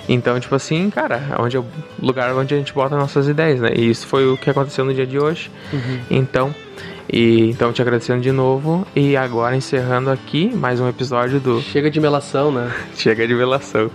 Então, 0.08 0.40
tipo 0.40 0.54
assim, 0.54 0.88
cara, 0.88 1.22
é 1.30 1.40
onde 1.40 1.58
o 1.58 1.64
lugar 2.00 2.34
onde 2.34 2.54
a 2.54 2.56
gente 2.56 2.72
bota 2.72 2.96
nossas 2.96 3.28
ideias, 3.28 3.60
né? 3.60 3.72
E 3.76 3.90
isso 3.90 4.06
foi 4.06 4.26
o 4.26 4.36
que 4.36 4.48
aconteceu 4.48 4.84
no 4.84 4.94
dia 4.94 5.06
de 5.06 5.18
hoje. 5.18 5.50
Uhum. 5.72 6.00
Então, 6.10 6.54
e 7.10 7.50
então 7.50 7.72
te 7.72 7.80
agradecendo 7.80 8.20
de 8.20 8.32
novo 8.32 8.86
e 8.94 9.16
agora 9.16 9.56
encerrando 9.56 10.10
aqui 10.10 10.54
mais 10.54 10.78
um 10.78 10.88
episódio 10.88 11.40
do 11.40 11.60
Chega 11.60 11.90
de 11.90 12.00
melação, 12.00 12.52
né? 12.52 12.70
Chega 12.96 13.26
de 13.26 13.34
velação. 13.34 13.90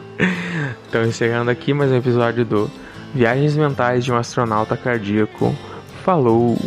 Então 0.90 1.04
encerrando 1.04 1.50
aqui 1.52 1.74
mais 1.74 1.92
um 1.92 1.98
episódio 1.98 2.46
do 2.46 2.72
Viagens 3.14 3.56
Mentais 3.56 4.04
de 4.04 4.12
um 4.12 4.18
Astronauta 4.18 4.76
Cardíaco. 4.76 5.56
Falou! 6.04 6.58